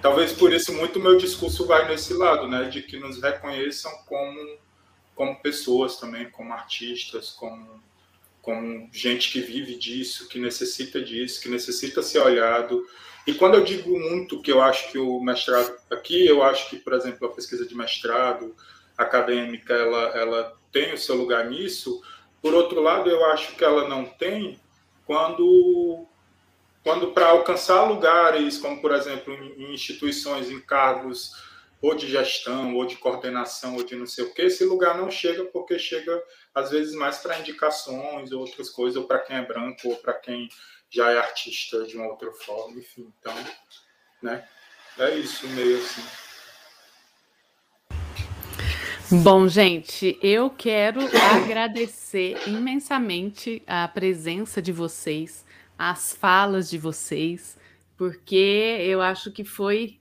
[0.00, 2.64] Talvez por isso muito meu discurso vai nesse lado, né?
[2.64, 4.58] De que nos reconheçam como,
[5.14, 7.82] como pessoas também, como artistas, como,
[8.40, 12.86] como gente que vive disso, que necessita disso, que necessita ser olhado,
[13.28, 16.78] e quando eu digo muito que eu acho que o mestrado aqui, eu acho que,
[16.78, 18.56] por exemplo, a pesquisa de mestrado
[18.96, 22.02] acadêmica, ela, ela tem o seu lugar nisso.
[22.40, 24.58] Por outro lado, eu acho que ela não tem
[25.04, 26.06] quando
[26.82, 31.32] quando para alcançar lugares, como por exemplo em instituições, em cargos
[31.82, 35.10] ou de gestão, ou de coordenação, ou de não sei o que, esse lugar não
[35.10, 36.18] chega porque chega
[36.54, 40.14] às vezes mais para indicações, ou outras coisas, ou para quem é branco, ou para
[40.14, 40.48] quem
[40.90, 43.34] já é artista de uma outra forma, enfim, então,
[44.22, 44.46] né?
[44.98, 46.02] É isso meio assim.
[49.22, 51.00] Bom, gente, eu quero
[51.32, 55.46] agradecer imensamente a presença de vocês,
[55.78, 57.56] as falas de vocês,
[57.96, 59.97] porque eu acho que foi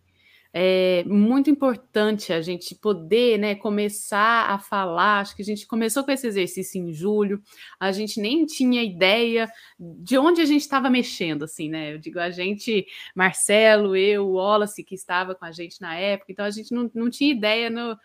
[0.59, 5.19] é muito importante a gente poder né, começar a falar.
[5.19, 7.39] Acho que a gente começou com esse exercício em julho,
[7.79, 9.47] a gente nem tinha ideia
[9.79, 11.93] de onde a gente estava mexendo, assim, né?
[11.93, 16.31] Eu digo a gente, Marcelo, eu, o Wallace, que estava com a gente na época,
[16.31, 17.95] então a gente não, não tinha ideia no,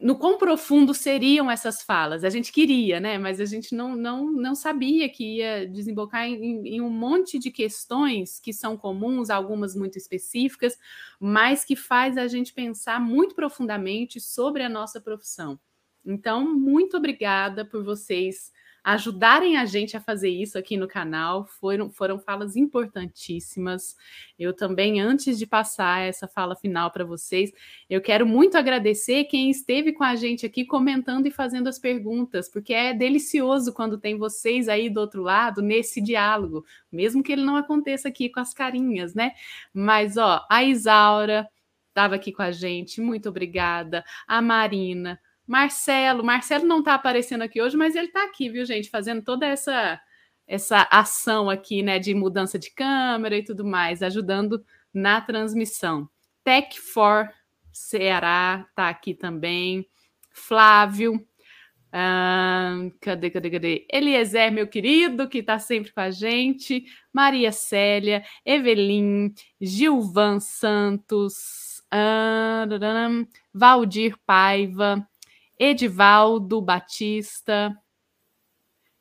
[0.00, 2.24] no quão profundo seriam essas falas.
[2.24, 3.18] A gente queria, né?
[3.18, 7.50] Mas a gente não, não, não sabia que ia desembocar em, em, um monte de
[7.50, 10.78] questões que são comuns, algumas muito específicas,
[11.20, 15.60] mas que faz a gente pensar muito profundamente sobre a nossa profissão.
[16.04, 18.50] Então, muito obrigada por vocês
[18.82, 21.46] ajudarem a gente a fazer isso aqui no canal.
[21.46, 23.96] Foram, foram falas importantíssimas.
[24.38, 27.50] Eu também, antes de passar essa fala final para vocês,
[27.88, 32.48] eu quero muito agradecer quem esteve com a gente aqui comentando e fazendo as perguntas,
[32.48, 37.42] porque é delicioso quando tem vocês aí do outro lado nesse diálogo, mesmo que ele
[37.42, 39.32] não aconteça aqui com as carinhas, né?
[39.72, 41.48] Mas, ó, a Isaura
[41.88, 44.04] estava aqui com a gente, muito obrigada.
[44.26, 48.88] A Marina, Marcelo, Marcelo não está aparecendo aqui hoje, mas ele está aqui, viu, gente,
[48.90, 50.00] fazendo toda essa
[50.46, 56.08] essa ação aqui, né, de mudança de câmera e tudo mais, ajudando na transmissão.
[56.42, 57.30] Tech for
[57.72, 59.86] Ceará está aqui também.
[60.32, 61.24] Flávio,
[63.00, 63.86] cadê, cadê, cadê?
[63.92, 66.84] Eliezer, meu querido, que está sempre com a gente.
[67.12, 71.80] Maria Célia, Evelyn, Gilvan Santos,
[73.54, 75.08] Valdir Paiva,
[75.62, 77.70] Edivaldo Batista,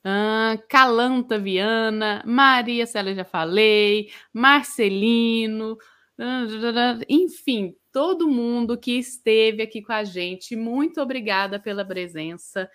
[0.03, 5.77] uh, Calanta Viana, Maria Célia já falei, Marcelino,
[7.07, 12.69] enfim, todo mundo que esteve aqui com a gente, muito obrigada pela presença.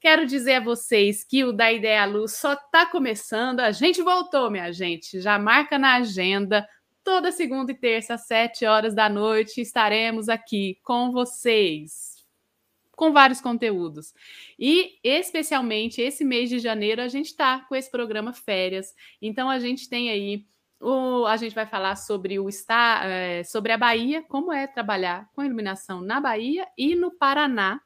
[0.00, 3.60] Quero dizer a vocês que o Da Ideia à Luz só está começando.
[3.60, 5.20] A gente voltou, minha gente.
[5.20, 6.68] Já marca na agenda.
[7.02, 12.17] Toda segunda e terça, às sete horas da noite, estaremos aqui com vocês
[12.98, 14.12] com vários conteúdos.
[14.58, 18.92] E, especialmente, esse mês de janeiro, a gente está com esse programa Férias.
[19.22, 20.44] Então, a gente tem aí.
[20.80, 22.48] O, a gente vai falar sobre o
[23.04, 27.80] é, sobre a Bahia, como é trabalhar com iluminação na Bahia e no Paraná.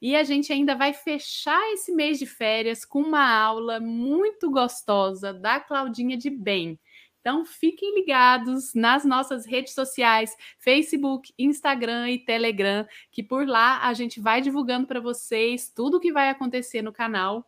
[0.00, 5.32] E a gente ainda vai fechar esse mês de férias com uma aula muito gostosa
[5.32, 6.78] da Claudinha de Bem.
[7.26, 13.92] Então, fiquem ligados nas nossas redes sociais, Facebook, Instagram e Telegram, que por lá a
[13.94, 17.44] gente vai divulgando para vocês tudo o que vai acontecer no canal.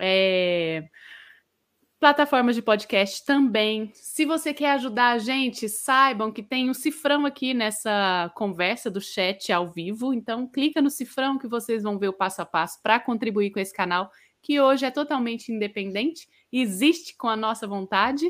[0.00, 0.82] É...
[2.00, 3.92] Plataformas de podcast também.
[3.94, 9.00] Se você quer ajudar a gente, saibam que tem um cifrão aqui nessa conversa do
[9.00, 10.12] chat ao vivo.
[10.12, 13.60] Então, clica no cifrão que vocês vão ver o passo a passo para contribuir com
[13.60, 14.10] esse canal,
[14.42, 18.28] que hoje é totalmente independente, existe com a nossa vontade.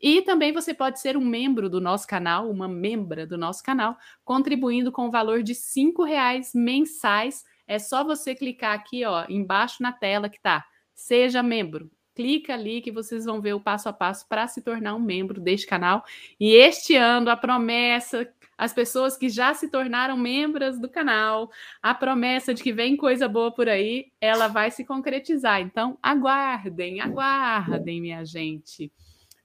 [0.00, 3.96] E também você pode ser um membro do nosso canal, uma membra do nosso canal,
[4.24, 7.44] contribuindo com o valor de R$ reais mensais.
[7.66, 10.64] É só você clicar aqui, ó, embaixo na tela que tá.
[10.94, 11.90] Seja membro.
[12.14, 15.40] Clica ali que vocês vão ver o passo a passo para se tornar um membro
[15.40, 16.04] deste canal.
[16.38, 21.50] E este ano a promessa, as pessoas que já se tornaram membros do canal,
[21.82, 25.60] a promessa de que vem coisa boa por aí, ela vai se concretizar.
[25.60, 28.92] Então, aguardem, aguardem, minha gente.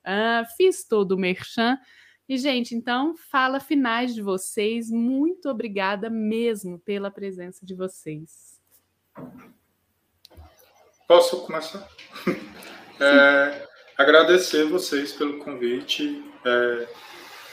[0.10, 1.78] Uh, fiz todo o merchan.
[2.28, 4.90] E, gente, então, fala finais de vocês.
[4.90, 8.60] Muito obrigada mesmo pela presença de vocês.
[11.08, 11.88] Posso começar?
[13.02, 13.66] É,
[13.98, 16.22] agradecer vocês pelo convite.
[16.46, 16.88] É,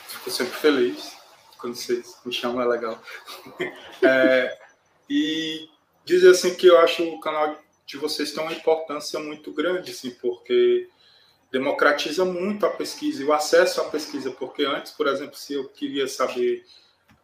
[0.08, 1.16] fico sempre feliz
[1.56, 3.00] quando vocês me chamam, é legal.
[4.02, 4.58] É,
[5.08, 5.68] e
[6.04, 10.10] dizer assim que eu acho o canal de vocês tem uma importância muito grande, assim,
[10.10, 10.88] porque
[11.50, 15.68] democratiza muito a pesquisa e o acesso à pesquisa, porque antes, por exemplo, se eu
[15.68, 16.64] queria saber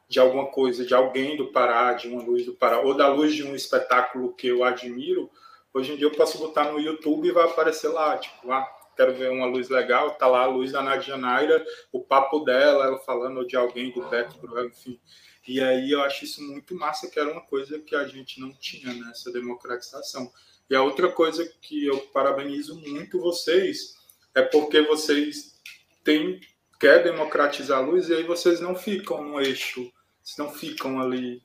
[0.08, 3.34] de alguma coisa, de alguém do Pará, de uma luz do Pará, ou da luz
[3.34, 5.30] de um espetáculo que eu admiro,
[5.72, 9.14] hoje em dia eu posso botar no YouTube e vai aparecer lá, tipo, ah, quero
[9.14, 12.98] ver uma luz legal, tá lá a luz da Nadia Naira, o papo dela, ela
[12.98, 15.00] falando de alguém do Beto, enfim.
[15.46, 18.52] E aí eu acho isso muito massa, que era uma coisa que a gente não
[18.52, 20.30] tinha nessa democratização.
[20.70, 23.96] E a outra coisa que eu parabenizo muito vocês
[24.34, 25.60] é porque vocês
[26.02, 26.40] têm,
[26.80, 31.42] quer democratizar a luz e aí vocês não ficam no eixo, vocês não ficam ali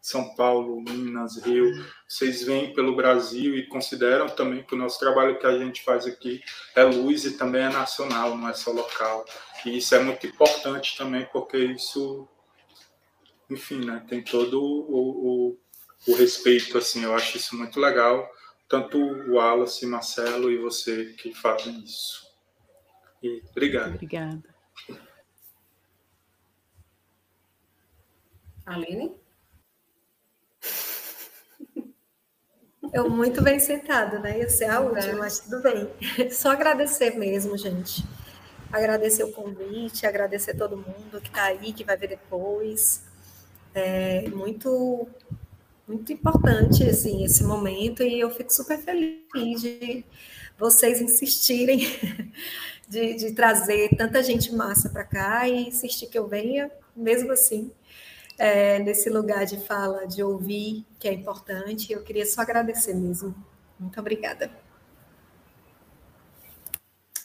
[0.00, 5.38] São Paulo, Minas, Rio, vocês vêm pelo Brasil e consideram também que o nosso trabalho
[5.38, 6.42] que a gente faz aqui
[6.74, 9.24] é luz e também é nacional, não é só local.
[9.64, 12.26] E isso é muito importante também, porque isso,
[13.50, 15.58] enfim, né, tem todo o, o,
[16.08, 18.30] o respeito, assim, eu acho isso muito legal
[18.70, 22.24] tanto o Wallace, Marcelo e você que fazem isso.
[23.20, 23.94] E obrigado.
[23.94, 24.42] Obrigada.
[28.64, 29.12] Aline?
[32.92, 34.38] Eu muito bem sentada, né?
[34.38, 35.90] Ia ser a última, mas tudo bem.
[36.30, 38.04] Só agradecer mesmo, gente.
[38.72, 43.04] Agradecer o convite, agradecer todo mundo que está aí, que vai ver depois.
[43.74, 45.08] É muito
[45.90, 50.04] muito importante assim esse momento e eu fico super feliz de
[50.56, 51.80] vocês insistirem
[52.88, 57.72] de, de trazer tanta gente massa para cá e insistir que eu venha, mesmo assim,
[58.38, 61.92] é, nesse lugar de fala, de ouvir, que é importante.
[61.92, 63.34] Eu queria só agradecer mesmo.
[63.78, 64.50] Muito obrigada.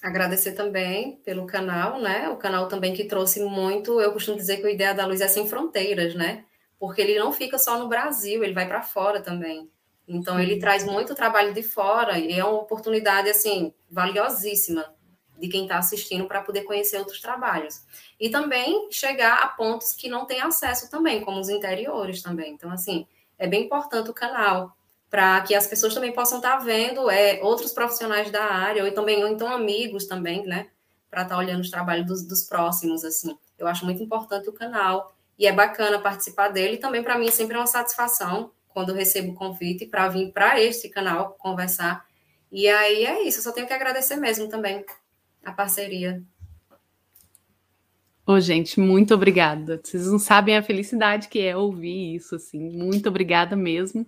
[0.02, 2.30] Agradecer também pelo canal, né?
[2.30, 4.00] O canal também que trouxe muito.
[4.00, 6.46] Eu costumo dizer que o Ideia da Luz é sem fronteiras, né?
[6.86, 9.68] Porque ele não fica só no Brasil, ele vai para fora também.
[10.08, 14.94] Então, ele traz muito trabalho de fora e é uma oportunidade, assim, valiosíssima
[15.36, 17.82] de quem está assistindo para poder conhecer outros trabalhos.
[18.20, 22.54] E também chegar a pontos que não tem acesso também, como os interiores também.
[22.54, 23.08] Então, assim,
[23.40, 24.78] é bem importante o canal
[25.10, 28.92] para que as pessoas também possam estar tá vendo é, outros profissionais da área, ou
[28.92, 30.70] também, ou então amigos também, né?
[31.10, 33.36] Para estar tá olhando os trabalhos dos, dos próximos, assim.
[33.58, 36.78] Eu acho muito importante o canal e é bacana participar dele.
[36.78, 40.90] Também para mim sempre é uma satisfação quando recebo o convite para vir para este
[40.90, 42.06] canal conversar.
[42.52, 44.86] E aí é isso, eu só tenho que agradecer mesmo também
[45.44, 46.22] a parceria.
[48.28, 49.80] Ô, oh, gente, muito obrigada.
[49.84, 52.60] Vocês não sabem a felicidade que é ouvir isso, assim.
[52.60, 54.08] Muito obrigada mesmo.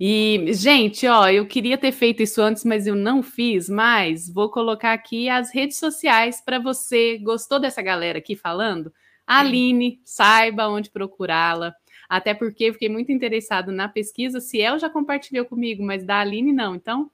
[0.00, 4.50] E, gente, ó, eu queria ter feito isso antes, mas eu não fiz, mas vou
[4.50, 7.18] colocar aqui as redes sociais para você.
[7.18, 8.90] Gostou dessa galera aqui falando?
[9.26, 11.74] Aline, saiba onde procurá-la.
[12.08, 14.40] Até porque fiquei muito interessado na pesquisa.
[14.40, 16.74] Ciel já compartilhou comigo, mas da Aline não.
[16.74, 17.10] Então,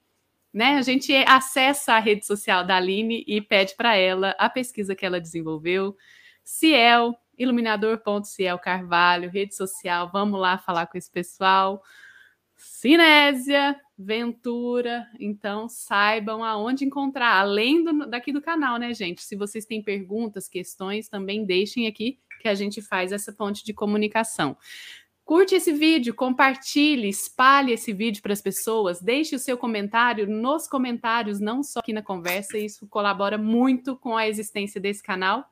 [0.52, 4.96] né, a gente acessa a rede social da Aline e pede para ela a pesquisa
[4.96, 5.96] que ela desenvolveu.
[6.42, 11.82] Ciel, iluminador.ciel Carvalho, rede social, vamos lá falar com esse pessoal.
[12.56, 19.22] Cinésia, Ventura, então saibam aonde encontrar, além do, daqui do canal, né, gente?
[19.22, 23.74] Se vocês têm perguntas, questões, também deixem aqui que a gente faz essa ponte de
[23.74, 24.56] comunicação.
[25.24, 30.68] Curte esse vídeo, compartilhe, espalhe esse vídeo para as pessoas, deixe o seu comentário nos
[30.68, 35.44] comentários, não só aqui na conversa, isso colabora muito com a existência desse canal.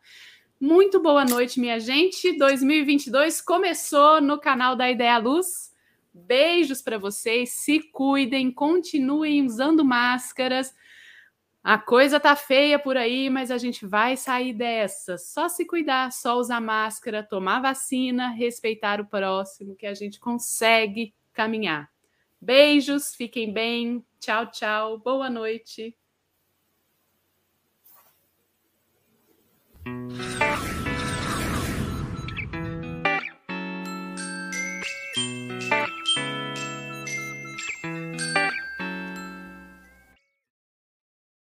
[0.60, 2.38] Muito boa noite, minha gente.
[2.38, 5.74] 2022 começou no canal da Ideia Luz.
[6.16, 10.74] Beijos para vocês, se cuidem, continuem usando máscaras.
[11.62, 15.18] A coisa tá feia por aí, mas a gente vai sair dessa.
[15.18, 21.14] Só se cuidar, só usar máscara, tomar vacina, respeitar o próximo, que a gente consegue
[21.32, 21.90] caminhar.
[22.40, 24.04] Beijos, fiquem bem.
[24.18, 24.98] Tchau, tchau.
[24.98, 25.96] Boa noite.